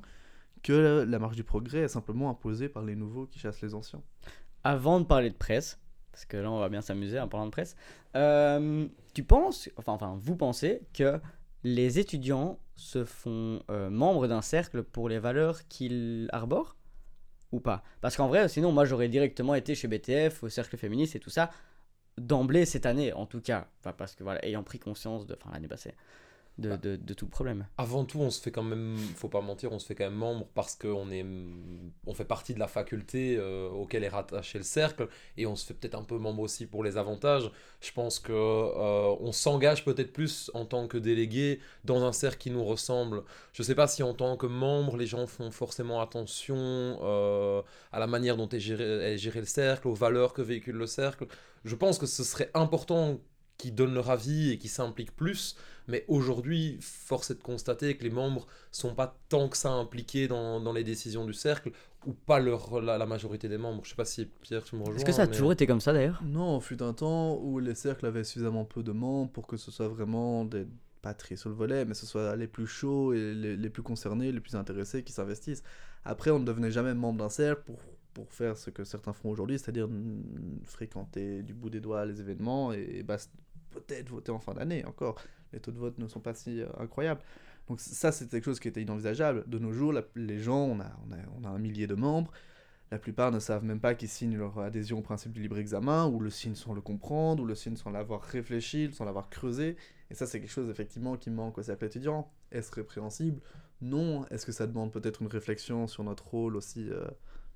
que 0.62 1.04
la 1.08 1.18
marche 1.18 1.36
du 1.36 1.44
progrès 1.44 1.80
est 1.80 1.88
simplement 1.88 2.30
imposée 2.30 2.68
par 2.68 2.84
les 2.84 2.94
nouveaux 2.94 3.26
qui 3.26 3.38
chassent 3.38 3.60
les 3.62 3.74
anciens. 3.74 4.02
Avant 4.64 5.00
de 5.00 5.04
parler 5.04 5.30
de 5.30 5.36
presse, 5.36 5.80
parce 6.12 6.24
que 6.26 6.36
là 6.36 6.50
on 6.50 6.60
va 6.60 6.68
bien 6.68 6.82
s'amuser 6.82 7.18
en 7.18 7.26
parlant 7.26 7.46
de 7.46 7.50
presse, 7.50 7.74
euh, 8.14 8.86
tu 9.14 9.24
penses, 9.24 9.68
enfin, 9.76 9.92
enfin 9.92 10.16
vous 10.20 10.36
pensez 10.36 10.82
que 10.94 11.20
les 11.64 11.98
étudiants 11.98 12.58
se 12.76 13.04
font 13.04 13.62
euh, 13.70 13.90
membres 13.90 14.26
d'un 14.26 14.42
cercle 14.42 14.82
pour 14.82 15.08
les 15.08 15.18
valeurs 15.18 15.66
qu'ils 15.68 16.28
arborent 16.32 16.76
ou 17.52 17.60
pas? 17.60 17.82
Parce 18.00 18.16
qu'en 18.16 18.28
vrai, 18.28 18.48
sinon 18.48 18.72
moi 18.72 18.84
j'aurais 18.84 19.08
directement 19.08 19.54
été 19.54 19.74
chez 19.74 19.88
BTF, 19.88 20.42
au 20.42 20.48
cercle 20.48 20.76
féministe 20.76 21.16
et 21.16 21.20
tout 21.20 21.30
ça, 21.30 21.50
d'emblée 22.18 22.64
cette 22.64 22.86
année 22.86 23.12
en 23.12 23.26
tout 23.26 23.40
cas, 23.40 23.68
Enfin, 23.80 23.94
parce 23.96 24.14
que 24.14 24.24
voilà, 24.24 24.44
ayant 24.46 24.62
pris 24.62 24.78
conscience 24.78 25.26
de, 25.26 25.36
enfin 25.40 25.50
l'année 25.52 25.68
passée, 25.68 25.94
de, 26.58 26.68
Bah. 26.70 26.76
de, 26.76 26.96
de 26.96 27.14
tout 27.14 27.26
problème. 27.26 27.66
Avant 27.78 28.04
tout, 28.04 28.20
on 28.20 28.30
se 28.30 28.40
fait 28.40 28.50
quand 28.50 28.62
même, 28.62 28.96
faut 29.16 29.28
pas 29.28 29.40
mentir, 29.40 29.72
on 29.72 29.78
se 29.78 29.86
fait 29.86 29.94
quand 29.94 30.04
même 30.04 30.14
membre 30.14 30.46
parce 30.54 30.74
qu'on 30.76 31.10
est, 31.10 31.24
on 32.06 32.14
fait 32.14 32.24
partie 32.24 32.54
de 32.54 32.58
la 32.58 32.68
faculté 32.68 33.36
euh, 33.38 33.68
auquel 33.70 34.04
est 34.04 34.08
rattaché 34.08 34.58
le 34.58 34.64
cercle 34.64 35.08
et 35.36 35.46
on 35.46 35.56
se 35.56 35.64
fait 35.66 35.74
peut-être 35.74 35.94
un 35.94 36.04
peu 36.04 36.18
membre 36.18 36.42
aussi 36.42 36.66
pour 36.66 36.84
les 36.84 36.96
avantages. 36.98 37.50
Je 37.80 37.90
pense 37.92 38.18
que 38.18 38.32
euh, 38.32 39.16
on 39.20 39.32
s'engage 39.32 39.84
peut-être 39.84 40.12
plus 40.12 40.50
en 40.54 40.64
tant 40.66 40.86
que 40.88 40.98
délégué 40.98 41.60
dans 41.84 42.04
un 42.04 42.12
cercle 42.12 42.38
qui 42.38 42.50
nous 42.50 42.64
ressemble. 42.64 43.24
Je 43.52 43.62
sais 43.62 43.74
pas 43.74 43.86
si 43.86 44.02
en 44.02 44.14
tant 44.14 44.36
que 44.36 44.46
membre, 44.46 44.96
les 44.96 45.06
gens 45.06 45.26
font 45.26 45.50
forcément 45.50 46.00
attention 46.00 46.56
euh, 47.02 47.62
à 47.92 47.98
la 47.98 48.06
manière 48.06 48.36
dont 48.36 48.48
est 48.48 48.60
géré, 48.60 49.14
est 49.14 49.18
géré 49.18 49.40
le 49.40 49.46
cercle, 49.46 49.88
aux 49.88 49.94
valeurs 49.94 50.32
que 50.34 50.42
véhicule 50.42 50.76
le 50.76 50.86
cercle. 50.86 51.26
Je 51.64 51.74
pense 51.76 51.98
que 51.98 52.06
ce 52.06 52.24
serait 52.24 52.50
important 52.54 53.18
qu'ils 53.58 53.74
donnent 53.74 53.94
leur 53.94 54.10
avis 54.10 54.50
et 54.50 54.58
qu'ils 54.58 54.70
s'impliquent 54.70 55.14
plus. 55.14 55.56
Mais 55.88 56.04
aujourd'hui, 56.08 56.78
force 56.80 57.30
est 57.30 57.36
de 57.36 57.42
constater 57.42 57.96
que 57.96 58.04
les 58.04 58.10
membres 58.10 58.46
sont 58.70 58.94
pas 58.94 59.18
tant 59.28 59.48
que 59.48 59.56
ça 59.56 59.70
impliqués 59.70 60.28
dans, 60.28 60.60
dans 60.60 60.72
les 60.72 60.84
décisions 60.84 61.24
du 61.24 61.34
cercle, 61.34 61.72
ou 62.06 62.12
pas 62.12 62.40
leur, 62.40 62.80
la, 62.80 62.98
la 62.98 63.06
majorité 63.06 63.48
des 63.48 63.58
membres. 63.58 63.82
Je 63.84 63.90
sais 63.90 63.96
pas 63.96 64.04
si 64.04 64.26
Pierre, 64.26 64.64
tu 64.64 64.74
me 64.76 64.80
rejoins. 64.80 64.96
Est-ce 64.96 65.04
que 65.04 65.12
ça 65.12 65.22
a 65.22 65.26
mais- 65.26 65.32
toujours 65.32 65.52
été 65.52 65.66
comme 65.66 65.80
ça 65.80 65.92
d'ailleurs? 65.92 66.20
Non, 66.24 66.60
fut 66.60 66.82
un 66.82 66.92
temps 66.94 67.36
où 67.36 67.58
les 67.58 67.74
cercles 67.74 68.06
avaient 68.06 68.24
suffisamment 68.24 68.64
peu 68.64 68.82
de 68.82 68.92
membres 68.92 69.30
pour 69.30 69.46
que 69.46 69.56
ce 69.56 69.70
soit 69.70 69.88
vraiment 69.88 70.44
des 70.44 70.66
pas 71.00 71.14
triés 71.14 71.36
sur 71.36 71.48
le 71.48 71.56
volet, 71.56 71.84
mais 71.84 71.94
ce 71.94 72.06
soit 72.06 72.36
les 72.36 72.46
plus 72.46 72.66
chauds 72.66 73.12
et 73.12 73.34
les, 73.34 73.56
les 73.56 73.70
plus 73.70 73.82
concernés, 73.82 74.30
les 74.30 74.40
plus 74.40 74.54
intéressés 74.54 75.02
qui 75.02 75.12
s'investissent. 75.12 75.64
Après, 76.04 76.30
on 76.30 76.38
ne 76.38 76.44
devenait 76.44 76.70
jamais 76.70 76.94
membre 76.94 77.18
d'un 77.18 77.28
cercle 77.28 77.62
pour, 77.64 77.80
pour 78.14 78.32
faire 78.32 78.56
ce 78.56 78.70
que 78.70 78.84
certains 78.84 79.12
font 79.12 79.30
aujourd'hui, 79.30 79.58
c'est-à-dire 79.58 79.88
fréquenter 80.64 81.42
du 81.42 81.54
bout 81.54 81.70
des 81.70 81.80
doigts 81.80 82.06
les 82.06 82.20
événements 82.20 82.72
et, 82.72 82.98
et 82.98 83.02
bah, 83.02 83.16
peut-être 83.70 84.10
voter 84.10 84.30
en 84.30 84.38
fin 84.38 84.54
d'année 84.54 84.84
encore. 84.84 85.16
Les 85.52 85.60
taux 85.60 85.72
de 85.72 85.78
vote 85.78 85.98
ne 85.98 86.06
sont 86.08 86.20
pas 86.20 86.34
si 86.34 86.60
euh, 86.60 86.66
incroyables. 86.78 87.20
Donc 87.68 87.80
ça, 87.80 88.12
c'est 88.12 88.28
quelque 88.28 88.44
chose 88.44 88.60
qui 88.60 88.68
était 88.68 88.82
inenvisageable. 88.82 89.44
De 89.46 89.58
nos 89.58 89.72
jours, 89.72 89.94
les 90.16 90.38
gens, 90.38 90.64
on 90.64 90.80
a, 90.80 90.90
on, 91.06 91.12
a, 91.12 91.16
on 91.40 91.44
a 91.44 91.48
un 91.48 91.58
millier 91.58 91.86
de 91.86 91.94
membres, 91.94 92.32
la 92.92 92.98
plupart 92.98 93.32
ne 93.32 93.38
savent 93.38 93.64
même 93.64 93.80
pas 93.80 93.94
qu'ils 93.94 94.10
signent 94.10 94.36
leur 94.36 94.58
adhésion 94.58 94.98
au 94.98 95.00
principe 95.00 95.32
du 95.32 95.40
libre 95.40 95.56
examen, 95.56 96.06
ou 96.08 96.20
le 96.20 96.28
signent 96.28 96.54
sans 96.54 96.74
le 96.74 96.82
comprendre, 96.82 97.42
ou 97.42 97.46
le 97.46 97.54
signent 97.54 97.76
sans 97.76 97.90
l'avoir 97.90 98.20
réfléchi, 98.20 98.90
sans 98.92 99.06
l'avoir 99.06 99.30
creusé. 99.30 99.76
Et 100.10 100.14
ça, 100.14 100.26
c'est 100.26 100.40
quelque 100.40 100.50
chose 100.50 100.68
effectivement 100.68 101.16
qui 101.16 101.30
manque 101.30 101.56
au 101.56 101.62
cercle 101.62 101.86
étudiant. 101.86 102.30
Est-ce 102.50 102.70
répréhensible? 102.70 103.40
Non. 103.80 104.26
Est-ce 104.26 104.44
que 104.44 104.52
ça 104.52 104.66
demande 104.66 104.92
peut-être 104.92 105.22
une 105.22 105.28
réflexion 105.28 105.86
sur 105.86 106.04
notre 106.04 106.28
rôle 106.28 106.54
aussi 106.54 106.90
euh, 106.90 107.06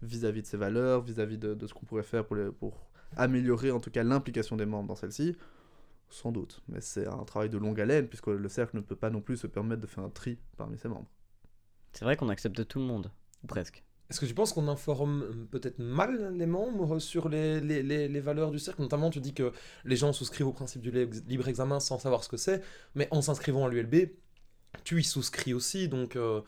vis-à-vis 0.01 0.41
de 0.41 0.47
ces 0.47 0.57
valeurs, 0.57 1.03
vis-à-vis 1.03 1.37
de, 1.37 1.67
ce 1.67 1.75
qu'on 1.75 1.85
pourrait 1.85 2.03
faire 2.03 2.25
pour, 2.25 2.39
pour 2.59 2.89
améliorer 3.19 3.71
en 3.73 3.79
tout 3.79 3.91
cas 3.91 4.05
l'implication 4.05 4.57
des 4.57 4.65
membres 4.65 4.89
dans 4.89 4.97
celle-ci? 4.97 5.37
Sans 6.09 6.33
doute. 6.33 6.63
Mais 6.69 6.81
c'est 6.81 7.07
un 7.07 7.25
travail 7.25 7.51
de 7.51 7.59
longue 7.59 7.81
haleine, 7.81 8.09
puisque 8.09 8.29
le 8.29 8.49
cercle 8.49 8.77
ne 8.77 8.81
peut 8.81 8.97
pas 8.97 9.11
non 9.11 9.21
plus 9.21 9.37
se 9.37 9.47
permettre 9.47 9.81
de 9.81 9.87
faire 9.87 10.05
un 10.05 10.11
tri 10.11 10.39
parmi 10.57 10.79
ses 10.79 10.89
membres. 10.89 11.11
C'est 11.93 12.05
vrai 12.05 12.17
qu'on 12.17 12.29
accepte 12.29 12.67
tout 12.69 12.79
le 12.79 12.85
monde, 12.85 13.11
ou 13.43 13.47
presque. 13.47 13.83
Est-ce 14.09 14.21
que 14.21 14.27
tu 14.27 14.35
penses 14.35 14.53
qu'on 14.53 14.69
informe 14.69 15.23
euh, 15.23 15.49
peut-être 15.51 15.81
mal 15.81 16.33
les 16.37 16.47
membres 16.47 17.01
sur 17.01 17.29
les, 17.29 17.61
les, 17.61 17.83
les, 17.83 18.07
les 18.07 18.21
valeurs 18.21 18.53
du 18.53 18.59
cercle? 18.59 18.83
Notamment, 18.83 19.11
tu 19.11 19.21
dis 19.21 19.35
que 19.35 19.53
les 19.85 19.97
gens 19.97 20.13
souscrivent 20.13 20.47
au 20.47 20.53
principe 20.53 20.81
du 20.81 20.93
libre 20.93 21.17
libre 21.27 21.49
examen 21.49 21.81
sans 21.81 21.99
savoir 21.99 22.23
ce 22.23 22.29
que 22.29 22.37
c'est, 22.37 22.63
mais 22.95 23.09
en 23.11 23.21
s'inscrivant 23.21 23.67
à 23.67 23.69
l'ULB, 23.69 24.11
tu 24.85 25.01
y 25.01 25.05
souscris 25.05 25.55
aussi. 25.55 25.89
Donc, 25.89 26.15
euh, 26.15 26.41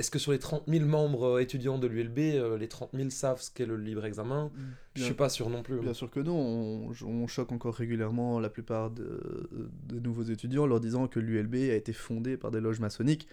est-ce 0.00 0.10
que 0.10 0.18
sur 0.18 0.32
les 0.32 0.38
30 0.38 0.64
000 0.66 0.84
membres 0.86 1.36
euh, 1.36 1.38
étudiants 1.40 1.78
de 1.78 1.86
l'ULB, 1.86 2.18
euh, 2.18 2.58
les 2.58 2.68
30 2.68 2.90
000 2.94 3.10
savent 3.10 3.40
ce 3.40 3.50
qu'est 3.50 3.66
le 3.66 3.76
libre 3.76 4.04
examen? 4.04 4.50
Je 4.96 5.04
suis 5.04 5.14
pas 5.14 5.28
sûr 5.28 5.48
non 5.50 5.62
plus. 5.62 5.78
Bien 5.78 5.94
sûr 5.94 6.10
que 6.10 6.18
non, 6.20 6.36
on, 6.36 6.92
on 7.06 7.26
choque 7.28 7.52
encore 7.52 7.74
régulièrement 7.74 8.40
la 8.40 8.50
plupart 8.50 8.90
de, 8.90 9.48
de 9.86 10.00
nouveaux 10.00 10.24
étudiants 10.24 10.64
en 10.64 10.66
leur 10.66 10.80
disant 10.80 11.06
que 11.06 11.20
l'ULB 11.20 11.54
a 11.54 11.74
été 11.74 11.92
fondée 11.92 12.36
par 12.36 12.50
des 12.50 12.60
loges 12.60 12.80
maçonniques. 12.80 13.28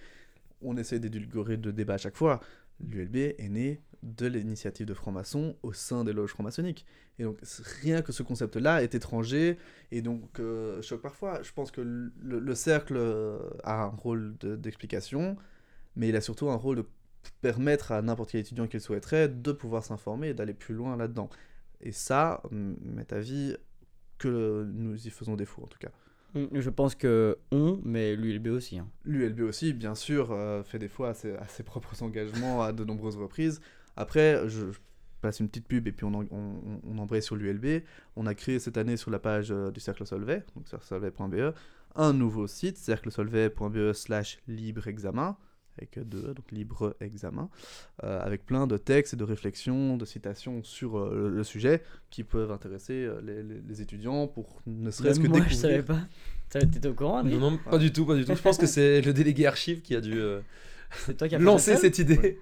On 0.62 0.78
essaie 0.78 1.00
d'édulcorer 1.00 1.58
le 1.58 1.72
débat 1.74 1.96
à 1.96 1.98
chaque 1.98 2.16
fois. 2.18 2.40
L'ULB 2.86 3.16
est 3.16 3.50
né 3.50 3.82
de 4.04 4.28
l'initiative 4.28 4.86
de 4.86 4.94
francs-maçons 4.94 5.56
au 5.64 5.74
sein 5.74 6.04
des 6.04 6.14
loges 6.14 6.30
francs-maçonniques. 6.30 6.86
Et 7.18 7.24
donc 7.24 7.40
rien 7.82 8.04
que 8.04 8.12
ce 8.12 8.22
concept-là 8.22 8.84
est 8.84 8.94
étranger 8.94 9.58
et 9.92 10.04
donc 10.04 10.40
euh, 10.40 10.82
choque 10.84 11.02
parfois. 11.02 11.42
Je 11.42 11.52
pense 11.52 11.72
que 11.72 11.82
le, 11.82 12.12
le 12.40 12.56
cercle 12.56 12.98
a 13.64 13.84
un 13.86 13.88
rôle 13.88 14.36
de- 14.40 14.56
d'explication, 14.56 15.36
mais 15.98 16.08
il 16.10 16.16
a 16.16 16.22
surtout 16.22 16.50
un 16.50 16.56
rôle 16.56 16.78
de 16.78 16.86
permettre 17.42 17.92
à 17.92 18.02
n'importe 18.02 18.32
quel 18.32 18.42
étudiant 18.42 18.68
qu'il 18.68 18.80
souhaiterait 18.80 19.28
de 19.28 19.52
pouvoir 19.52 19.84
s'informer 19.84 20.30
et 20.30 20.34
d'aller 20.34 20.54
plus 20.54 20.74
loin 20.76 20.96
là-dedans. 20.96 21.30
Et 21.82 21.92
ça, 21.92 22.42
m'est 22.52 23.12
avis 23.12 23.58
que 24.18 24.66
nous 24.74 25.06
y 25.06 25.10
faisons 25.10 25.36
défaut 25.36 25.64
en 25.64 25.68
tout 25.68 25.78
cas. 25.80 25.92
Mm, 26.34 26.46
Je 26.60 26.70
pense 26.70 26.96
que 26.96 27.38
on, 27.52 27.80
mais 27.84 28.16
l'ULB 28.16 28.48
aussi. 28.48 28.80
hein. 28.80 28.88
L'ULB 29.06 29.42
aussi, 29.42 29.74
bien 29.74 29.94
sûr, 29.96 30.32
euh, 30.32 30.64
fait 30.64 30.80
défaut 30.80 31.04
à 31.04 31.14
ses, 31.14 31.34
à 31.36 31.48
ses 31.48 31.64
propres 31.64 32.02
engagements 32.04 32.62
à 32.64 32.72
de 32.72 32.84
nombreuses 32.84 33.18
reprises. 33.18 33.60
Après, 33.96 34.48
je, 34.48 34.72
je 34.72 34.80
passe 35.22 35.40
une 35.40 35.48
petite 35.50 35.68
pub 35.68 35.88
et 35.88 35.92
puis 35.92 36.06
on, 36.06 36.14
en- 36.14 36.26
on, 36.32 36.80
on 36.84 36.98
embraye 37.00 37.22
sur 37.22 37.36
l'ULB. 37.36 37.84
On 38.16 38.26
a 38.26 38.34
créé 38.36 38.60
cette 38.60 38.78
année 38.78 38.98
sur 38.98 39.12
la 39.12 39.20
page 39.20 39.52
euh, 39.52 39.70
du 39.72 39.80
Cercle 39.80 40.06
Solvay, 40.06 40.44
donc 40.56 40.68
cerclesolvay.be, 40.68 41.54
un 41.96 42.14
nouveau 42.14 42.48
site, 42.48 42.78
cerclesolvay.be 42.78 43.94
slash 43.94 44.40
libre 44.48 44.88
examen, 44.88 45.36
avec 45.78 46.00
deux, 46.08 46.34
donc 46.34 46.52
libre 46.52 46.96
examen, 47.02 47.50
euh, 48.04 48.20
avec 48.22 48.46
plein 48.46 48.68
de 48.68 48.78
textes 48.78 49.14
et 49.14 49.18
de 49.18 49.24
réflexions, 49.24 49.98
de 49.98 50.06
citations 50.06 50.64
sur 50.64 50.98
euh, 50.98 51.14
le, 51.14 51.30
le 51.30 51.44
sujet 51.44 51.82
qui 52.10 52.24
peuvent 52.24 52.52
intéresser 52.52 52.94
euh, 53.06 53.22
les, 53.24 53.44
les- 53.44 53.62
les 53.68 53.82
étudiants 53.82 54.28
pour 54.28 54.62
ne 54.66 54.90
serait-ce 54.92 55.20
que 55.20 55.28
moi, 55.28 55.38
découvrir. 55.40 55.50
je 55.50 55.62
savais 55.62 55.84
pas. 55.84 56.00
Ça, 56.50 56.60
T'étais 56.62 56.88
au 56.88 56.94
courant, 56.94 57.24
Non, 57.24 57.38
non, 57.40 57.58
pas 57.58 57.78
du 57.78 57.92
tout, 57.92 58.06
pas 58.06 58.16
du 58.16 58.24
tout. 58.26 58.34
Je 58.36 58.42
pense 58.42 58.58
que 58.58 58.66
c'est 58.68 59.02
le 59.02 59.14
délégué 59.14 59.46
archive 59.46 59.82
qui 59.82 59.96
a 59.96 60.02
dû 60.02 60.14
euh, 60.20 60.40
C'est 61.06 61.18
toi 61.18 61.28
qui 61.28 61.36
fait 61.36 61.42
lancer 61.42 61.76
cette 61.76 62.00
idée. 62.00 62.40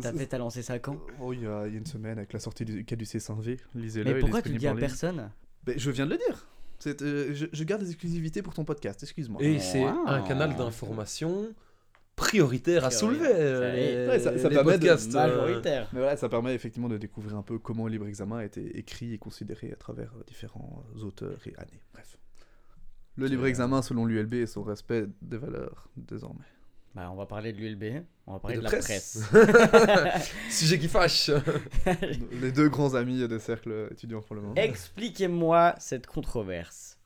T'as 0.00 0.12
fait, 0.12 0.26
t'as 0.26 0.38
lancé 0.38 0.62
ça 0.62 0.78
quand 0.78 0.98
Oh, 1.20 1.32
il 1.34 1.42
y, 1.42 1.46
a, 1.46 1.66
il 1.66 1.72
y 1.72 1.76
a 1.76 1.78
une 1.78 1.84
semaine 1.86 2.16
avec 2.18 2.32
la 2.32 2.38
sortie 2.38 2.64
du 2.64 2.84
caducé 2.86 3.18
5V, 3.18 3.58
lisez-le. 3.74 4.14
Mais 4.14 4.20
pourquoi 4.20 4.40
tu 4.42 4.48
le 4.50 4.56
dis 4.58 4.66
à 4.66 4.74
personne 4.74 5.30
Ben, 5.64 5.78
Je 5.78 5.90
viens 5.90 6.06
de 6.06 6.12
le 6.12 6.16
dire. 6.16 6.46
Euh, 7.02 7.30
je, 7.34 7.46
je 7.52 7.64
garde 7.64 7.82
des 7.82 7.90
exclusivités 7.90 8.42
pour 8.42 8.54
ton 8.54 8.64
podcast, 8.64 9.02
excuse-moi. 9.02 9.40
Et 9.42 9.60
c'est 9.60 9.84
Wow. 9.84 10.06
un 10.08 10.22
canal 10.22 10.56
d'information 10.56 11.48
prioritaire 12.16 12.84
à 12.84 12.90
soulever. 12.90 13.28
euh, 13.30 14.08
Ouais, 14.08 14.18
ça- 14.18 14.36
ça 14.38 14.48
les 14.48 14.54
permet 14.54 14.78
de- 14.78 14.88
euh, 14.88 14.96
Majoritaire. 15.12 15.88
Mais 15.92 15.98
voilà, 16.00 16.16
ça 16.16 16.28
permet 16.28 16.54
effectivement 16.54 16.88
de 16.88 16.98
découvrir 16.98 17.36
un 17.36 17.42
peu 17.42 17.58
comment 17.58 17.86
le 17.86 17.92
libre 17.92 18.06
examen 18.06 18.38
a 18.38 18.44
été 18.44 18.78
écrit 18.78 19.12
et 19.14 19.18
considéré 19.18 19.72
à 19.72 19.76
travers 19.76 20.12
euh, 20.18 20.22
différents 20.26 20.84
auteurs 21.02 21.38
et 21.46 21.54
années. 21.56 21.80
Bref. 21.92 22.18
Le 23.16 23.26
libre 23.26 23.46
examen 23.46 23.82
selon 23.82 24.06
l'ULB 24.06 24.34
et 24.34 24.46
son 24.46 24.62
respect 24.62 25.04
des 25.20 25.36
valeurs 25.36 25.88
désormais. 25.96 26.44
Bah, 26.94 27.10
on 27.10 27.16
va 27.16 27.24
parler 27.24 27.54
de 27.54 27.58
l'ULB, 27.58 28.02
on 28.26 28.34
va 28.34 28.38
parler 28.38 28.56
de 28.56 28.60
de, 28.60 28.64
la 28.64 28.70
presse. 28.70 29.22
Sujet 30.50 30.78
qui 30.78 30.88
fâche. 30.88 31.30
Les 32.42 32.52
deux 32.52 32.68
grands 32.68 32.94
amis 32.94 33.26
des 33.26 33.38
cercles 33.38 33.88
étudiants 33.90 34.20
pour 34.20 34.36
le 34.36 34.42
moment. 34.42 34.54
Expliquez-moi 34.56 35.74
cette 35.78 36.06
controverse. 36.06 36.98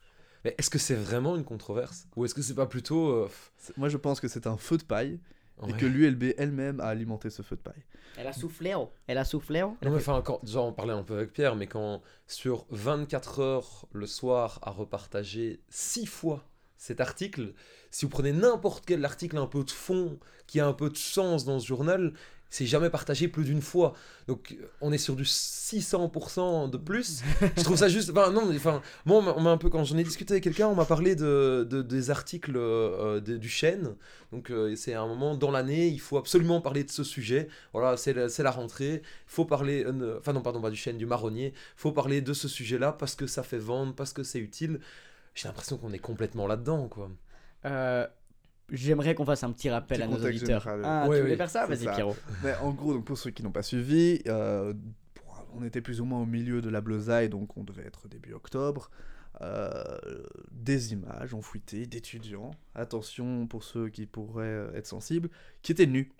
Mais 0.45 0.55
est-ce 0.57 0.69
que 0.69 0.77
c'est 0.79 0.95
vraiment 0.95 1.35
une 1.35 1.43
controverse? 1.43 2.07
Ou 2.15 2.25
est-ce 2.25 2.35
que 2.35 2.41
c'est 2.41 2.55
pas 2.55 2.65
plutôt. 2.67 3.09
euh, 3.09 3.29
Moi 3.77 3.89
je 3.89 3.97
pense 3.97 4.19
que 4.19 4.27
c'est 4.27 4.47
un 4.47 4.57
feu 4.57 4.77
de 4.77 4.83
paille 4.83 5.19
et 5.67 5.73
que 5.73 5.87
l'ULB 5.87 6.35
elle-même 6.37 6.79
a 6.79 6.85
alimenté 6.85 7.31
ce 7.31 7.41
feu 7.41 7.55
de 7.55 7.61
paille. 7.61 7.83
Elle 8.15 8.27
a 8.27 8.33
soufflé, 8.33 8.75
oh. 8.75 8.91
Elle 9.07 9.17
a 9.17 9.25
soufflé, 9.25 9.63
oh. 9.63 9.75
Non, 9.83 9.89
mais 9.89 9.97
enfin, 9.97 10.21
quand, 10.23 10.39
déjà, 10.43 10.61
on 10.61 10.71
parlait 10.71 10.93
un 10.93 11.01
peu 11.01 11.15
avec 11.15 11.33
Pierre, 11.33 11.55
mais 11.55 11.65
quand 11.65 12.01
sur 12.27 12.65
24 12.69 13.39
heures 13.39 13.87
le 13.91 14.05
soir 14.05 14.59
a 14.61 14.69
repartagé 14.69 15.61
6 15.69 16.05
fois 16.05 16.47
cet 16.77 17.01
article, 17.01 17.53
si 17.89 18.05
vous 18.05 18.09
prenez 18.09 18.33
n'importe 18.33 18.85
quel 18.85 19.03
article 19.03 19.37
un 19.37 19.47
peu 19.47 19.63
de 19.63 19.71
fond, 19.71 20.19
qui 20.45 20.59
a 20.59 20.67
un 20.67 20.73
peu 20.73 20.91
de 20.91 20.97
sens 20.97 21.43
dans 21.43 21.59
ce 21.59 21.65
journal, 21.65 22.13
c'est 22.49 22.65
jamais 22.65 22.89
partagé 22.89 23.27
plus 23.27 23.43
d'une 23.43 23.61
fois. 23.61 23.93
Donc 24.27 24.55
euh, 24.59 24.65
on 24.81 24.91
est 24.91 24.97
sur 24.97 25.15
du 25.15 25.25
600% 25.25 26.69
de 26.69 26.77
plus. 26.77 27.21
Je 27.57 27.63
trouve 27.63 27.77
ça 27.77 27.89
juste... 27.89 28.09
Enfin, 28.11 28.31
non, 28.31 28.49
enfin, 28.55 28.81
moi, 29.05 29.17
on 29.35 29.41
m'a- 29.41 29.51
un 29.51 29.57
peu, 29.57 29.69
quand 29.69 29.83
j'en 29.83 29.97
ai 29.97 30.03
discuté 30.03 30.33
avec 30.33 30.43
quelqu'un, 30.43 30.67
on 30.67 30.75
m'a 30.75 30.85
parlé 30.85 31.15
de, 31.15 31.67
de- 31.69 31.81
des 31.81 32.09
articles 32.09 32.53
euh, 32.55 33.19
de- 33.19 33.37
du 33.37 33.49
chêne. 33.49 33.95
Donc 34.31 34.49
euh, 34.51 34.75
c'est 34.75 34.93
un 34.93 35.07
moment 35.07 35.35
dans 35.35 35.51
l'année, 35.51 35.87
il 35.87 35.99
faut 35.99 36.17
absolument 36.17 36.61
parler 36.61 36.83
de 36.83 36.91
ce 36.91 37.03
sujet. 37.03 37.47
Voilà, 37.73 37.97
c'est 37.97 38.13
la, 38.13 38.27
la 38.37 38.51
rentrée. 38.51 39.01
Faut 39.25 39.45
parler... 39.45 39.83
euh, 39.85 40.17
Enfin 40.19 40.33
non, 40.33 40.41
pardon, 40.41 40.61
pas 40.61 40.69
du 40.69 40.75
chêne, 40.77 40.97
du 40.97 41.05
marronnier. 41.05 41.53
Il 41.55 41.79
faut 41.79 41.91
parler 41.91 42.21
de 42.21 42.33
ce 42.33 42.47
sujet-là 42.47 42.91
parce 42.93 43.15
que 43.15 43.27
ça 43.27 43.43
fait 43.43 43.57
vendre, 43.57 43.93
parce 43.95 44.13
que 44.13 44.23
c'est 44.23 44.39
utile. 44.39 44.79
J'ai 45.35 45.47
l'impression 45.47 45.77
qu'on 45.77 45.93
est 45.93 45.99
complètement 45.99 46.47
là-dedans, 46.47 46.87
quoi. 46.87 47.09
J'aimerais 48.71 49.15
qu'on 49.15 49.25
fasse 49.25 49.43
un 49.43 49.51
petit 49.51 49.69
rappel 49.69 49.97
Petit 49.99 50.03
à 50.03 50.07
nos 50.07 50.25
auditeurs. 50.25 50.61
général. 50.61 50.81
Ah, 50.83 51.07
Ouais, 51.07 51.17
tu 51.17 51.21
voulais 51.21 51.31
oui, 51.33 51.37
faire 51.37 51.49
ça 51.49 51.65
Vas-y. 51.65 51.85
Pierrot. 51.93 52.15
Mais 52.43 52.53
en 52.57 52.71
gros, 52.71 52.93
donc 52.93 53.05
pour 53.05 53.17
ceux 53.17 53.31
qui 53.31 53.41
n'ont 53.43 53.51
pas 53.51 53.63
suivi, 53.63 54.21
euh, 54.27 54.73
on 55.55 55.63
était 55.63 55.81
plus 55.81 56.01
ou 56.01 56.05
moins 56.05 56.21
au 56.21 56.25
milieu 56.25 56.61
de 56.61 56.69
la 56.69 56.81
Bleuzaille, 56.81 57.29
donc 57.29 57.55
on 57.57 57.63
devait 57.63 57.85
être 57.85 58.07
début 58.07 58.33
octobre. 58.33 58.89
Euh, 59.41 59.83
des 60.51 60.93
images 60.93 61.33
ont 61.33 61.41
fuité 61.43 61.85
d'étudiants, 61.85 62.51
attention 62.75 63.45
pour 63.47 63.63
ceux 63.63 63.89
qui 63.89 64.05
pourraient 64.07 64.45
euh, 64.45 64.73
être 64.75 64.87
sensibles, 64.87 65.29
qui 65.61 65.71
étaient 65.71 65.85
nus. 65.85 66.11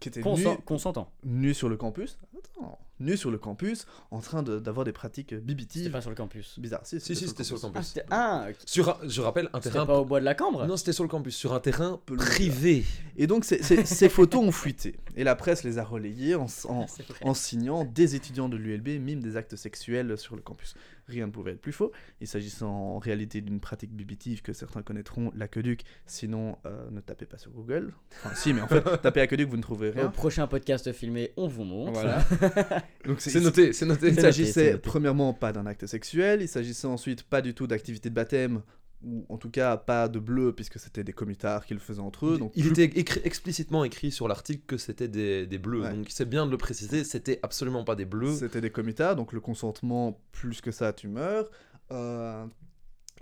Qui 0.00 0.08
étaient 0.08 0.20
nus, 0.20 0.24
Consent- 0.24 0.56
Consentant. 0.64 1.10
nus 1.24 1.54
sur 1.54 1.68
le 1.68 1.76
campus. 1.76 2.18
Attends, 2.36 2.78
nus 3.00 3.16
sur 3.16 3.30
le 3.30 3.38
campus, 3.38 3.86
en 4.10 4.20
train 4.20 4.42
de- 4.42 4.58
d'avoir 4.58 4.84
des 4.84 4.92
pratiques 4.92 5.28
C'était 5.30 5.40
bibitives. 5.42 5.90
pas 5.90 6.00
sur 6.00 6.10
le 6.10 6.16
campus. 6.16 6.58
Bizarre. 6.58 6.80
Si, 6.84 7.00
Si, 7.00 7.16
si, 7.16 7.26
c'était 7.26 7.42
sur 7.44 7.56
le 7.56 7.60
Ah, 7.64 7.66
campus. 7.68 7.86
c'était 7.88 8.06
ah, 8.10 8.46
ok. 8.50 8.56
Sur, 8.66 8.88
un- 8.90 8.98
je 9.08 9.20
rappelle, 9.22 9.48
un 9.52 9.60
C'était 9.60 9.72
terrain... 9.74 9.86
pas 9.86 9.98
au 9.98 10.04
bois 10.04 10.20
de 10.20 10.24
la 10.24 10.34
Cambre 10.34 10.66
Non, 10.66 10.76
c'était 10.76 10.92
sur 10.92 11.04
le 11.04 11.08
campus, 11.08 11.34
sur 11.34 11.54
un 11.54 11.60
terrain 11.60 12.00
Pelouse. 12.06 12.24
privé. 12.26 12.84
Et 13.16 13.26
donc 13.26 13.44
ces- 13.44 14.08
photos 14.08 14.42
ont 14.44 14.52
fuité. 14.52 14.96
Et 15.16 15.24
la 15.24 15.34
presse 15.36 15.64
les 15.64 15.78
a 15.78 15.84
relayées 15.84 16.34
en, 16.34 16.46
en, 16.68 16.86
en 17.22 17.34
signant 17.34 17.84
des 17.84 18.14
étudiants 18.14 18.48
de 18.48 18.56
l'ULB 18.56 18.98
miment 19.00 19.22
des 19.22 19.36
actes 19.36 19.56
sexuels 19.56 20.18
sur 20.18 20.36
le 20.36 20.42
campus. 20.42 20.74
Rien 21.06 21.26
ne 21.26 21.32
pouvait 21.32 21.52
être 21.52 21.60
plus 21.60 21.72
faux. 21.72 21.92
Il 22.20 22.26
s'agissait 22.26 22.64
en 22.64 22.98
réalité 22.98 23.40
d'une 23.40 23.60
pratique 23.60 23.92
bibitive 23.94 24.40
que 24.42 24.52
certains 24.52 24.82
connaîtront, 24.82 25.30
l'aqueduc. 25.34 25.82
Sinon, 26.06 26.56
euh, 26.66 26.90
ne 26.90 27.00
tapez 27.00 27.26
pas 27.26 27.36
sur 27.38 27.50
Google. 27.50 27.92
Enfin, 28.24 28.34
si, 28.34 28.52
mais 28.54 28.62
en 28.62 28.68
fait, 28.68 28.82
tapez 29.02 29.20
aqueduc, 29.20 29.48
vous 29.48 29.56
ne 29.58 29.62
trouverez 29.62 29.90
Au 29.90 29.92
rien. 29.94 30.08
prochain 30.08 30.46
podcast 30.46 30.90
filmé, 30.92 31.32
on 31.36 31.46
vous 31.46 31.64
montre. 31.64 31.92
Voilà. 31.92 32.24
Donc 33.04 33.20
C'est 33.20 33.40
noté, 33.40 33.72
c'est 33.72 33.86
noté. 33.86 34.08
Il 34.08 34.20
s'agissait 34.20 34.78
premièrement 34.78 35.34
pas 35.34 35.52
d'un 35.52 35.66
acte 35.66 35.86
sexuel, 35.86 36.40
il 36.42 36.48
s'agissait 36.48 36.86
ensuite 36.86 37.22
pas 37.22 37.42
du 37.42 37.54
tout 37.54 37.66
d'activité 37.66 38.08
de 38.08 38.14
baptême, 38.14 38.62
ou 39.06 39.26
en 39.28 39.36
tout 39.38 39.50
cas 39.50 39.76
pas 39.76 40.08
de 40.08 40.18
bleu, 40.18 40.52
puisque 40.52 40.78
c'était 40.78 41.04
des 41.04 41.12
commutards 41.12 41.66
qui 41.66 41.74
le 41.74 41.80
faisaient 41.80 42.00
entre 42.00 42.26
eux. 42.26 42.38
Donc 42.38 42.52
il 42.54 42.72
plus- 42.72 42.82
était 42.82 43.00
explicitement 43.26 43.84
écrit 43.84 44.10
sur 44.10 44.28
l'article 44.28 44.62
que 44.66 44.76
c'était 44.76 45.08
des, 45.08 45.46
des 45.46 45.58
bleus. 45.58 45.82
Ouais. 45.82 45.92
Donc 45.94 46.06
c'est 46.10 46.28
bien 46.28 46.46
de 46.46 46.50
le 46.50 46.56
préciser, 46.58 47.04
c'était 47.04 47.38
absolument 47.42 47.84
pas 47.84 47.94
des 47.96 48.04
bleus. 48.06 48.34
C'était 48.36 48.60
des 48.60 48.70
comitats, 48.70 49.14
donc 49.14 49.32
le 49.32 49.40
consentement, 49.40 50.20
plus 50.32 50.60
que 50.60 50.70
ça, 50.70 50.92
tu 50.92 51.08
meurs. 51.08 51.50
Euh, 51.92 52.44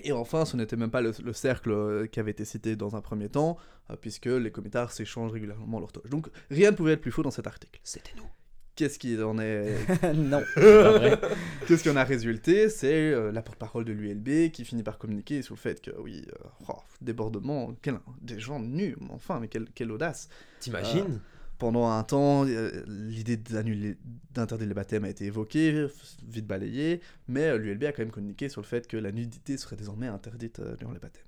Et 0.04 0.12
enfin, 0.12 0.44
ce 0.44 0.56
n'était 0.56 0.76
même 0.76 0.90
pas 0.90 1.02
le, 1.02 1.12
le 1.22 1.32
cercle 1.32 1.70
euh, 1.70 2.06
qui 2.06 2.18
avait 2.20 2.30
été 2.30 2.44
cité 2.44 2.76
dans 2.76 2.96
un 2.96 3.00
premier 3.00 3.28
temps, 3.28 3.56
euh, 3.90 3.96
puisque 4.00 4.26
les 4.26 4.50
comitards 4.50 4.90
s'échangent 4.92 5.32
régulièrement 5.32 5.80
leur 5.80 5.92
toge. 5.92 6.08
Donc 6.10 6.28
rien 6.50 6.70
ne 6.70 6.76
pouvait 6.76 6.92
être 6.92 7.00
plus 7.02 7.10
faux 7.12 7.22
dans 7.22 7.30
cet 7.30 7.46
article. 7.46 7.78
C'était 7.84 8.14
nous. 8.16 8.28
Qu'est-ce 8.74 8.98
qui 8.98 9.20
en 9.22 9.38
est? 9.38 9.76
Non. 10.14 10.42
Qu'est-ce 11.66 11.82
qui 11.82 11.90
en 11.90 11.96
a 11.96 12.04
résulté? 12.04 12.68
C'est 12.70 13.12
euh, 13.12 13.30
la 13.30 13.42
porte-parole 13.42 13.84
de 13.84 13.92
l'ULB 13.92 14.50
qui 14.50 14.64
finit 14.64 14.82
par 14.82 14.98
communiquer 14.98 15.42
sur 15.42 15.54
le 15.54 15.60
fait 15.60 15.80
que, 15.82 15.90
oui, 16.00 16.24
euh, 16.32 16.48
oh, 16.68 16.78
débordement, 17.00 17.74
quel- 17.82 18.00
des 18.22 18.40
gens 18.40 18.60
nus, 18.60 18.96
mais 19.00 19.10
enfin, 19.10 19.40
mais 19.40 19.48
quelle, 19.48 19.66
quelle 19.74 19.92
audace 19.92 20.28
T'imagines? 20.60 21.20
Pendant 21.58 21.90
un 21.90 22.02
temps, 22.02 22.44
euh, 22.48 22.82
l'idée 22.88 23.36
d'annuler- 23.36 23.96
d'interdire 24.32 24.66
les 24.66 24.74
baptêmes 24.74 25.04
a 25.04 25.10
été 25.10 25.26
évoquée, 25.26 25.86
vite 26.26 26.46
balayée, 26.46 27.00
mais 27.28 27.44
euh, 27.48 27.58
l'ULB 27.58 27.84
a 27.84 27.92
quand 27.92 28.02
même 28.02 28.10
communiqué 28.10 28.48
sur 28.48 28.62
le 28.62 28.66
fait 28.66 28.88
que 28.88 28.96
la 28.96 29.12
nudité 29.12 29.56
serait 29.58 29.76
désormais 29.76 30.08
interdite 30.08 30.58
euh, 30.60 30.74
durant 30.76 30.92
les 30.92 30.98
baptêmes. 30.98 31.22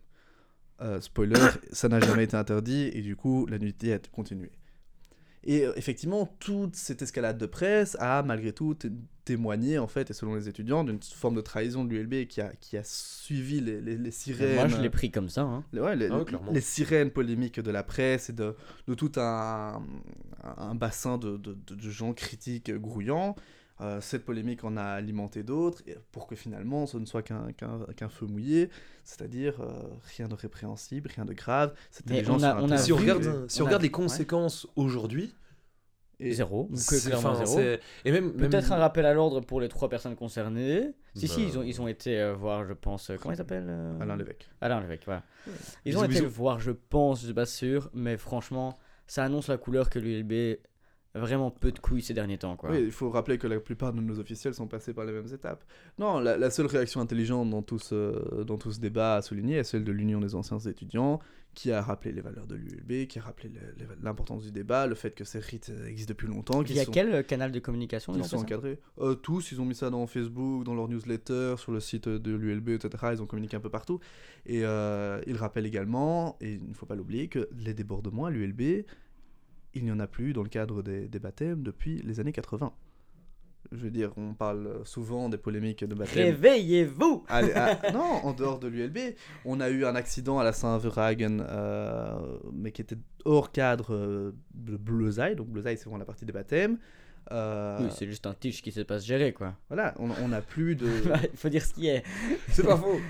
Euh, 0.81 1.01
spoiler, 1.01 1.39
ça 1.71 1.89
n'a 1.89 2.01
jamais 2.01 2.25
été 2.25 2.37
interdit, 2.37 2.91
et 2.95 3.01
du 3.03 3.15
coup, 3.15 3.47
la 3.47 3.59
nudité 3.59 3.93
a 3.93 3.99
continué. 4.11 4.51
Et 5.47 5.67
euh, 5.67 5.73
effectivement, 5.77 6.27
toute 6.41 6.75
cette 6.77 7.03
escalade 7.03 7.39
de 7.39 7.47
presse 7.47 7.97
a 8.01 8.23
malgré 8.23 8.53
tout 8.53 8.77
témoigné, 9.25 9.79
en 9.79 9.87
fait, 9.87 10.11
et 10.11 10.13
selon 10.13 10.35
les 10.35 10.49
étudiants, 10.49 10.85
d'une 10.85 11.03
forme 11.03 11.35
de 11.37 11.41
trahison 11.41 11.85
de 11.85 11.91
l'ULB 11.95 12.27
qui 12.27 12.41
a, 12.41 12.53
qui 12.61 12.77
a 12.77 12.83
suivi 12.85 13.61
les, 13.61 13.81
les, 13.81 13.97
les 13.97 14.11
sirènes. 14.11 14.55
Moi, 14.57 14.69
je 14.69 14.77
l'ai 14.83 14.91
pris 14.91 15.11
comme 15.11 15.29
ça. 15.31 15.43
Hein. 15.43 15.65
Les, 15.73 15.81
ouais, 15.81 15.97
les, 15.97 16.09
Ah 16.11 16.53
les 16.53 16.61
sirènes 16.61 17.11
polémiques 17.11 17.61
de 17.61 17.71
la 17.71 17.83
presse 17.83 18.29
et 18.31 18.33
de, 18.35 18.55
de 18.87 18.95
tout 18.95 19.13
un, 19.17 19.83
un 20.43 20.75
bassin 20.75 21.17
de, 21.19 21.37
de- 21.39 21.57
de- 21.67 21.75
de 21.75 21.91
gens 21.91 22.13
critiques 22.13 22.71
grouillants. 22.75 23.35
Euh, 23.81 24.01
cette 24.01 24.25
polémique 24.25 24.63
en 24.63 24.77
a 24.77 24.85
alimenté 24.85 25.43
d'autres 25.43 25.83
pour 26.13 26.29
que 26.29 26.37
finalement 26.37 26.87
ce 26.87 26.97
ne 26.97 27.07
soit 27.07 27.23
qu'un 27.23 28.09
feu 28.09 28.27
mouillé, 28.27 28.71
c'est-à-dire 29.03 29.61
euh, 29.61 29.73
rien 30.17 30.29
de 30.29 30.35
répréhensible, 30.35 31.11
rien 31.13 31.25
de 31.25 31.33
grave. 31.33 31.75
C'était 31.91 32.15
Mais 32.15 32.21
des 32.21 32.25
gens 32.27 32.35
on 32.39 32.43
a- 32.43 32.49
sur 32.53 32.57
un 32.57 32.61
on 32.61 32.65
a 32.67 32.69
terrain 32.69 32.77
Si 32.79 32.93
on 32.93 32.97
regarde, 32.97 33.51
si 33.51 33.61
on 33.61 33.65
on 33.65 33.67
a 33.67 33.69
regarde 33.71 33.83
vu- 33.83 33.87
les 33.89 33.91
conséquences 33.91 34.69
aujourd'hui, 34.77 35.35
Et- 36.21 36.31
Zéro. 36.35 36.71
Clairement 36.89 37.31
enfin, 37.31 37.45
zéro. 37.45 37.59
et 38.05 38.13
même, 38.13 38.27
même- 38.27 38.37
Peut-être 38.49 38.71
un 38.71 38.77
rappel 38.77 39.05
à 39.07 39.13
l'ordre 39.13 39.41
pour 39.41 39.61
les 39.61 39.69
trois 39.69 39.89
personnes 39.89 40.15
concernées. 40.15 40.93
Si, 41.17 41.27
si, 41.27 41.41
Bah. 41.43 41.49
ils 41.49 41.59
ont, 41.59 41.63
ils 41.65 41.83
ont 41.83 41.89
été 41.89 42.21
euh, 42.21 42.33
voir, 42.35 42.65
je 42.65 42.73
pense. 42.75 43.11
euh, 43.11 43.17
comment 43.21 43.33
il 43.35 43.37
s'appelle 43.37 43.67
euh, 43.69 43.99
Alain 44.01 44.17
Lévesque. 44.17 44.49
Alain 44.61 44.81
Lévesque, 44.81 45.03
voilà. 45.07 45.25
Ils 45.85 45.91
Bisous, 45.91 45.99
ont 45.99 46.05
été 46.05 46.15
bisous. 46.21 46.29
voir, 46.31 46.61
je 46.61 46.71
pense, 46.71 47.21
je 47.23 47.25
suis 47.27 47.35
pas 47.35 47.45
sûr, 47.47 47.91
mais 47.93 48.17
franchement, 48.17 48.79
ça 49.09 49.25
annonce 49.25 49.49
la 49.49 49.59
couleur 49.59 49.91
que 49.91 49.99
l'ULB 49.99 50.59
vraiment 51.15 51.51
peu 51.51 51.71
de 51.71 51.79
couilles 51.79 52.03
ces 52.03 52.15
derniers 52.15 52.39
temps, 52.39 52.57
quoi. 52.57 52.71
Oui, 52.71 52.83
il 52.83 52.93
faut 52.93 53.11
rappeler 53.11 53.39
que 53.39 53.47
la 53.47 53.61
plupart 53.61 53.93
de 53.93 54.01
nos 54.01 54.19
officiels 54.19 54.55
sont 54.55 54.67
passés 54.67 54.93
par 54.93 55.05
les 55.05 55.13
mêmes 55.13 55.33
étapes. 55.33 55.65
Non, 55.99 56.19
la, 56.19 56.37
la 56.37 56.51
seule 56.51 56.67
réaction 56.67 57.01
intelligente 57.01 57.51
dans 57.51 57.63
tout, 57.63 57.79
ce, 57.79 58.43
dans 58.43 58.59
tout 58.59 58.73
ce 58.73 58.81
débat 58.81 59.17
à 59.17 59.23
souligner 59.23 59.57
est 59.57 59.65
celle 59.65 59.85
de 59.85 59.93
l'Union 59.93 60.21
des 60.21 60.35
anciens 60.35 60.59
étudiants, 60.59 61.21
qui 61.55 61.71
a 61.71 61.81
rappelé 61.81 62.13
les 62.13 62.21
valeurs 62.21 62.49
de 62.49 62.57
l'ULB, 62.57 63.07
qui 63.07 63.19
a 63.19 63.23
rappelé 63.23 63.51
l'importance 64.03 64.43
du 64.43 64.51
débat, 64.51 64.89
le 64.89 64.97
fait 64.97 65.13
que 65.13 65.23
ces 65.25 65.39
rites 65.39 65.71
existent 65.87 66.11
depuis 66.11 66.27
longtemps, 66.27 66.65
qu'ils 66.65 66.75
Via 66.75 66.85
sont, 66.85 66.91
quel 66.91 67.15
euh, 67.15 67.23
canal 67.23 67.53
de 67.53 67.61
communication 67.61 68.13
ils 68.17 68.25
sont 68.25 68.39
encadrés? 68.39 68.81
Euh, 68.99 69.15
tous, 69.15 69.53
ils 69.53 69.61
ont 69.61 69.65
mis 69.65 69.77
ça 69.77 69.91
dans 69.91 70.05
Facebook, 70.09 70.65
dans 70.65 70.75
leur 70.75 70.89
newsletter, 70.89 71.55
sur 71.59 71.71
le 71.71 71.79
site 71.79 72.09
de 72.09 72.35
l'ULB, 72.35 72.71
etc. 72.71 73.05
Ils 73.13 73.23
ont 73.23 73.27
communiqué 73.27 73.57
un 73.57 73.61
peu 73.61 73.71
partout. 73.71 74.01
Et 74.47 74.65
euh, 74.65 75.21
ils 75.29 75.37
rappellent 75.37 75.67
également, 75.67 76.37
et 76.41 76.55
il 76.55 76.69
ne 76.69 76.75
faut 76.75 76.87
pas 76.87 76.97
l'oublier, 76.97 77.29
que 77.29 77.49
les 77.57 77.73
débordements 77.73 78.27
à 78.27 78.31
l'ULB, 78.31 78.85
il 79.75 79.85
n'y 79.85 79.93
en 79.93 80.01
a 80.01 80.07
plus 80.07 80.33
dans 80.33 80.43
le 80.43 80.49
cadre 80.49 80.83
des, 80.83 81.09
des 81.09 81.19
baptêmes 81.19 81.63
depuis 81.63 82.01
les 82.03 82.21
années 82.21 82.33
80. 82.33 82.73
Je 83.73 83.79
veux 83.79 83.91
dire, 83.91 84.13
on 84.17 84.35
parle 84.35 84.81
souvent 84.85 85.29
des 85.29 85.39
polémiques 85.39 85.85
de 85.85 85.95
baptême. 85.95 86.27
Réveillez-vous 86.27 87.25
ah, 87.29 87.43
non, 87.93 88.21
en 88.23 88.33
dehors 88.35 88.59
de 88.59 88.69
l'ULB, 88.69 88.99
on 89.45 89.59
a 89.61 89.71
eu 89.71 89.85
un 89.87 89.95
accident 89.97 90.39
à 90.39 90.45
la 90.45 90.53
Saint-Verhagen, 90.53 91.41
euh, 91.49 92.39
mais 92.53 92.73
qui 92.73 92.83
était 92.83 92.99
hors 93.25 93.53
cadre 93.53 93.95
euh, 93.95 94.35
de 94.55 94.77
Bleuzaï. 94.77 95.35
Donc 95.35 95.49
Bleuzaï, 95.49 95.77
c'est 95.79 95.85
vraiment 95.85 95.99
la 95.99 96.05
partie 96.05 96.27
des 96.27 96.33
baptêmes. 96.33 96.79
Euh, 97.33 97.79
Oui, 97.81 97.87
c'est 97.91 98.07
juste 98.07 98.27
un 98.27 98.35
tiche 98.35 98.61
qui 98.63 98.71
sait 98.71 98.85
pas 98.85 99.01
se 99.01 99.07
gérer, 99.07 99.33
quoi. 99.33 99.57
voilà, 99.69 99.95
on 99.99 100.11
on 100.23 100.29
n'a 100.29 100.43
plus 100.43 100.77
de. 100.77 100.87
Il 101.33 101.39
faut 101.39 101.49
dire 101.49 101.65
ce 101.65 101.73
qui 101.73 101.89
est. 101.89 102.05
C'est 102.51 102.67
pas 102.67 102.77
faux. 102.77 103.01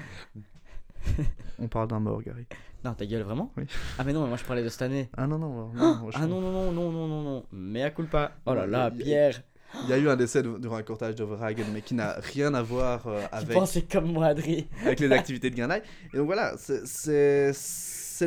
on 1.58 1.66
parle 1.68 1.88
d'un 1.88 2.00
mort, 2.00 2.22
Gary. 2.22 2.46
Non, 2.84 2.92
ta 2.94 3.06
gueule, 3.06 3.22
vraiment 3.22 3.50
Oui. 3.56 3.64
Ah, 3.98 4.04
mais 4.04 4.12
non, 4.12 4.22
mais 4.22 4.28
moi 4.28 4.36
je 4.36 4.44
parlais 4.44 4.62
de 4.62 4.68
cette 4.68 4.82
année. 4.82 5.08
Ah 5.16 5.26
non, 5.26 5.38
non, 5.38 5.72
non. 5.72 6.10
je- 6.10 6.16
Ah 6.20 6.26
non, 6.26 6.40
non, 6.40 6.52
non, 6.52 6.72
non, 6.72 6.90
non, 6.92 7.08
non, 7.08 7.22
non. 7.22 7.44
Mais 7.52 7.82
à 7.82 7.90
culpa. 7.90 8.32
Oh 8.46 8.54
là 8.54 8.66
là, 8.66 8.90
Pierre. 8.90 9.42
Il 9.84 9.88
y 9.90 9.92
a 9.92 9.98
eu 9.98 10.08
un 10.08 10.14
décès 10.16 10.42
de- 10.42 10.56
durant 10.58 10.76
un 10.76 10.82
cortage 10.84 11.16
de 11.16 11.24
Verhagen, 11.24 11.64
mais 11.72 11.80
qui 11.82 11.94
n'a 11.94 12.12
rien 12.20 12.54
à 12.54 12.62
voir 12.62 13.06
euh, 13.08 13.20
Tu 13.30 13.36
avec, 13.36 13.54
pensais 13.56 13.82
comme 13.82 14.12
moi, 14.12 14.26
Adri. 14.26 14.68
avec 14.84 15.00
les 15.00 15.10
activités 15.12 15.50
de 15.50 15.56
Guindaille. 15.56 15.82
Et 16.12 16.16
donc 16.18 16.26
voilà, 16.26 16.54
c'est- 16.58 17.52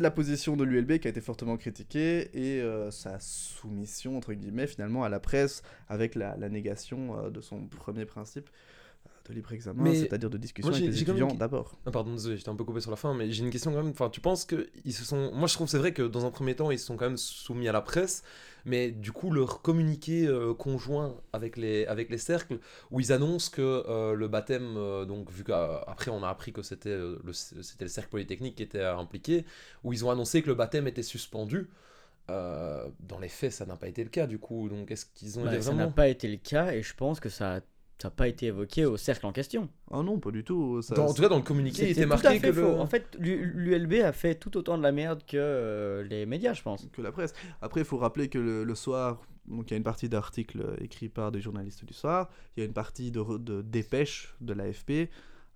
la 0.01 0.11
position 0.11 0.57
de 0.57 0.63
l'ULB 0.65 0.99
qui 0.99 1.07
a 1.07 1.09
été 1.11 1.21
fortement 1.21 1.55
critiquée 1.55 2.29
et 2.33 2.61
euh, 2.61 2.91
sa 2.91 3.17
soumission, 3.21 4.17
entre 4.17 4.33
guillemets, 4.33 4.67
finalement, 4.67 5.03
à 5.05 5.09
la 5.09 5.19
presse 5.21 5.61
avec 5.87 6.15
la, 6.15 6.35
la 6.37 6.49
négation 6.49 7.17
euh, 7.17 7.29
de 7.29 7.39
son 7.41 7.61
premier 7.67 8.05
principe 8.05 8.49
de 9.27 9.33
libre 9.33 9.51
examen, 9.53 9.83
Mais 9.83 9.95
c'est-à-dire 9.95 10.29
de 10.29 10.37
discussion 10.37 10.69
moi, 10.69 10.77
avec 10.77 10.85
j'ai- 10.89 10.91
les 10.91 11.01
étudiants 11.01 11.33
d'abord. 11.33 11.77
Ah, 11.85 11.91
pardon, 11.91 12.13
désolé, 12.13 12.37
j'étais 12.37 12.49
un 12.49 12.55
peu 12.55 12.63
coupé 12.63 12.79
sur 12.81 12.91
la 12.91 12.97
fin, 12.97 13.13
mais 13.13 13.31
j'ai 13.31 13.43
une 13.43 13.49
question 13.49 13.71
quand 13.71 13.83
même. 13.83 13.91
Enfin, 13.91 14.09
tu 14.09 14.21
penses 14.21 14.45
que 14.45 14.69
ils 14.85 14.93
se 14.93 15.03
sont. 15.05 15.31
Moi, 15.33 15.47
je 15.47 15.53
trouve 15.53 15.67
c'est 15.67 15.77
vrai 15.77 15.93
que 15.93 16.03
dans 16.03 16.25
un 16.25 16.31
premier 16.31 16.55
temps, 16.55 16.71
ils 16.71 16.79
se 16.79 16.85
sont 16.85 16.95
quand 16.97 17.05
même 17.05 17.17
soumis 17.17 17.67
à 17.67 17.71
la 17.71 17.81
presse, 17.81 18.23
mais 18.65 18.91
du 18.91 19.11
coup, 19.11 19.31
leur 19.31 19.61
communiqué 19.61 20.25
euh, 20.27 20.53
conjoint 20.53 21.15
avec 21.33 21.57
les 21.57 21.85
avec 21.85 22.09
les 22.09 22.17
cercles, 22.17 22.59
où 22.91 22.99
ils 22.99 23.11
annoncent 23.11 23.51
que 23.51 23.61
euh, 23.61 24.13
le 24.13 24.27
baptême, 24.27 24.75
euh, 24.77 25.05
donc 25.05 25.31
vu 25.31 25.43
qu'après 25.43 26.11
on 26.11 26.23
a 26.23 26.29
appris 26.29 26.53
que 26.53 26.61
c'était 26.61 26.95
le 26.97 27.33
c'était 27.33 27.85
le 27.85 27.89
cercle 27.89 28.09
polytechnique 28.09 28.55
qui 28.55 28.63
était 28.63 28.83
impliqué, 28.83 29.45
où 29.83 29.93
ils 29.93 30.05
ont 30.05 30.11
annoncé 30.11 30.41
que 30.41 30.47
le 30.47 30.55
baptême 30.55 30.87
était 30.87 31.03
suspendu. 31.03 31.69
Euh, 32.29 32.89
dans 32.99 33.19
les 33.19 33.29
faits, 33.29 33.53
ça 33.53 33.65
n'a 33.65 33.77
pas 33.77 33.87
été 33.87 34.03
le 34.03 34.09
cas 34.09 34.27
du 34.27 34.37
coup. 34.37 34.67
Donc, 34.67 34.91
est-ce 34.91 35.05
qu'ils 35.05 35.39
ont 35.39 35.45
Bah, 35.45 35.53
été 35.53 35.61
ça 35.61 35.69
n'a 35.71 35.75
vraiment 35.77 35.91
pas 35.93 36.09
été 36.09 36.27
le 36.27 36.35
cas 36.35 36.73
et 36.73 36.81
je 36.83 36.93
pense 36.93 37.21
que 37.21 37.29
ça 37.29 37.61
n'a 38.03 38.11
pas 38.11 38.27
été 38.27 38.47
évoqué 38.47 38.85
au 38.85 38.95
cercle 38.97 39.25
en 39.25 39.31
question. 39.31 39.69
Ah 39.91 40.03
non, 40.03 40.19
pas 40.19 40.31
du 40.31 40.43
tout. 40.43 40.81
Ça, 40.81 40.93
Dans- 40.95 41.07
en 41.07 41.13
tout 41.13 41.21
cas, 41.21 41.29
dans 41.29 41.37
le 41.37 41.43
communiqué, 41.43 41.83
il 41.85 41.91
était 41.91 42.01
tout 42.01 42.05
à 42.05 42.09
marqué 42.09 42.39
fait 42.39 42.47
que 42.49 42.53
faux. 42.53 42.61
le... 42.61 42.79
En 42.79 42.85
fait, 42.85 43.15
l'ULB 43.19 43.93
a 44.03 44.11
fait 44.11 44.35
tout 44.35 44.55
autant 44.57 44.77
de 44.77 44.83
la 44.83 44.91
merde 44.91 45.23
que 45.25 45.37
euh, 45.37 46.03
les 46.03 46.25
médias, 46.25 46.53
je 46.53 46.61
pense. 46.61 46.87
que 46.91 47.01
la 47.01 47.11
presse. 47.11 47.33
Après, 47.61 47.81
il 47.81 47.85
faut 47.85 47.97
rappeler 47.97 48.27
que 48.29 48.37
le, 48.37 48.63
le 48.63 48.75
soir, 48.75 49.21
donc 49.47 49.69
il 49.69 49.71
y 49.71 49.73
a 49.73 49.77
une 49.77 49.83
partie 49.83 50.09
d'articles 50.09 50.75
écrits 50.79 51.09
par 51.09 51.31
des 51.31 51.41
journalistes 51.41 51.85
du 51.85 51.93
soir, 51.93 52.29
il 52.55 52.59
y 52.59 52.63
a 52.63 52.65
une 52.65 52.73
partie 52.73 53.11
de, 53.11 53.61
dépêches 53.61 54.35
de 54.41 54.53
l'AFP 54.53 55.09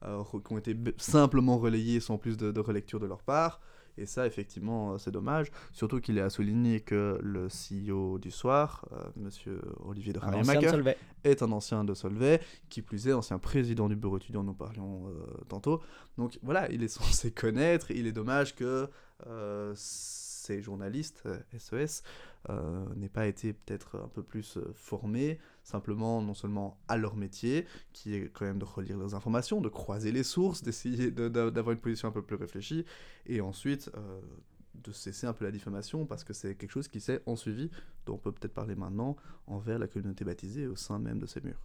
euh, 0.03 0.23
qui 0.23 0.53
ont 0.53 0.57
été 0.57 0.75
simplement 0.97 1.57
relayées 1.59 1.99
sans 1.99 2.17
plus 2.17 2.37
de, 2.37 2.51
de 2.51 2.59
relecture 2.59 2.99
de 2.99 3.05
leur 3.05 3.21
part. 3.21 3.61
Et 4.01 4.07
ça, 4.07 4.25
effectivement, 4.25 4.93
euh, 4.93 4.97
c'est 4.97 5.11
dommage. 5.11 5.51
Surtout 5.73 6.01
qu'il 6.01 6.17
est 6.17 6.21
à 6.21 6.29
souligner 6.29 6.79
que 6.79 7.19
le 7.21 7.47
CEO 7.47 8.17
du 8.17 8.31
soir, 8.31 8.85
euh, 8.91 9.03
monsieur 9.15 9.61
Olivier 9.85 10.11
de 10.11 10.19
Solvay. 10.19 10.97
est 11.23 11.43
un 11.43 11.51
ancien 11.51 11.83
de 11.83 11.93
Solvay, 11.93 12.41
qui 12.69 12.81
plus 12.81 13.07
est 13.07 13.13
ancien 13.13 13.37
président 13.37 13.87
du 13.87 13.95
bureau 13.95 14.17
étudiant, 14.17 14.43
nous 14.43 14.55
parlions 14.55 15.07
euh, 15.07 15.43
tantôt. 15.47 15.81
Donc 16.17 16.39
voilà, 16.41 16.69
il 16.71 16.83
est 16.83 16.87
censé 16.99 17.31
connaître, 17.31 17.91
il 17.91 18.07
est 18.07 18.11
dommage 18.11 18.55
que 18.55 18.89
euh, 19.27 19.73
ces 19.75 20.61
journalistes, 20.61 21.27
SES, 21.57 22.01
euh, 22.49 22.85
n'aient 22.95 23.09
pas 23.09 23.27
été 23.27 23.53
peut-être 23.53 23.99
un 24.03 24.07
peu 24.07 24.23
plus 24.23 24.57
formés, 24.73 25.39
simplement 25.71 26.21
non 26.21 26.33
seulement 26.33 26.77
à 26.87 26.97
leur 26.97 27.15
métier, 27.15 27.65
qui 27.93 28.13
est 28.15 28.29
quand 28.33 28.45
même 28.45 28.59
de 28.59 28.65
relire 28.65 28.97
leurs 28.97 29.15
informations, 29.15 29.61
de 29.61 29.69
croiser 29.69 30.11
les 30.11 30.23
sources, 30.23 30.61
d'essayer 30.63 31.09
de- 31.11 31.29
d'a- 31.29 31.49
d'avoir 31.51 31.73
une 31.73 31.79
position 31.81 32.07
un 32.07 32.11
peu 32.11 32.21
plus 32.21 32.35
réfléchie, 32.35 32.85
et 33.25 33.41
ensuite 33.41 33.89
euh, 33.95 34.19
de 34.75 34.91
cesser 34.91 35.27
un 35.27 35.33
peu 35.33 35.45
la 35.45 35.51
diffamation, 35.51 36.05
parce 36.05 36.23
que 36.23 36.33
c'est 36.33 36.55
quelque 36.55 36.71
chose 36.71 36.87
qui 36.87 36.99
s'est 37.01 37.21
en 37.25 37.35
suivi, 37.35 37.69
dont 38.05 38.15
on 38.15 38.17
peut 38.17 38.31
peut-être 38.31 38.53
parler 38.53 38.75
maintenant, 38.75 39.15
envers 39.47 39.79
la 39.79 39.87
communauté 39.87 40.23
baptisée 40.25 40.67
au 40.67 40.75
sein 40.75 40.97
même 40.99 41.19
de 41.19 41.25
ces 41.25 41.41
murs. 41.41 41.59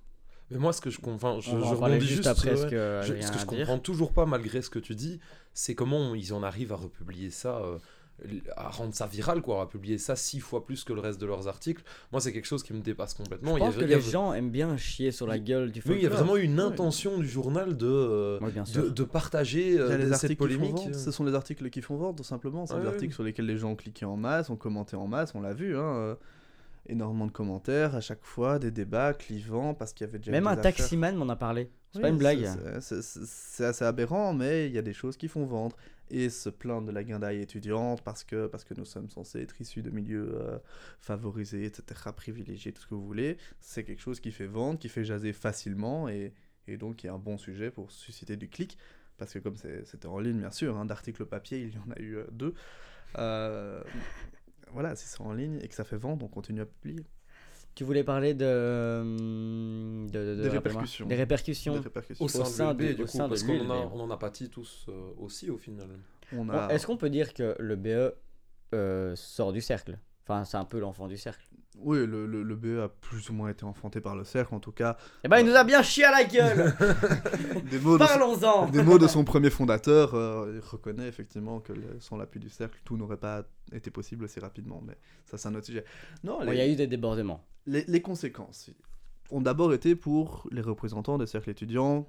Mais 0.50 0.58
moi, 0.58 0.72
ce 0.72 0.80
que 0.80 0.90
je 0.90 1.00
comprends, 1.00 1.40
je, 1.40 1.50
je 1.50 1.56
en 1.56 1.76
parler 1.76 1.94
rebondis 1.96 2.06
juste 2.06 2.22
juste, 2.24 2.28
après 2.28 2.50
ouais. 2.50 2.56
ce 2.56 2.66
que 2.66 3.00
Je- 3.20 3.26
ce 3.26 3.32
que 3.32 3.44
comprends 3.46 3.78
toujours 3.80 4.12
pas, 4.12 4.26
malgré 4.26 4.62
ce 4.62 4.70
que 4.70 4.78
tu 4.78 4.94
dis, 4.94 5.18
c'est 5.54 5.74
comment 5.74 6.14
ils 6.14 6.32
en 6.32 6.42
arrivent 6.44 6.72
à 6.72 6.76
republier 6.76 7.30
ça, 7.30 7.58
euh, 7.58 7.78
à 8.56 8.68
rendre 8.70 8.94
ça 8.94 9.06
viral, 9.06 9.42
quoi, 9.42 9.62
à 9.62 9.66
publier 9.66 9.98
ça 9.98 10.16
six 10.16 10.40
fois 10.40 10.64
plus 10.64 10.84
que 10.84 10.92
le 10.92 11.00
reste 11.00 11.20
de 11.20 11.26
leurs 11.26 11.48
articles. 11.48 11.82
Moi, 12.12 12.20
c'est 12.20 12.32
quelque 12.32 12.46
chose 12.46 12.62
qui 12.62 12.72
me 12.72 12.80
dépasse 12.80 13.12
complètement. 13.14 13.54
Je 13.54 13.58
pense 13.58 13.74
Il 13.74 13.74
y 13.74 13.76
a- 13.76 13.80
que 13.80 13.84
il 13.84 13.90
y 13.90 13.94
a- 13.94 13.96
les 13.98 14.02
gens 14.10 14.32
aiment 14.32 14.50
bien 14.50 14.76
chier 14.76 15.10
sur 15.12 15.26
la 15.26 15.38
gueule 15.38 15.70
du 15.70 15.80
Oui, 15.86 15.96
il 15.96 16.02
y 16.02 16.06
a 16.06 16.10
folklore. 16.10 16.18
vraiment 16.18 16.36
eu 16.36 16.44
une 16.44 16.58
Ouais. 16.58 16.66
intention 16.66 17.18
du 17.18 17.28
journal 17.28 17.76
de, 17.76 17.86
euh, 17.86 18.38
Oui, 18.40 18.52
bien 18.52 18.62
de, 18.62 18.68
sûr. 18.68 18.92
de 18.92 19.02
partager 19.04 19.68
Il 19.68 19.74
y 19.74 19.78
euh, 19.78 19.96
les 19.98 20.04
cette 20.04 20.12
articles 20.12 20.28
qui 20.28 20.34
font 20.34 20.58
polémique. 20.58 20.76
vendre, 20.86 20.94
ce 20.94 21.10
sont 21.10 21.24
les 21.24 21.34
articles 21.34 21.68
qui 21.70 21.82
font 21.82 21.96
vendre, 21.96 22.16
tout 22.16 22.24
simplement. 22.24 22.66
C'est 22.66 22.74
Ouais, 22.74 22.80
des 22.80 22.86
articles 22.88 23.12
sur 23.14 23.22
lesquels 23.22 23.46
les 23.46 23.58
gens 23.58 23.72
ont 23.72 23.76
cliqué 23.76 24.04
en 24.06 24.16
masse, 24.16 24.48
ont 24.50 24.56
commenté 24.56 24.96
en 24.96 25.06
masse, 25.06 25.34
on 25.34 25.40
l'a 25.42 25.52
vu. 25.52 25.76
Hein, 25.76 25.80
euh, 25.96 26.14
énormément 26.88 27.26
de 27.26 27.32
commentaires 27.32 27.96
à 27.96 28.00
chaque 28.00 28.22
fois, 28.24 28.58
des 28.60 28.70
débats 28.70 29.12
clivants 29.12 29.74
parce 29.74 29.92
qu'il 29.92 30.06
y 30.06 30.08
avait 30.08 30.18
déjà 30.18 30.30
Même 30.30 30.46
un 30.46 30.56
taximan 30.56 31.16
m'en 31.16 31.28
a 31.28 31.34
parlé. 31.34 31.68
C'est 31.90 31.98
Oui, 31.98 32.02
pas 32.02 32.08
une 32.10 32.18
blague. 32.18 32.48
c'est 32.80 33.64
assez 33.64 33.84
aberrant, 33.84 34.32
mais 34.32 34.66
il 34.68 34.72
y 34.72 34.78
a 34.78 34.82
des 34.82 34.92
choses 34.92 35.16
qui 35.16 35.26
font 35.28 35.44
vendre. 35.46 35.76
Et 36.10 36.30
se 36.30 36.48
plaindre 36.48 36.86
de 36.86 36.92
la 36.92 37.02
guindaille 37.02 37.40
étudiante 37.40 38.02
parce 38.02 38.22
que, 38.22 38.46
parce 38.46 38.64
que 38.64 38.74
nous 38.74 38.84
sommes 38.84 39.10
censés 39.10 39.40
être 39.40 39.60
issus 39.60 39.82
de 39.82 39.90
milieux 39.90 40.38
euh, 40.40 40.58
favorisés, 41.00 41.64
etc., 41.64 42.10
privilégiés, 42.14 42.72
tout 42.72 42.82
ce 42.82 42.86
que 42.86 42.94
vous 42.94 43.04
voulez, 43.04 43.38
c'est 43.60 43.82
quelque 43.82 44.00
chose 44.00 44.20
qui 44.20 44.30
fait 44.30 44.46
vendre, 44.46 44.78
qui 44.78 44.88
fait 44.88 45.04
jaser 45.04 45.32
facilement 45.32 46.08
et, 46.08 46.32
et 46.68 46.76
donc 46.76 46.96
qui 46.96 47.08
est 47.08 47.10
un 47.10 47.18
bon 47.18 47.38
sujet 47.38 47.70
pour 47.70 47.90
susciter 47.90 48.36
du 48.36 48.48
clic. 48.48 48.78
Parce 49.18 49.32
que 49.32 49.38
comme 49.38 49.56
c'était 49.56 50.06
en 50.06 50.18
ligne, 50.18 50.38
bien 50.38 50.50
sûr, 50.50 50.76
hein, 50.76 50.84
d'articles 50.84 51.24
papier, 51.24 51.60
il 51.60 51.74
y 51.74 51.78
en 51.78 51.90
a 51.90 51.98
eu 51.98 52.16
euh, 52.16 52.26
deux. 52.32 52.54
Euh, 53.18 53.82
voilà, 54.72 54.94
si 54.94 55.06
c'est 55.06 55.20
en 55.20 55.32
ligne 55.32 55.58
et 55.62 55.68
que 55.68 55.74
ça 55.74 55.84
fait 55.84 55.96
vendre, 55.96 56.24
on 56.24 56.28
continue 56.28 56.60
à 56.60 56.66
publier. 56.66 57.04
Tu 57.76 57.84
voulais 57.84 58.02
parler 58.04 58.32
de. 58.34 59.00
hum, 59.02 60.08
de, 60.10 60.18
de- 60.18 60.34
de- 60.36 60.42
Des 60.42 60.48
répercussions. 60.48 61.06
Des 61.06 61.14
répercussions. 61.14 61.74
Des 61.74 61.80
répercussions. 61.80 62.24
Au 62.24 62.28
sein, 62.28 62.44
sein 62.46 62.74
de 62.74 62.84
du 62.94 63.02
au 63.02 63.04
coup, 63.04 63.06
sein 63.06 63.24
de 63.24 63.28
parce 63.28 63.42
qu'on 63.44 63.52
en, 63.60 63.70
a- 63.70 63.80
l'ULB. 63.82 63.90
on 63.94 64.00
en 64.00 64.10
a 64.10 64.16
pâti 64.16 64.48
tous 64.48 64.86
euh, 64.88 65.10
aussi, 65.18 65.50
au 65.50 65.58
final. 65.58 65.86
On 66.32 66.44
Bon, 66.46 66.52
a... 66.54 66.68
Est-ce 66.72 66.86
qu'on 66.86 66.96
peut 66.96 67.10
dire 67.10 67.34
que 67.34 67.54
le 67.58 67.76
BE 67.76 68.14
euh, 68.74 69.14
sort 69.14 69.52
du 69.52 69.60
cercle? 69.60 69.98
Enfin, 70.24 70.44
c'est 70.44 70.56
un 70.56 70.64
peu 70.64 70.80
l'enfant 70.80 71.06
du 71.06 71.18
cercle. 71.18 71.46
Oui, 71.78 71.98
le, 72.06 72.26
le, 72.26 72.42
le 72.42 72.56
BE 72.56 72.80
a 72.82 72.88
plus 72.88 73.28
ou 73.30 73.32
moins 73.34 73.48
été 73.50 73.64
enfanté 73.64 74.00
par 74.00 74.16
le 74.16 74.24
cercle, 74.24 74.54
en 74.54 74.60
tout 74.60 74.72
cas. 74.72 74.96
Eh 75.24 75.28
ben, 75.28 75.38
il 75.40 75.46
nous 75.46 75.54
a 75.54 75.62
bien 75.62 75.82
chié 75.82 76.04
à 76.04 76.10
la 76.10 76.24
gueule 76.24 76.74
Des 77.70 77.78
mots 77.78 77.98
de 77.98 78.02
son, 78.04 78.08
Parlons-en 78.08 78.68
des 78.70 78.82
mots 78.82 78.98
de 78.98 79.06
son 79.06 79.24
premier 79.24 79.50
fondateur, 79.50 80.14
euh, 80.14 80.52
il 80.54 80.60
reconnaît 80.68 81.06
effectivement 81.06 81.60
que 81.60 81.72
le- 81.74 82.00
sans 82.00 82.16
l'appui 82.16 82.40
du 82.40 82.48
cercle, 82.48 82.80
tout 82.84 82.96
n'aurait 82.96 83.18
pas 83.18 83.44
été 83.72 83.90
possible 83.90 84.24
aussi 84.24 84.40
rapidement. 84.40 84.82
Mais 84.86 84.96
ça, 85.26 85.36
c'est 85.38 85.48
un 85.48 85.54
autre 85.54 85.66
sujet. 85.66 85.84
Non, 86.24 86.38
Bon, 86.44 86.50
Il 86.52 86.58
y 86.58 86.60
a 86.60 86.66
eu 86.68 86.76
des 86.76 86.86
débordements. 86.86 87.44
les, 87.66 87.84
les 87.86 88.00
conséquences 88.02 88.70
ont 89.30 89.40
d'abord 89.40 89.74
été 89.74 89.96
pour 89.96 90.46
les 90.52 90.60
représentants 90.62 91.18
des 91.18 91.26
cercles 91.26 91.50
étudiants 91.50 92.08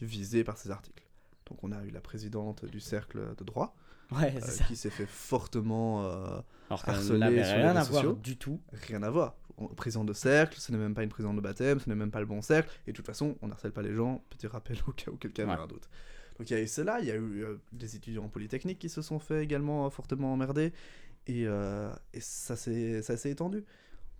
visés 0.00 0.44
par 0.44 0.58
ces 0.58 0.70
articles. 0.70 1.02
Donc 1.48 1.64
on 1.64 1.72
a 1.72 1.82
eu 1.84 1.90
la 1.90 2.00
présidente 2.00 2.64
du 2.66 2.78
cercle 2.78 3.34
de 3.36 3.44
droit, 3.44 3.74
Ouais, 4.10 4.34
euh, 4.36 4.64
qui 4.66 4.76
s'est 4.76 4.90
fait 4.90 5.06
fortement 5.06 6.04
euh, 6.04 6.40
Alors 6.70 6.82
n'avait 6.86 7.02
sur 7.02 7.14
les 7.14 7.26
rien 7.26 7.76
à 7.76 7.80
réseaux 7.80 7.90
voir 7.90 8.02
sociaux. 8.04 8.18
du 8.22 8.36
tout. 8.36 8.60
rien 8.88 9.02
à 9.02 9.10
voir. 9.10 9.36
On- 9.58 9.66
Président 9.68 10.04
de 10.04 10.12
cercle, 10.12 10.58
ce 10.60 10.72
n'est 10.72 10.78
même 10.78 10.94
pas 10.94 11.02
une 11.02 11.08
présidente 11.10 11.36
de 11.36 11.40
baptême, 11.42 11.78
ce 11.80 11.88
n'est 11.88 11.94
même 11.94 12.10
pas 12.10 12.20
le 12.20 12.26
bon 12.26 12.40
cercle. 12.40 12.70
Et 12.86 12.92
de 12.92 12.96
toute 12.96 13.06
façon, 13.06 13.36
on 13.42 13.48
n'harcèle 13.48 13.72
pas 13.72 13.82
les 13.82 13.92
gens. 13.94 14.22
Petit 14.30 14.46
rappel 14.46 14.78
au 14.86 14.92
cas 14.92 15.10
où 15.10 15.16
quelqu'un 15.16 15.46
Ouais. 15.46 15.52
avait 15.52 15.62
un 15.62 15.66
doute. 15.66 15.88
Donc 16.38 16.48
il 16.48 16.54
y 16.54 16.56
a 16.56 16.62
eu 16.62 16.66
cela, 16.68 17.00
il 17.00 17.06
y 17.06 17.10
a 17.10 17.16
eu 17.16 17.44
euh, 17.44 17.56
des 17.72 17.96
étudiants 17.96 18.24
en 18.24 18.28
polytechnique 18.28 18.78
qui 18.78 18.88
se 18.88 19.02
sont 19.02 19.18
fait 19.18 19.42
également 19.42 19.86
euh, 19.86 19.90
fortement 19.90 20.32
emmerder. 20.32 20.72
Et, 21.26 21.46
euh, 21.46 21.90
et 22.14 22.20
ça 22.20 22.56
s'est 22.56 23.02
étendu. 23.30 23.64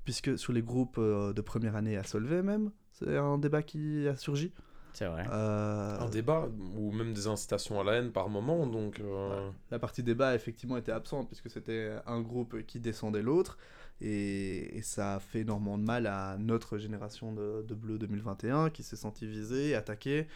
Puisque 0.05 0.39
sur 0.39 0.53
les 0.53 0.63
groupes 0.63 0.97
euh, 0.99 1.33
de 1.33 1.41
première 1.41 1.77
année 1.77 1.97
à 1.97 2.03
Solvay 2.03 2.43
même, 2.43 2.73
c'est 2.93 3.17
un 3.17 3.39
débat 3.39 3.63
qui 3.63 4.07
a 4.09 4.17
surgi. 4.17 4.53
C'est 4.93 5.07
vrai. 5.07 5.25
Euh, 5.31 5.99
Un 6.01 6.09
débat, 6.09 6.49
ou 6.77 6.91
même 6.93 7.13
des 7.13 7.27
incitations 7.29 7.81
à 7.81 7.85
la 7.85 7.93
haine 7.95 8.11
par 8.11 8.29
moment, 8.29 8.67
donc... 8.67 9.01
euh, 9.01 9.51
La 9.71 9.79
partie 9.79 10.03
débat, 10.03 10.35
effectivement, 10.35 10.77
était 10.77 10.93
absente, 10.93 11.29
puisque 11.29 11.51
c'était 11.51 11.93
un 12.07 12.21
groupe 12.21 12.63
qui 12.67 12.81
descendait 12.81 13.23
l'autre. 13.23 13.59
Et, 14.01 14.77
et 14.79 14.83
ça 14.83 15.17
a 15.17 15.21
fait 15.21 15.41
énormément 15.41 15.77
de 15.79 15.85
mal 15.85 16.07
à 16.07 16.37
notre 16.39 16.79
génération 16.79 17.33
de, 17.33 17.63
de 17.67 17.75
Bleu 17.75 17.99
2021, 17.99 18.71
qui 18.71 18.83
s'est 18.83 18.97
sentie 18.97 19.27
visée, 19.27 19.75
attaquée, 19.75 20.27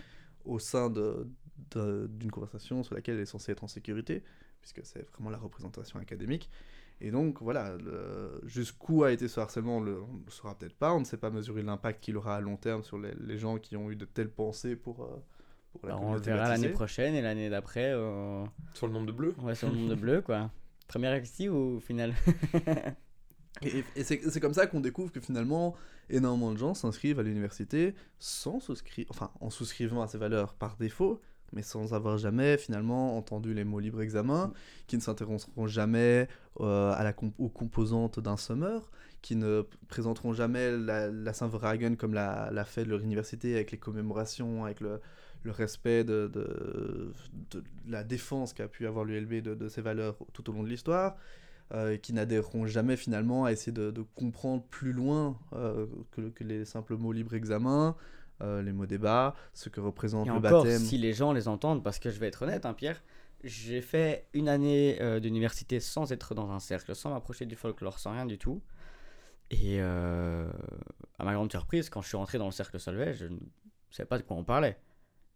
au 0.44 0.58
sein 0.58 0.90
de- 0.90 1.28
de- 1.72 2.08
d'une 2.12 2.30
conversation 2.30 2.82
sur 2.82 2.94
laquelle 2.94 3.16
elle 3.16 3.22
est 3.22 3.26
censée 3.26 3.52
être 3.52 3.64
en 3.64 3.68
sécurité, 3.68 4.22
puisque 4.60 4.84
c'est 4.84 5.08
vraiment 5.12 5.30
la 5.30 5.38
représentation 5.38 5.98
académique. 6.00 6.50
Et 7.00 7.10
donc, 7.10 7.42
voilà, 7.42 7.76
le- 7.78 8.40
jusqu'où 8.44 9.02
a 9.04 9.10
été 9.12 9.26
ce 9.28 9.40
harcèlement, 9.40 9.80
le- 9.80 10.00
on 10.02 10.14
ne 10.14 10.24
le 10.24 10.30
saura 10.30 10.54
peut-être 10.56 10.76
pas, 10.76 10.92
on 10.94 11.00
ne 11.00 11.04
sait 11.04 11.16
pas 11.16 11.30
mesurer 11.30 11.62
l'impact 11.62 12.02
qu'il 12.02 12.16
aura 12.16 12.36
à 12.36 12.40
long 12.40 12.56
terme 12.56 12.82
sur 12.84 12.98
les, 12.98 13.12
les 13.20 13.38
gens 13.38 13.58
qui 13.58 13.76
ont 13.76 13.90
eu 13.90 13.96
de 13.96 14.04
telles 14.04 14.30
pensées 14.30 14.76
pour, 14.76 15.02
euh, 15.02 15.08
pour 15.72 15.86
la 15.86 15.94
Alors, 15.94 16.04
on 16.04 16.14
le 16.14 16.20
verra 16.20 16.48
l'année 16.48 16.68
prochaine 16.74 17.14
et 17.14 17.22
l'année 17.22 17.50
d'après. 17.50 17.90
euh, 17.92 18.44
Sur 18.74 18.86
le 18.86 18.92
nombre 18.92 19.06
de 19.06 19.12
bleus 19.12 19.34
va 19.38 19.54
sur 19.54 19.68
le 19.68 19.74
nombre 19.76 19.90
de 19.90 19.94
bleus, 20.00 20.20
quoi. 20.22 20.50
Première 20.86 21.12
actie 21.12 21.48
ou 21.48 21.76
au 21.76 21.80
final 21.80 22.14
Et, 23.62 23.84
et 23.96 24.02
c'est 24.04 24.20
c'est 24.30 24.40
comme 24.40 24.54
ça 24.54 24.66
qu'on 24.66 24.80
découvre 24.80 25.12
que 25.12 25.20
finalement, 25.20 25.76
énormément 26.10 26.52
de 26.52 26.56
gens 26.58 26.74
s'inscrivent 26.74 27.20
à 27.20 27.22
l'université 27.22 27.94
sans 28.18 28.58
souscrire, 28.60 29.06
enfin 29.10 29.30
en 29.40 29.50
souscrivant 29.50 30.02
à 30.02 30.08
ces 30.08 30.18
valeurs 30.18 30.54
par 30.54 30.76
défaut, 30.76 31.20
mais 31.52 31.62
sans 31.62 31.94
avoir 31.94 32.18
jamais 32.18 32.56
finalement 32.58 33.16
entendu 33.16 33.54
les 33.54 33.64
mots 33.64 33.80
libre 33.80 34.02
examen, 34.02 34.52
qui 34.86 34.96
ne 34.96 35.02
s'intéresseront 35.02 35.66
jamais 35.66 36.28
euh, 36.60 36.92
à 36.92 37.04
la 37.04 37.12
comp- 37.12 37.34
aux 37.38 37.48
composantes 37.48 38.20
d'un 38.20 38.36
summer, 38.36 38.90
qui 39.20 39.36
ne 39.36 39.62
présenteront 39.88 40.32
jamais 40.32 40.72
la, 40.76 41.10
la 41.10 41.32
Saint-Verhagen 41.32 41.94
comme 41.96 42.14
l'a 42.14 42.50
l'a 42.50 42.64
fait 42.64 42.84
leur 42.84 43.00
université 43.00 43.54
avec 43.54 43.70
les 43.70 43.78
commémorations, 43.78 44.64
avec 44.64 44.80
le, 44.80 45.00
le 45.44 45.50
respect 45.50 46.04
de, 46.04 46.28
de, 46.32 47.12
de 47.50 47.62
la 47.88 48.02
défense 48.04 48.52
qu'a 48.52 48.68
pu 48.68 48.86
avoir 48.86 49.04
l'ULB 49.04 49.42
de, 49.42 49.54
de 49.54 49.68
ses 49.68 49.82
valeurs 49.82 50.16
tout 50.32 50.48
au 50.50 50.52
long 50.52 50.62
de 50.62 50.68
l'histoire, 50.68 51.16
euh, 51.72 51.96
qui 51.96 52.12
n'adhéreront 52.12 52.66
jamais 52.66 52.96
finalement 52.96 53.44
à 53.44 53.52
essayer 53.52 53.72
de, 53.72 53.90
de 53.90 54.02
comprendre 54.14 54.62
plus 54.70 54.92
loin 54.92 55.38
euh, 55.54 55.86
que, 56.10 56.28
que 56.30 56.44
les 56.44 56.64
simples 56.64 56.96
mots 56.96 57.12
libre 57.12 57.34
examen, 57.34 57.96
euh, 58.42 58.62
les 58.62 58.72
mots 58.72 58.86
débat, 58.86 59.34
ce 59.52 59.68
que 59.68 59.80
représente 59.80 60.26
Et 60.26 60.30
le 60.30 60.36
encore, 60.36 60.64
baptême. 60.64 60.80
si 60.80 60.98
les 60.98 61.12
gens 61.12 61.32
les 61.32 61.48
entendent, 61.48 61.82
parce 61.82 61.98
que 61.98 62.10
je 62.10 62.18
vais 62.18 62.28
être 62.28 62.42
honnête, 62.42 62.66
hein, 62.66 62.74
Pierre, 62.74 63.02
j'ai 63.44 63.80
fait 63.80 64.26
une 64.32 64.48
année 64.48 64.98
euh, 65.00 65.20
d'université 65.20 65.80
sans 65.80 66.12
être 66.12 66.34
dans 66.34 66.50
un 66.50 66.60
cercle, 66.60 66.94
sans 66.94 67.10
m'approcher 67.10 67.46
du 67.46 67.56
folklore, 67.56 67.98
sans 67.98 68.12
rien 68.12 68.26
du 68.26 68.38
tout. 68.38 68.62
Et 69.50 69.78
euh, 69.80 70.50
à 71.18 71.24
ma 71.24 71.34
grande 71.34 71.50
surprise, 71.50 71.90
quand 71.90 72.02
je 72.02 72.08
suis 72.08 72.16
rentré 72.16 72.38
dans 72.38 72.46
le 72.46 72.52
cercle 72.52 72.78
Solvay, 72.80 73.14
je 73.14 73.26
ne 73.26 73.38
savais 73.90 74.06
pas 74.06 74.18
de 74.18 74.22
quoi 74.22 74.36
on 74.36 74.44
parlait. 74.44 74.78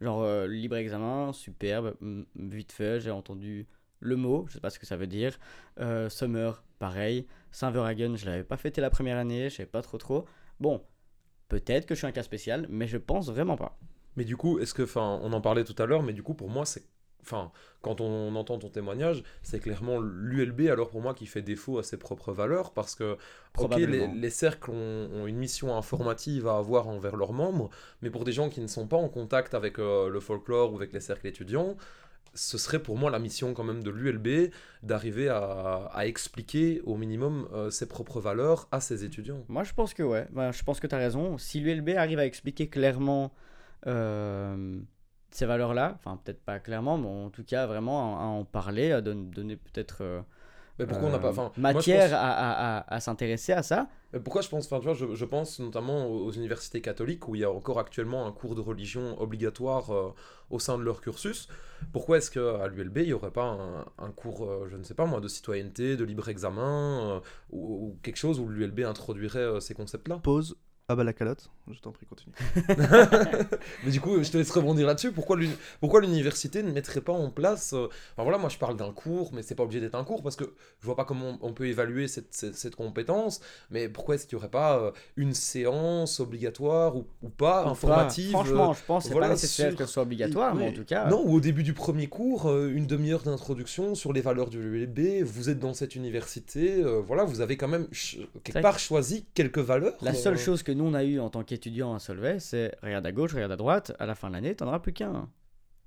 Genre, 0.01 0.47
libre 0.47 0.77
examen, 0.77 1.33
superbe, 1.33 1.95
vite 2.37 2.73
fait, 2.73 3.01
j'ai 3.01 3.11
entendu 3.11 3.67
le 4.01 4.17
mot, 4.17 4.47
je 4.49 4.55
sais 4.55 4.61
pas 4.61 4.71
ce 4.71 4.79
que 4.79 4.87
ça 4.87 4.97
veut 4.97 5.07
dire. 5.07 5.39
Euh, 5.81 6.09
Summer, 6.09 6.63
pareil. 6.79 7.27
Saint-Verhagen, 7.51 8.17
je 8.17 8.27
l'avais 8.27 8.45
pas 8.45 8.57
fêté 8.57 8.81
la 8.81 8.91
première 8.91 9.17
année, 9.17 9.49
je 9.49 9.57
savais 9.57 9.69
pas 9.69 9.83
trop 9.83 9.99
trop. 9.99 10.27
Bon, 10.61 10.83
peut-être 11.49 11.87
que 11.87 11.95
je 11.95 11.99
suis 11.99 12.07
un 12.07 12.13
cas 12.13 12.23
spécial, 12.23 12.67
mais 12.71 12.87
je 12.87 12.99
pense 12.99 13.31
vraiment 13.31 13.57
pas. 13.57 13.79
Mais 14.17 14.25
du 14.25 14.37
coup, 14.37 14.59
est-ce 14.59 14.75
que, 14.75 14.83
enfin, 14.83 15.21
on 15.23 15.33
en 15.33 15.41
parlait 15.41 15.65
tout 15.65 15.81
à 15.81 15.87
l'heure, 15.87 16.03
mais 16.03 16.13
du 16.13 16.23
coup, 16.23 16.35
pour 16.35 16.49
moi, 16.49 16.65
c'est. 16.65 16.85
Enfin, 17.23 17.51
quand 17.83 18.01
on 18.01 18.37
entend 18.37 18.57
ton 18.57 18.69
témoignage, 18.69 19.25
c'est 19.43 19.59
clairement 19.59 19.99
l'ULB, 19.99 20.69
alors 20.71 20.91
pour 20.91 21.01
moi, 21.01 21.13
qui 21.13 21.27
fait 21.27 21.43
défaut 21.43 21.79
à 21.79 21.83
ses 21.83 21.97
propres 21.97 22.33
valeurs, 22.33 22.73
parce 22.73 22.95
que, 22.95 23.17
ok, 23.59 23.77
les, 23.79 24.31
cercles 24.31 24.71
ont, 24.71 25.11
ont 25.13 25.27
une 25.27 25.37
mission 25.37 25.77
informative 25.77 26.47
à 26.47 26.57
avoir 26.57 26.87
envers 26.87 27.17
leurs 27.17 27.33
membres, 27.33 27.69
mais 28.01 28.11
pour 28.11 28.23
des 28.23 28.31
gens 28.31 28.49
qui 28.49 28.61
ne 28.61 28.69
sont 28.69 28.87
pas 28.87 28.97
en 28.97 29.09
contact 29.09 29.55
avec 29.55 29.81
euh, 29.81 30.09
le 30.09 30.21
folklore 30.21 30.73
ou 30.73 30.77
avec 30.77 30.93
les 30.93 31.01
cercles 31.01 31.27
étudiants, 31.27 31.77
ce 32.37 32.59
serait 32.59 32.79
pour 32.79 32.97
moi 32.97 33.11
la 33.11 33.19
mission 33.19 33.55
quand 33.55 33.65
même 33.65 33.83
de 33.83 33.91
l'ULB 33.91 34.53
d'arriver 34.83 35.29
à, 35.29 35.91
expliquer 36.07 36.81
au 36.85 36.97
minimum 36.97 37.49
euh, 37.53 37.71
ses 37.71 37.89
propres 37.89 38.21
valeurs 38.21 38.69
à 38.71 38.81
ses 38.81 39.05
étudiants. 39.05 39.45
Moi, 39.49 39.65
je 39.65 39.73
pense 39.73 39.95
que 39.95 40.03
ouais. 40.03 40.29
Bah, 40.31 40.53
je 40.53 40.63
pense 40.63 40.79
que 40.79 40.87
tu 40.87 40.95
as 40.95 40.99
raison. 40.99 41.39
Si 41.39 41.61
l'ULB 41.61 41.91
arrive 41.97 42.19
à 42.19 42.27
expliquer 42.27 42.69
clairement 42.69 43.33
euh, 43.87 44.79
ces 45.31 45.47
valeurs-là, 45.47 45.95
enfin, 45.99 46.21
peut-être 46.23 46.43
pas 46.45 46.59
clairement, 46.61 46.99
mais 46.99 47.09
en 47.09 47.31
tout 47.31 47.45
cas, 47.45 47.67
vraiment 47.67 48.21
à, 48.21 48.25
en 48.25 48.45
parler, 48.45 48.93
à 48.93 49.01
don- 49.01 49.31
donner 49.31 49.57
peut-être 49.57 49.99
euh, 50.03 50.21
Mais 50.79 50.87
pourquoi 50.87 51.09
on 51.09 51.13
n'a 51.13 51.19
pas. 51.19 51.33
moi, 51.33 51.53
matière 51.57 52.03
pense- 52.11 52.13
à, 52.13 52.31
à- 52.31 52.79
à- 52.79 52.95
à 52.95 53.01
s'intéresser 53.01 53.53
à 53.53 53.63
ça. 53.63 53.89
Mais 54.13 54.21
pourquoi 54.21 54.43
je 54.43 54.49
pense, 54.49 54.67
enfin, 54.67 54.79
tu 54.79 54.85
vois, 54.85 54.95
je, 54.95 55.15
je 55.15 55.25
pense 55.25 55.59
notamment 55.59 56.07
aux, 56.07 56.31
universités 56.33 56.81
catholiques 56.81 57.29
où 57.29 57.35
il 57.35 57.41
y 57.41 57.45
a 57.45 57.51
encore 57.51 57.79
actuellement 57.79 58.27
un 58.27 58.33
cours 58.33 58.55
de 58.55 58.61
religion 58.61 59.21
obligatoire 59.21 59.91
euh, 59.93 60.15
au 60.51 60.59
sein 60.59 60.79
de 60.79 60.83
leur 60.83 61.01
cursus. 61.01 61.49
Pourquoi 61.93 62.19
est-ce 62.19 62.31
qu'à 62.31 62.69
l'ULB, 62.69 62.99
il 62.99 63.07
n'y 63.09 63.13
aurait 63.13 63.31
pas 63.33 63.45
un, 63.45 63.85
un 63.99 64.11
cours, 64.11 64.45
euh, 64.49 64.69
je 64.71 64.77
ne 64.77 64.83
sais 64.83 64.95
pas 64.95 65.07
moi, 65.07 65.21
de 65.21 65.29
citoyenneté, 65.29 65.97
de 65.97 66.05
libre 66.05 66.29
examen, 66.29 67.17
euh, 67.17 67.21
ou, 67.51 67.89
ou 67.89 67.99
quelque 68.03 68.17
chose 68.17 68.39
où 68.41 68.49
l'ULB 68.49 68.81
introduirait 68.81 69.39
euh, 69.41 69.61
ces 69.61 69.75
concepts-là? 69.75 70.21
Pause. 70.23 70.57
Ah 70.89 70.95
bah 70.95 71.03
la 71.03 71.13
calotte, 71.13 71.51
je 71.69 71.81
t'en 71.81 71.91
prie, 71.91 72.07
continue. 72.07 72.33
Mais 73.85 73.91
du 73.91 74.01
coup, 74.01 74.23
je 74.23 74.31
te 74.31 74.39
laisse 74.39 74.53
rebondir 74.53 74.87
là-dessus. 74.87 75.11
Pourquoi 75.11 75.37
l'uni- 75.37 75.57
pourquoi 75.81 76.01
l'université 76.01 76.63
ne 76.63 76.71
mettrait 76.71 77.01
pas 77.01 77.13
en 77.13 77.29
place. 77.29 77.73
euh, 77.73 77.89
Enfin 78.13 78.23
voilà, 78.23 78.39
moi 78.39 78.49
je 78.51 78.57
parle 78.59 78.77
d'un 78.77 78.93
cours, 78.93 79.33
mais 79.35 79.43
c'est 79.43 79.57
pas 79.57 79.65
obligé 79.65 79.81
d'être 79.81 79.97
un 79.97 80.05
cours 80.05 80.23
parce 80.23 80.37
que 80.37 80.45
je 80.81 80.87
vois 80.87 80.95
pas 80.95 81.05
comment 81.05 81.39
on, 81.43 81.53
peut 81.53 81.67
évaluer 81.67 82.07
cette, 82.07 82.33
cette, 82.33 82.55
cette 82.55 82.77
compétence. 82.77 83.41
Mais 83.73 83.89
pourquoi 83.89 84.15
est-ce 84.15 84.29
qu'il 84.29 84.37
n'y 84.39 84.43
aurait 84.43 84.51
pas 84.51 84.79
euh, 84.79 84.93
une 85.17 85.35
séance 85.35 86.21
obligatoire 86.21 86.95
ou, 86.97 87.05
ou 87.21 87.31
pas, 87.31 87.65
informative 87.67 88.31
pas. 88.31 88.39
Franchement, 88.39 88.73
je 88.75 88.85
pense 88.87 89.03
que 89.03 89.09
c'est 89.09 89.13
voilà, 89.13 89.27
pas 89.27 89.33
nécessaire 89.35 89.71
sur- 89.71 89.79
que 89.79 89.87
ce 89.87 89.93
soit 89.93 90.03
obligatoire, 90.05 90.55
mais 90.55 90.69
en 90.69 90.73
tout 90.73 90.85
cas. 90.85 91.07
euh, 91.07 91.11
Non, 91.11 91.21
ou 91.27 91.35
au 91.35 91.41
début 91.41 91.65
du 91.65 91.73
premier 91.73 92.07
cours, 92.07 92.47
euh, 92.49 92.71
une 92.73 92.87
demi-heure 92.87 93.25
d'introduction 93.25 93.97
sur 93.97 94.13
les 94.13 94.21
valeurs 94.21 94.51
du 94.51 94.61
LB, 94.85 95.25
vous 95.25 95.51
êtes 95.51 95.59
dans 95.59 95.75
cette 95.75 95.97
université, 95.97 96.81
euh, 96.85 97.01
voilà, 97.05 97.25
vous 97.25 97.41
avez 97.41 97.57
quand 97.57 97.67
même 97.67 97.89
quelque 98.45 98.63
part 98.63 98.79
choisi 98.79 99.27
quelques 99.35 99.59
valeurs. 99.59 99.95
La 100.01 100.13
euh, 100.13 100.15
seule 100.15 100.39
chose 100.39 100.63
que 100.63 100.76
nous 100.77 100.85
on 100.85 100.95
a 100.95 101.03
eu 101.05 101.19
en 101.21 101.31
tant 101.31 101.43
qu'étudiants 101.43 101.95
à 101.95 101.99
Solvay, 101.99 102.39
c'est 102.41 102.75
regarde 102.83 103.05
à 103.07 103.13
gauche, 103.13 103.35
regarde 103.35 103.53
à 103.53 103.57
droite, 103.57 103.93
à 103.99 104.07
la 104.07 104.15
fin 104.15 104.29
de 104.29 104.35
l'année, 104.35 104.55
t'en 104.55 104.67
auras 104.69 104.79
plus 104.81 104.93
qu'un. 104.93 105.29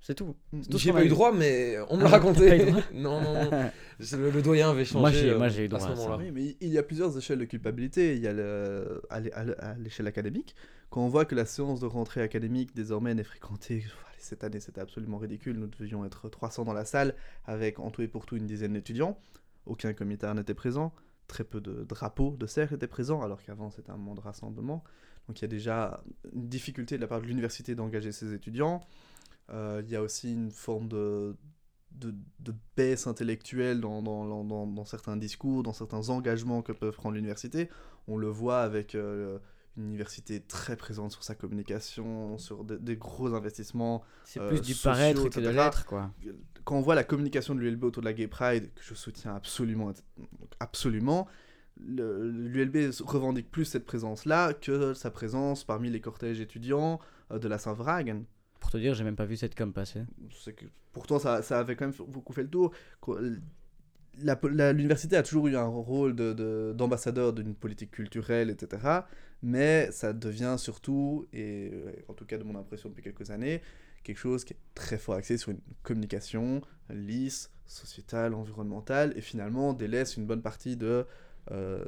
C'est 0.02 0.14
tout. 0.14 0.34
Tout 0.50 0.78
ce 0.78 0.78
J'ai 0.78 0.90
qu'on 0.90 0.96
pas 0.96 1.02
a 1.02 1.04
eu 1.04 1.08
droit, 1.08 1.30
mais 1.32 1.76
on 1.90 1.96
me 1.98 2.04
Ah, 2.06 2.08
l'a 2.08 2.10
t'as 2.10 2.18
pas 2.20 2.26
eu 2.26 2.30
raconté. 2.30 2.66
droit 2.70 2.82
non, 2.94 3.20
non, 3.20 3.50
non. 3.50 3.70
C'est 4.00 4.16
Le, 4.16 4.30
le 4.30 4.40
doyen 4.42 4.70
avait 4.70 4.86
changé 4.86 5.00
Moi, 5.00 5.10
j'ai- 5.12 5.30
euh, 5.30 5.38
moi, 5.38 5.48
j'ai 5.48 5.62
eu 5.62 5.64
à 5.66 5.68
droit 5.68 5.80
ce 5.80 5.92
à 5.92 5.96
ça. 5.96 6.02
moment-là. 6.02 6.24
Oui, 6.24 6.30
mais 6.32 6.56
il 6.60 6.68
y 6.72 6.78
a 6.78 6.82
plusieurs 6.82 7.16
échelles 7.18 7.38
de 7.38 7.44
culpabilité. 7.44 8.14
Il 8.16 8.22
y 8.22 8.26
a 8.26 8.32
le, 8.32 9.02
à 9.10 9.20
l'é- 9.20 9.32
à 9.32 9.44
l'é- 9.44 9.54
à 9.58 9.74
l'échelle 9.74 10.06
académique. 10.06 10.54
Quand 10.88 11.02
on 11.04 11.08
voit 11.08 11.26
que 11.26 11.34
la 11.34 11.44
séance 11.44 11.80
de 11.80 11.86
rentrée 11.86 12.22
académique 12.22 12.74
désormais 12.74 13.14
n'est 13.14 13.24
fréquentée, 13.24 13.84
cette 14.18 14.42
année 14.42 14.58
c'était 14.60 14.80
absolument 14.80 15.18
ridicule, 15.18 15.56
nous 15.58 15.66
devions 15.68 16.04
être 16.06 16.28
300 16.30 16.64
dans 16.64 16.72
la 16.72 16.84
salle 16.86 17.14
avec 17.44 17.78
en 17.78 17.90
tout 17.90 18.00
et 18.02 18.08
pour 18.08 18.24
tout 18.26 18.36
une 18.36 18.46
dizaine 18.46 18.72
d'étudiants. 18.72 19.18
Aucun 19.66 19.92
comitard 19.92 20.34
n'était 20.34 20.54
présent, 20.54 20.92
très 21.30 21.44
peu 21.44 21.60
de 21.60 21.84
drapeaux 21.84 22.36
de 22.38 22.46
cercle 22.46 22.74
étaient 22.74 22.86
présents, 22.88 23.22
alors 23.22 23.42
qu'avant 23.42 23.70
c'était 23.70 23.90
un 23.90 23.96
moment 23.96 24.14
de 24.14 24.20
rassemblement. 24.20 24.84
Donc 25.26 25.38
il 25.40 25.42
y 25.42 25.44
a 25.44 25.48
déjà 25.48 26.02
une 26.34 26.48
difficulté 26.48 26.96
de 26.96 27.00
la 27.00 27.06
part 27.08 27.20
de 27.20 27.26
l'université 27.26 27.74
d'engager 27.74 28.12
ses 28.12 28.34
étudiants. 28.34 28.80
Euh, 29.50 29.82
il 29.84 29.90
y 29.90 29.96
a 29.96 30.02
aussi 30.02 30.32
une 30.32 30.50
forme 30.50 30.88
de, 30.88 31.36
de, 31.92 32.14
baisse 32.76 33.06
intellectuelle 33.06 33.80
dans, 33.80 34.02
dans, 34.02 34.44
dans- 34.44 34.84
certains 34.84 35.16
discours, 35.16 35.62
dans 35.62 35.72
certains 35.72 36.08
engagements 36.10 36.62
que 36.62 36.72
peuvent 36.72 36.94
prendre 36.96 37.14
l'université. 37.14 37.68
On 38.08 38.16
le 38.16 38.28
voit 38.28 38.60
avec 38.62 38.94
euh, 38.94 39.38
une 39.76 39.84
université 39.86 40.40
très 40.40 40.76
présente 40.76 41.12
sur 41.12 41.22
sa 41.22 41.34
communication, 41.34 42.36
sur 42.38 42.64
de- 42.64 42.76
des 42.76 42.96
gros 42.96 43.34
investissements. 43.34 44.02
C'est 44.24 44.40
euh, 44.40 44.48
plus 44.48 44.60
du 44.60 44.74
sociaux, 44.74 44.90
paraître 44.90 45.24
que 45.24 45.40
de 45.40 45.40
etc. 45.40 45.52
l'être, 45.56 45.84
quoi. 45.86 46.12
Quand 46.64 46.76
on 46.76 46.80
voit 46.82 46.94
la 46.94 47.04
communication 47.04 47.54
de 47.54 47.60
l'ULB 47.60 47.84
autour 47.84 48.02
de 48.02 48.06
la 48.06 48.12
Gay 48.12 48.26
Pride, 48.28 48.72
que 48.74 48.82
je 48.82 48.94
soutiens 48.94 49.34
absolument, 49.34 49.92
absolument, 50.60 51.26
l'ULB 51.80 52.90
revendique 53.00 53.50
plus 53.50 53.64
cette 53.64 53.86
présence-là 53.86 54.52
que 54.54 54.92
sa 54.92 55.10
présence 55.10 55.64
parmi 55.64 55.88
les 55.90 56.00
cortèges 56.00 56.40
étudiants 56.40 57.00
euh, 57.30 57.38
de 57.38 57.48
la 57.48 57.58
Saint-Vragen. 57.58 58.24
Pour 58.58 58.70
te 58.70 58.76
dire, 58.76 58.92
j'ai 58.94 59.04
même 59.04 59.16
pas 59.16 59.24
vu 59.24 59.36
cette 59.38 59.54
com 59.54 59.72
passer. 59.72 60.02
que 60.52 60.66
pourtant 60.92 61.18
ça, 61.18 61.40
ça 61.42 61.58
avait 61.58 61.76
quand 61.76 61.86
même 61.86 61.94
beaucoup 62.08 62.34
fait 62.34 62.42
le 62.42 62.50
tour. 62.50 62.72
L'université 64.22 65.16
a 65.16 65.22
toujours 65.22 65.46
eu 65.48 65.56
un 65.56 65.64
rôle 65.64 66.14
de- 66.14 66.32
de- 66.32 66.74
d'ambassadeur 66.76 67.32
d'une 67.32 67.54
politique 67.54 67.92
culturelle, 67.92 68.50
etc. 68.50 69.00
Mais 69.42 69.90
ça 69.90 70.12
devient 70.12 70.56
surtout, 70.58 71.26
et 71.32 71.70
euh, 71.72 71.92
en 72.08 72.14
tout 72.14 72.26
cas 72.26 72.36
de 72.36 72.44
mon 72.44 72.56
impression 72.56 72.88
depuis 72.88 73.02
quelques 73.02 73.30
années, 73.30 73.62
quelque 74.02 74.18
chose 74.18 74.44
qui 74.44 74.52
est 74.52 74.60
très 74.74 74.98
fort 74.98 75.14
axé 75.14 75.38
sur 75.38 75.50
une 75.50 75.60
communication 75.82 76.60
lisse, 76.90 77.50
sociétale, 77.66 78.34
environnementale, 78.34 79.12
et 79.16 79.20
finalement 79.20 79.72
délaisse 79.72 80.16
une 80.16 80.26
bonne 80.26 80.42
partie 80.42 80.76
de 80.76 81.06
euh, 81.52 81.82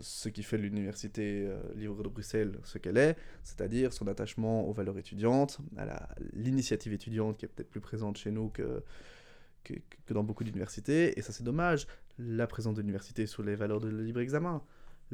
ce 0.00 0.28
qui 0.28 0.42
fait 0.42 0.56
l'université 0.56 1.46
euh, 1.46 1.60
libre 1.74 2.02
de 2.02 2.08
Bruxelles 2.08 2.58
ce 2.64 2.78
qu'elle 2.78 2.96
est, 2.96 3.16
c'est-à-dire 3.42 3.92
son 3.92 4.06
attachement 4.06 4.66
aux 4.68 4.72
valeurs 4.72 4.96
étudiantes, 4.98 5.58
à 5.76 6.08
l'initiative 6.32 6.92
étudiante 6.92 7.36
qui 7.36 7.44
est 7.44 7.48
peut-être 7.48 7.70
plus 7.70 7.80
présente 7.80 8.16
chez 8.16 8.30
nous 8.30 8.48
que, 8.48 8.82
que, 9.62 9.74
que 10.06 10.14
dans 10.14 10.24
beaucoup 10.24 10.44
d'universités, 10.44 11.18
et 11.18 11.22
ça 11.22 11.32
c'est 11.32 11.44
dommage, 11.44 11.86
la 12.18 12.46
présence 12.46 12.74
de 12.74 12.80
l'université 12.80 13.26
sur 13.26 13.42
les 13.42 13.56
valeurs 13.56 13.80
de 13.80 13.88
libre 13.88 14.20
examen. 14.20 14.62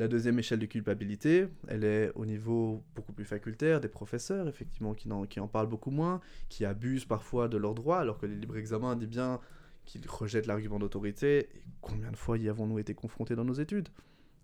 La 0.00 0.08
deuxième 0.08 0.38
échelle 0.38 0.60
de 0.60 0.64
culpabilité, 0.64 1.48
elle 1.68 1.84
est 1.84 2.10
au 2.14 2.24
niveau 2.24 2.82
beaucoup 2.96 3.12
plus 3.12 3.26
facultaire, 3.26 3.82
des 3.82 3.88
professeurs, 3.88 4.48
effectivement, 4.48 4.94
qui 4.94 5.40
en, 5.40 5.46
parlent 5.46 5.68
beaucoup 5.68 5.90
moins, 5.90 6.22
qui 6.48 6.64
abusent 6.64 7.04
parfois 7.04 7.48
de 7.48 7.58
leurs 7.58 7.74
droits, 7.74 7.98
alors 7.98 8.16
que 8.16 8.24
le 8.24 8.34
libre 8.34 8.56
examen 8.56 8.96
dit 8.96 9.06
bien 9.06 9.40
qu'ils 9.84 10.08
rejettent 10.08 10.46
l'argument 10.46 10.78
d'autorité. 10.78 11.50
Combien 11.82 12.10
de 12.10 12.16
fois 12.16 12.38
y 12.38 12.48
avons-nous 12.48 12.78
été 12.78 12.94
confrontés 12.94 13.36
dans 13.36 13.44
nos 13.44 13.52
études? 13.52 13.90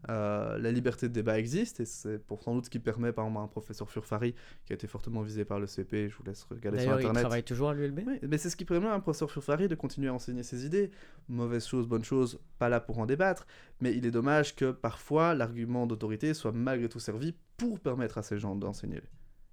Euh, 0.08 0.58
La 0.58 0.70
liberté 0.72 1.08
de 1.08 1.12
débat 1.12 1.38
existe, 1.38 1.80
et 1.80 1.84
c'est 1.84 2.18
pour 2.18 2.42
sans 2.42 2.54
doute 2.54 2.66
ce 2.66 2.70
qui 2.70 2.78
permet, 2.78 3.12
par 3.12 3.24
exemple, 3.24 3.40
à 3.40 3.42
un 3.44 3.48
professeur 3.48 3.90
Furfari, 3.90 4.34
qui 4.64 4.72
a 4.72 4.74
été 4.74 4.86
fortement 4.86 5.22
visé 5.22 5.44
par 5.44 5.58
le 5.60 5.66
CP, 5.66 6.08
je 6.08 6.16
vous 6.16 6.22
laisse 6.24 6.44
regarder 6.44 6.78
sur 6.78 6.86
D'ailleurs, 6.86 7.00
il 7.00 7.04
Internet. 7.06 7.22
travaille 7.22 7.42
toujours 7.42 7.70
à 7.70 7.74
l'ULB 7.74 8.00
Oui, 8.06 8.18
mais 8.28 8.38
c'est 8.38 8.50
ce 8.50 8.56
qui 8.56 8.64
permet 8.64 8.86
à 8.86 8.94
un 8.94 9.00
professeur 9.00 9.30
Furfari 9.30 9.68
de 9.68 9.74
continuer 9.74 10.08
à 10.08 10.14
enseigner 10.14 10.42
ses 10.42 10.64
idées. 10.64 10.90
Mauvaise 11.28 11.66
chose, 11.66 11.86
bonne 11.88 12.04
chose, 12.04 12.38
pas 12.58 12.68
là 12.68 12.80
pour 12.80 12.98
en 12.98 13.06
débattre. 13.06 13.46
Mais 13.80 13.92
il 13.96 14.06
est 14.06 14.10
dommage 14.10 14.54
que 14.54 14.70
parfois 14.70 15.34
l'argument 15.34 15.86
d'autorité 15.86 16.34
soit 16.34 16.52
malgré 16.52 16.88
tout 16.88 17.00
servi 17.00 17.34
pour 17.56 17.80
permettre 17.80 18.18
à 18.18 18.22
ces 18.22 18.38
gens 18.38 18.54
d'enseigner. 18.54 19.00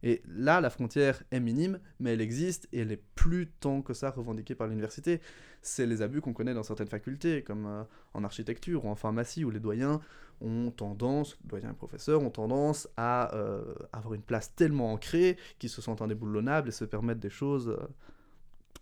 Et 0.03 0.21
là, 0.27 0.59
la 0.59 0.69
frontière 0.69 1.23
est 1.31 1.39
minime, 1.39 1.79
mais 1.99 2.11
elle 2.11 2.21
existe 2.21 2.67
et 2.73 2.79
elle 2.79 2.91
est 2.91 3.01
plus 3.15 3.47
tant 3.47 3.81
que 3.81 3.93
ça 3.93 4.11
revendiquée 4.11 4.53
par 4.53 4.67
l'université. 4.67 5.21
C'est 5.61 5.85
les 5.85 6.01
abus 6.01 6.19
qu'on 6.19 6.33
connaît 6.33 6.53
dans 6.53 6.63
certaines 6.63 6.89
facultés, 6.89 7.41
comme 7.41 7.65
euh, 7.65 7.83
en 8.13 8.25
architecture 8.25 8.83
ou 8.83 8.89
en 8.89 8.95
pharmacie, 8.95 9.45
où 9.45 9.49
les 9.49 9.61
doyens 9.61 10.01
ont 10.41 10.71
tendance, 10.71 11.37
doyens 11.45 11.71
et 11.71 11.73
professeurs 11.73 12.21
ont 12.21 12.29
tendance 12.29 12.89
à 12.97 13.33
euh, 13.33 13.63
avoir 13.93 14.13
une 14.13 14.21
place 14.21 14.53
tellement 14.55 14.91
ancrée 14.91 15.37
qu'ils 15.57 15.69
se 15.69 15.81
sentent 15.81 16.01
indéboulonnables 16.01 16.67
et 16.67 16.73
se 16.73 16.83
permettent 16.83 17.21
des 17.21 17.29
choses 17.29 17.69
euh, 17.69 17.87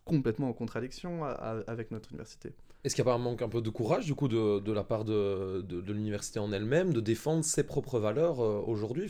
complètement 0.06 0.50
en 0.50 0.54
contradiction 0.54 1.24
avec 1.24 1.92
notre 1.92 2.10
université. 2.10 2.54
Est-ce 2.84 2.96
qu'il 2.96 3.06
n'y 3.06 3.12
a 3.12 3.14
pas 3.14 3.20
un 3.20 3.24
manque 3.24 3.44
un 3.44 3.50
peu 3.50 3.62
de 3.62 3.70
courage, 3.70 4.06
du 4.06 4.16
coup, 4.16 4.28
de, 4.28 4.72
la 4.72 4.84
part 4.84 5.06
de, 5.06 5.64
l'université 5.92 6.40
en 6.40 6.52
elle-même, 6.52 6.92
de 6.92 7.00
défendre 7.00 7.46
ses 7.46 7.64
propres 7.64 8.00
valeurs 8.00 8.40
aujourd'hui? 8.40 9.08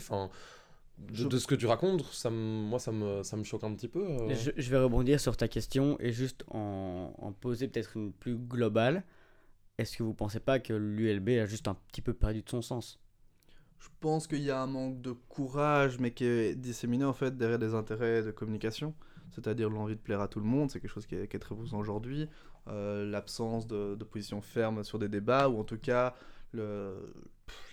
Je- 1.12 1.26
de 1.26 1.38
ce 1.38 1.46
que 1.46 1.54
tu 1.54 1.66
racontes, 1.66 2.04
ça 2.12 2.30
me, 2.30 2.36
moi, 2.36 2.78
ça 2.78 2.92
me, 2.92 3.22
ça 3.22 3.36
me 3.36 3.44
choque 3.44 3.64
un 3.64 3.74
petit 3.74 3.88
peu. 3.88 4.04
euh. 4.06 4.34
Je, 4.34 4.50
je 4.56 4.70
vais 4.70 4.78
rebondir 4.78 5.20
sur 5.20 5.36
ta 5.36 5.48
question 5.48 5.96
et 6.00 6.12
juste 6.12 6.44
en, 6.48 7.12
en 7.18 7.32
poser 7.32 7.68
peut-être 7.68 7.96
une 7.96 8.12
plus 8.12 8.36
globale. 8.36 9.04
Est-ce 9.78 9.96
que 9.96 10.02
vous 10.02 10.14
pensez 10.14 10.38
pas 10.40 10.60
que 10.60 10.72
l'ULB 10.74 11.30
a 11.40 11.46
juste 11.46 11.66
un 11.66 11.74
petit 11.74 12.02
peu 12.02 12.12
perdu 12.14 12.42
de 12.42 12.48
son 12.48 12.62
sens? 12.62 13.00
Je 13.80 13.88
pense 14.00 14.28
qu'il 14.28 14.42
y 14.42 14.50
a 14.50 14.60
un 14.62 14.66
manque 14.68 15.00
de 15.00 15.10
courage, 15.12 15.98
mais 15.98 16.12
qui 16.12 16.24
est 16.24 16.54
disséminé 16.54 17.04
en 17.04 17.12
fait 17.12 17.36
derrière 17.36 17.58
des 17.58 17.74
intérêts 17.74 18.22
de 18.22 18.30
communication, 18.30 18.94
c'est-à-dire 19.32 19.70
l'envie 19.70 19.96
de 19.96 20.00
plaire 20.00 20.20
à 20.20 20.28
tout 20.28 20.38
le 20.38 20.46
monde, 20.46 20.70
c'est 20.70 20.78
quelque 20.78 20.90
chose 20.90 21.06
qui 21.06 21.16
est, 21.16 21.26
qui 21.26 21.36
est 21.36 21.40
très 21.40 21.56
présent 21.56 21.78
aujourd'hui, 21.78 22.28
euh, 22.68 23.04
l'absence 23.10 23.66
de, 23.66 23.96
de 23.96 24.04
position 24.04 24.40
ferme 24.40 24.84
sur 24.84 25.00
des 25.00 25.08
débats, 25.08 25.48
ou 25.48 25.58
en 25.58 25.64
tout 25.64 25.78
cas 25.78 26.14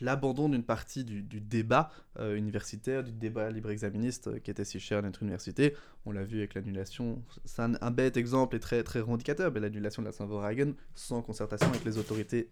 l'abandon 0.02 0.50
d'une 0.50 0.64
partie 0.64 1.04
du, 1.04 1.22
du 1.22 1.40
débat 1.42 1.92
euh, 2.20 2.36
universitaire, 2.36 3.04
du 3.04 3.12
débat 3.12 3.50
libre-exaministe 3.50 4.28
euh, 4.28 4.40
qui 4.40 4.52
était 4.52 4.66
si 4.66 4.80
cher 4.80 5.00
à 5.00 5.02
notre 5.02 5.24
université. 5.24 5.76
On 6.06 6.12
l'a 6.12 6.24
vu 6.24 6.40
avec 6.40 6.54
l'annulation, 6.54 7.22
c'est 7.46 7.62
un, 7.62 7.74
un 7.82 7.92
bête 7.92 8.18
exemple 8.18 8.56
et 8.56 8.60
très, 8.60 8.84
très 8.84 9.00
revendicateur, 9.00 9.52
mais 9.52 9.60
l'annulation 9.60 10.02
de 10.02 10.08
la 10.08 10.12
Saint-Vaurhagen 10.14 10.74
sans 10.96 11.22
concertation 11.22 11.68
avec 11.70 11.84
les 11.86 11.98
autorités 11.98 12.50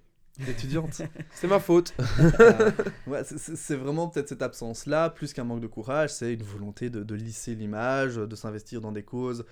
étudiantes. 0.47 1.01
C'est 1.31 1.47
ma 1.47 1.59
faute. 1.59 1.93
Euh, 2.39 2.71
ouais, 3.07 3.23
c'est- 3.23 3.75
vraiment 3.75 4.07
peut-être 4.07 4.29
cette 4.29 4.43
absence-là, 4.43 5.09
plus 5.09 5.33
qu'un 5.33 5.43
manque 5.45 5.61
de 5.61 5.67
courage, 5.67 6.11
c'est 6.13 6.33
une 6.35 6.43
volonté 6.43 6.91
de, 6.91 7.03
de 7.03 7.15
lisser 7.15 7.55
l'image, 7.55 8.17
de 8.17 8.35
s'investir 8.35 8.79
dans 8.79 8.91
des 8.91 9.01
causes, 9.03 9.45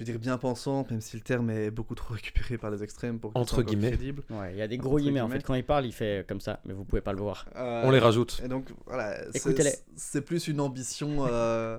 je 0.00 0.04
veux 0.06 0.12
dire, 0.12 0.18
bien 0.18 0.38
pensantes, 0.38 0.90
même 0.90 1.00
si 1.02 1.16
le 1.16 1.22
terme 1.22 1.50
est 1.50 1.70
beaucoup 1.70 1.94
trop 1.94 2.14
récupéré 2.14 2.56
par 2.56 2.70
les 2.70 2.82
extrêmes 2.82 3.18
pour 3.20 3.32
qu'il 3.34 3.40
Entre 3.42 3.62
guillemets. 3.62 3.88
crédible. 3.90 4.22
Ouais, 4.30 4.52
il 4.52 4.58
y 4.58 4.62
a 4.62 4.66
des 4.68 4.78
gros 4.78 4.92
Entre 4.94 5.00
guillemets 5.02 5.20
en 5.20 5.26
guillemets. 5.26 5.40
fait. 5.40 5.46
Quand 5.46 5.54
il 5.54 5.64
parle, 5.64 5.84
il 5.86 5.92
fait 5.92 6.26
comme 6.26 6.40
ça, 6.40 6.60
mais 6.64 6.72
vous 6.72 6.84
pouvez 6.84 7.02
pas 7.02 7.12
le 7.12 7.20
voir. 7.20 7.44
Euh, 7.56 7.82
On 7.84 7.90
les 7.90 7.98
rajoute. 7.98 8.40
Et 8.44 8.48
donc, 8.48 8.70
voilà, 8.86 9.30
c'est- 9.32 9.38
Écoutez-les. 9.38 9.74
c'est 9.96 10.22
plus 10.22 10.48
une 10.48 10.60
ambition, 10.60 11.26
euh, 11.28 11.78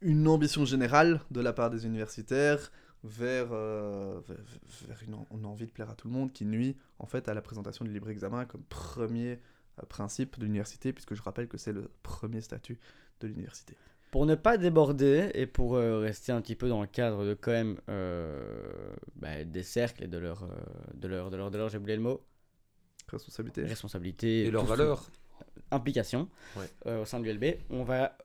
une 0.00 0.28
ambition 0.28 0.64
générale 0.64 1.20
de 1.32 1.40
la 1.40 1.52
part 1.52 1.70
des 1.70 1.86
universitaires 1.86 2.70
vers, 3.02 3.48
euh, 3.52 4.20
vers, 4.28 4.36
vers 4.88 5.02
une, 5.06 5.14
en- 5.14 5.26
une 5.36 5.44
envie 5.46 5.66
de 5.66 5.72
plaire 5.72 5.90
à 5.90 5.94
tout 5.94 6.06
le 6.08 6.14
monde 6.14 6.32
qui 6.32 6.44
nuit 6.44 6.76
en 6.98 7.06
fait 7.06 7.28
à 7.28 7.34
la 7.34 7.42
présentation 7.42 7.84
du 7.84 7.90
libre 7.92 8.08
examen 8.10 8.44
comme 8.44 8.62
premier 8.62 9.40
principe 9.88 10.38
de 10.38 10.44
l'université, 10.44 10.92
puisque 10.92 11.14
je 11.14 11.22
rappelle 11.22 11.48
que 11.48 11.58
c'est 11.58 11.72
le 11.72 11.90
premier 12.04 12.40
statut 12.40 12.78
de 13.20 13.26
l'université. 13.26 13.76
Pour 14.14 14.26
ne 14.26 14.36
pas 14.36 14.58
déborder 14.58 15.32
et 15.34 15.44
pour 15.44 15.74
euh, 15.74 15.98
rester 15.98 16.30
un 16.30 16.40
petit 16.40 16.54
peu 16.54 16.68
dans 16.68 16.80
le 16.80 16.86
cadre 16.86 17.24
de 17.24 17.34
quand 17.34 17.50
même 17.50 17.80
euh, 17.88 18.94
bah, 19.16 19.42
des 19.42 19.64
cercles 19.64 20.04
et 20.04 20.06
de 20.06 20.18
leur, 20.18 20.44
euh, 20.44 20.46
de 20.94 21.08
leur, 21.08 21.30
de 21.30 21.36
leur, 21.36 21.50
de 21.50 21.58
leur, 21.58 21.68
j'ai 21.68 21.78
oublié 21.78 21.96
le 21.96 22.02
mot, 22.04 22.20
Responsabilité. 23.08 23.64
responsabilité 23.64 24.42
Et 24.46 24.50
ce- 24.52 24.56
valeurs. 24.56 25.10
implication 25.72 26.28
Ouais. 26.56 26.66
euh, 26.86 27.02
au 27.02 27.04
sein 27.04 27.18
de 27.18 27.24
l'ULB. 27.24 27.56
On 27.70 27.82
va 27.82 28.16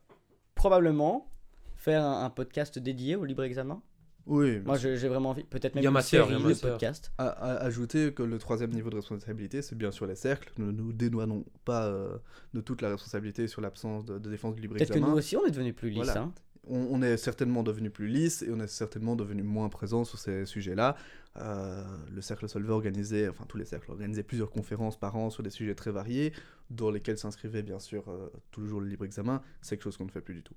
probablement 0.54 1.28
faire 1.74 2.04
un, 2.04 2.24
un 2.24 2.30
podcast 2.30 2.78
dédié 2.78 3.16
au 3.16 3.24
libre 3.24 3.42
examen. 3.42 3.82
Oui, 4.26 4.60
Moi, 4.60 4.76
j'ai 4.76 4.96
vraiment 5.08 5.30
envie, 5.30 5.44
peut-être 5.44 5.74
même 5.74 5.82
y 5.82 5.86
a 5.86 5.90
une 5.90 5.94
matière, 5.94 6.26
il 6.26 6.32
y 6.32 6.34
a 6.34 6.38
série 6.38 6.42
de 6.44 6.48
matière. 6.50 6.70
podcasts. 6.72 7.12
À, 7.18 7.28
à- 7.28 7.54
ajouter 7.64 8.12
que 8.12 8.22
le 8.22 8.38
troisième 8.38 8.70
niveau 8.70 8.90
de 8.90 8.96
responsabilité, 8.96 9.62
c'est 9.62 9.76
bien 9.76 9.90
sûr 9.90 10.06
les 10.06 10.14
cercles. 10.14 10.52
Nous 10.58 10.66
ne 10.66 10.72
nous 10.72 10.92
dédouanons 10.92 11.44
pas 11.64 11.86
euh, 11.86 12.16
de 12.54 12.60
toute 12.60 12.82
la 12.82 12.90
responsabilité 12.90 13.48
sur 13.48 13.60
l'absence 13.60 14.04
de, 14.04 14.18
de 14.18 14.30
défense 14.30 14.54
du 14.54 14.60
libre 14.62 14.74
Peut-être 14.74 14.88
que 14.90 14.94
examen. 14.94 15.12
nous 15.12 15.18
aussi, 15.18 15.36
on 15.36 15.44
est 15.46 15.50
devenus 15.50 15.74
plus 15.74 15.90
lisses. 15.90 16.04
Voilà. 16.04 16.20
hein. 16.22 16.32
on, 16.68 16.86
on 16.90 17.02
est 17.02 17.16
certainement 17.16 17.62
devenu 17.62 17.90
plus 17.90 18.06
lisse 18.08 18.42
et 18.42 18.50
on 18.52 18.60
est 18.60 18.66
certainement 18.68 19.16
devenu 19.16 19.42
moins 19.42 19.68
présent 19.68 20.04
sur 20.04 20.18
ces 20.18 20.44
sujets-là. 20.46 20.96
Euh, 21.36 21.82
le 22.12 22.20
cercle 22.20 22.48
Solvay 22.48 22.72
organisait, 22.72 23.28
enfin 23.28 23.44
tous 23.48 23.56
les 23.56 23.64
cercles 23.64 23.90
organisaient 23.92 24.24
plusieurs 24.24 24.50
conférences 24.50 24.98
par 24.98 25.16
an 25.16 25.30
sur 25.30 25.42
des 25.42 25.50
sujets 25.50 25.74
très 25.76 25.92
variés, 25.92 26.32
dans 26.70 26.90
lesquels 26.90 27.18
s'inscrivait 27.18 27.62
bien 27.62 27.78
sûr 27.78 28.08
euh, 28.08 28.28
toujours 28.50 28.80
le 28.80 28.88
libre 28.88 29.04
examen. 29.04 29.40
C'est 29.62 29.76
quelque 29.76 29.84
chose 29.84 29.96
qu'on 29.96 30.04
ne 30.06 30.10
fait 30.10 30.20
plus 30.20 30.34
du 30.34 30.42
tout. 30.42 30.54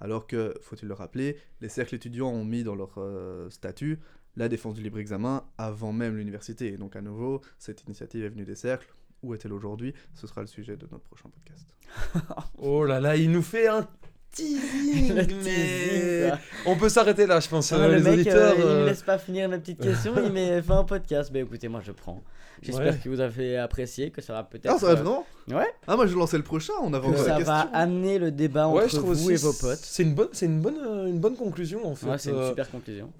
Alors 0.00 0.26
que, 0.26 0.54
faut-il 0.60 0.88
le 0.88 0.94
rappeler, 0.94 1.36
les 1.60 1.68
cercles 1.68 1.94
étudiants 1.94 2.28
ont 2.28 2.44
mis 2.44 2.64
dans 2.64 2.74
leur 2.74 2.94
euh, 2.98 3.48
statut 3.50 4.00
la 4.36 4.48
défense 4.48 4.74
du 4.74 4.82
libre 4.82 4.98
examen 4.98 5.44
avant 5.58 5.92
même 5.92 6.16
l'université. 6.16 6.72
Et 6.72 6.76
donc 6.76 6.96
à 6.96 7.00
nouveau, 7.00 7.40
cette 7.58 7.84
initiative 7.84 8.24
est 8.24 8.28
venue 8.28 8.44
des 8.44 8.56
cercles. 8.56 8.92
Où 9.22 9.34
est-elle 9.34 9.52
aujourd'hui? 9.52 9.94
Ce 10.14 10.26
sera 10.26 10.40
le 10.42 10.46
sujet 10.46 10.76
de 10.76 10.86
notre 10.90 11.04
prochain 11.04 11.30
podcast. 11.30 11.74
Oh 12.58 12.84
là 12.84 13.00
là, 13.00 13.16
il 13.16 13.30
nous 13.30 13.42
fait 13.42 13.68
un 13.68 13.86
teasing, 14.32 15.14
mais 15.44 16.32
on 16.66 16.76
peut 16.76 16.88
s'arrêter 16.88 17.26
là, 17.26 17.40
je 17.40 17.48
pense. 17.48 17.72
Ah, 17.72 17.76
euh, 17.76 17.88
le 17.88 17.96
les 17.96 18.02
mec, 18.02 18.10
euh, 18.10 18.14
auditeurs. 18.14 18.54
il 18.56 18.62
euh, 18.62 18.80
me 18.80 18.86
laisse 18.86 19.02
pas 19.02 19.18
finir 19.18 19.48
ma 19.48 19.58
petite 19.58 19.80
question, 19.80 20.14
il 20.22 20.32
met 20.32 20.60
fait 20.62 20.72
un 20.72 20.84
podcast. 20.84 21.30
Mais 21.32 21.40
écoutez, 21.40 21.68
moi 21.68 21.80
je 21.84 21.92
prends. 21.92 22.22
J'espère 22.62 22.92
Ouais. 22.94 22.98
que 23.02 23.08
vous 23.08 23.20
avez 23.20 23.56
apprécié, 23.58 24.10
que 24.10 24.20
ça 24.22 24.32
va 24.32 24.42
peut-être. 24.44 24.66
Ah, 24.74 24.78
ça 24.78 24.86
va 24.86 24.92
euh, 24.92 24.94
vraiment 24.96 25.26
Ouais. 25.48 25.66
Ah, 25.86 25.96
moi 25.96 26.06
je 26.06 26.14
lançais 26.16 26.36
le 26.38 26.42
prochain, 26.44 26.72
on 26.82 26.92
encore 26.94 27.16
ça 27.18 27.38
la 27.38 27.44
va 27.44 27.62
question. 27.62 27.70
amener 27.74 28.18
le 28.18 28.30
débat 28.30 28.68
Ouais, 28.68 28.84
entre 28.84 28.92
je 28.92 28.96
trouve 28.98 29.14
vous 29.14 29.30
et 29.30 29.36
vos 29.36 29.52
potes. 29.52 29.78
C'est 29.82 30.02
une 30.02 30.14
bonne, 30.14 30.28
c'est 30.32 30.46
une 30.46 30.60
bonne, 30.60 30.78
euh, 30.78 31.06
une 31.06 31.18
bonne 31.20 31.36
conclusion 31.36 31.86
en 31.86 31.94
fait. 31.94 32.06
Ouais, 32.06 32.18
c'est 32.18 32.30
une 32.30 32.36
euh, 32.36 32.48
super 32.50 32.70
conclusion. 32.70 33.12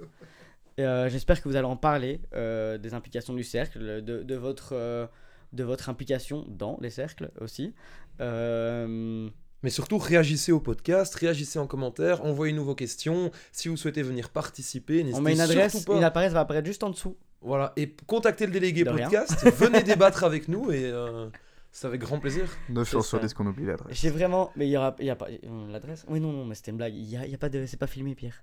Euh, 0.81 1.09
J'espère 1.09 1.41
que 1.43 1.49
vous 1.49 1.57
allez 1.57 1.67
en 1.67 1.77
parler 1.77 2.21
euh, 2.35 2.79
des 2.79 2.95
implications 2.95 3.33
du 3.35 3.45
cercle, 3.45 4.03
de, 4.03 4.23
de 4.23 4.35
votre, 4.35 4.71
euh, 4.73 5.07
de 5.53 5.63
votre 5.63 5.89
implication 5.89 6.45
dans 6.49 6.79
les 6.81 6.91
cercles 6.91 7.31
aussi. 7.41 7.75
Euh, 8.21 9.29
Mais 9.63 9.71
surtout, 9.71 9.99
réagissez 9.99 10.53
au 10.53 10.61
podcast, 10.61 11.15
réagissez 11.15 11.59
en 11.59 11.67
commentaire, 11.67 12.25
envoyez-nous 12.25 12.65
vos 12.65 12.75
questions. 12.75 13.31
Si 13.53 13.69
vous 13.69 13.77
souhaitez 13.77 14.03
venir 14.03 14.31
participer, 14.31 15.01
on 15.03 15.05
n'hésitez 15.05 15.23
met 15.23 15.33
une 15.35 15.41
adresse, 15.41 15.73
surtout 15.73 15.93
pas. 15.93 15.99
une 15.99 16.05
adresse 16.05 16.33
va 16.33 16.41
apparaître 16.41 16.67
juste 16.67 16.83
en 16.83 16.91
dessous. 16.91 17.17
Voilà, 17.45 17.73
et 17.77 17.95
contactez 18.07 18.47
le 18.47 18.53
délégué 18.53 18.83
De 18.85 18.91
rien. 18.91 19.09
podcast, 19.09 19.47
venez 19.59 19.83
débattre 19.83 20.25
avec 20.25 20.49
nous 20.49 20.73
et 20.73 20.87
euh, 20.87 21.29
c'est 21.71 21.87
avec 21.87 22.01
grand 22.01 22.19
plaisir. 22.19 22.49
9 22.71 22.85
C'est 22.87 22.93
chances 22.93 23.09
sur 23.09 23.19
ça. 23.19 23.25
10 23.27 23.35
qu'on 23.35 23.47
oublie 23.47 23.67
l'adresse. 23.67 23.97
J'ai 24.01 24.11
vraiment. 24.11 24.51
Mais 24.57 24.67
il 24.67 24.71
y 24.71 24.77
aura, 24.77 24.97
il 24.99 25.07
y 25.07 25.11
a 25.11 25.17
pas. 25.17 25.27
euh, 25.29 25.71
L'adresse? 25.71 26.05
Oui, 26.09 26.21
non, 26.21 26.33
non, 26.33 26.45
mais 26.47 26.55
c'était 26.55 26.71
une 26.71 26.79
blague. 26.79 26.95
Il 26.95 27.05
y 27.05 27.17
a, 27.17 27.25
il 27.27 27.31
y 27.31 27.35
a 27.35 27.39
pas 27.39 27.49
de. 27.51 27.67
C'est 27.67 27.77
pas 27.77 27.87
filmé, 27.87 28.15
Pierre. 28.15 28.43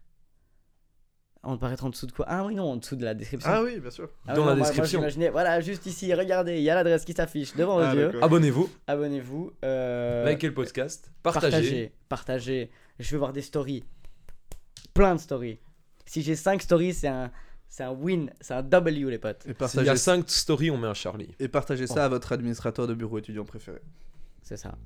On 1.44 1.58
paraître 1.58 1.84
en 1.86 1.90
dessous 1.90 2.06
de 2.06 2.12
quoi? 2.12 2.26
Ah 2.28 2.46
oui, 2.46 2.54
non, 2.54 2.74
en 2.74 2.76
dessous 2.76 2.96
de 2.96 3.04
la 3.04 3.16
description. 3.16 3.50
Ah 3.52 3.64
oui, 3.64 3.80
bien 3.80 3.90
sûr. 3.90 4.08
Ah 4.28 4.36
Dans 4.36 4.44
oui, 4.44 4.50
la 4.50 4.56
moi- 4.58 4.68
description. 4.68 5.02
voilà, 5.32 5.60
juste 5.60 5.88
ici, 5.88 6.14
regardez, 6.14 6.58
il 6.58 6.62
y 6.64 6.70
a 6.70 6.76
l'adresse 6.76 7.04
qui 7.04 7.14
s'affiche 7.14 7.56
devant 7.56 7.78
vos 7.78 7.82
Ah, 7.82 7.96
yeux. 7.96 8.06
d'accord. 8.08 8.24
Abonnez-vous, 8.24 8.70
Abonnez-vous. 8.86 9.52
euh, 9.66 10.30
likez 10.30 10.46
le 10.46 10.54
podcast, 10.54 11.12
partagez. 11.24 11.50
partagez. 11.52 11.92
Partagez. 12.10 12.72
Je 13.00 13.12
veux 13.14 13.18
voir 13.18 13.34
des 13.34 13.42
stories. 13.42 13.84
Plein 14.94 15.16
de 15.16 15.20
stories. 15.20 15.58
Si 16.06 16.22
j'ai 16.22 16.36
5 16.36 16.62
stories, 16.62 16.94
c'est 16.94 17.08
un, 17.08 17.32
c'est 17.72 17.84
un 17.84 17.92
win. 17.94 18.30
C'est 18.42 18.54
un 18.54 18.62
W, 18.64 19.10
les 19.10 19.18
potes. 19.18 19.38
Et 19.38 19.42
S'il 19.44 19.52
y 19.52 19.54
partagez, 19.56 19.90
a 19.90 19.96
5 19.96 20.30
stories, 20.30 20.70
on 20.72 20.78
met 20.78 20.88
un 20.88 20.94
Charlie. 20.94 21.34
et 21.40 21.48
partagez 21.48 21.88
ça 21.88 22.04
à 22.06 22.10
votre 22.10 22.34
administrateur 22.34 22.86
de 22.86 22.94
bureau 22.94 23.18
étudiant 23.18 23.46
préféré. 23.46 23.80
C'est 24.44 24.58
ça. 24.58 24.78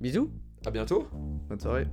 Bisous. 0.00 0.30
À 0.66 0.70
bientôt. 0.70 1.08
Bonne 1.48 1.58
soirée. 1.60 1.88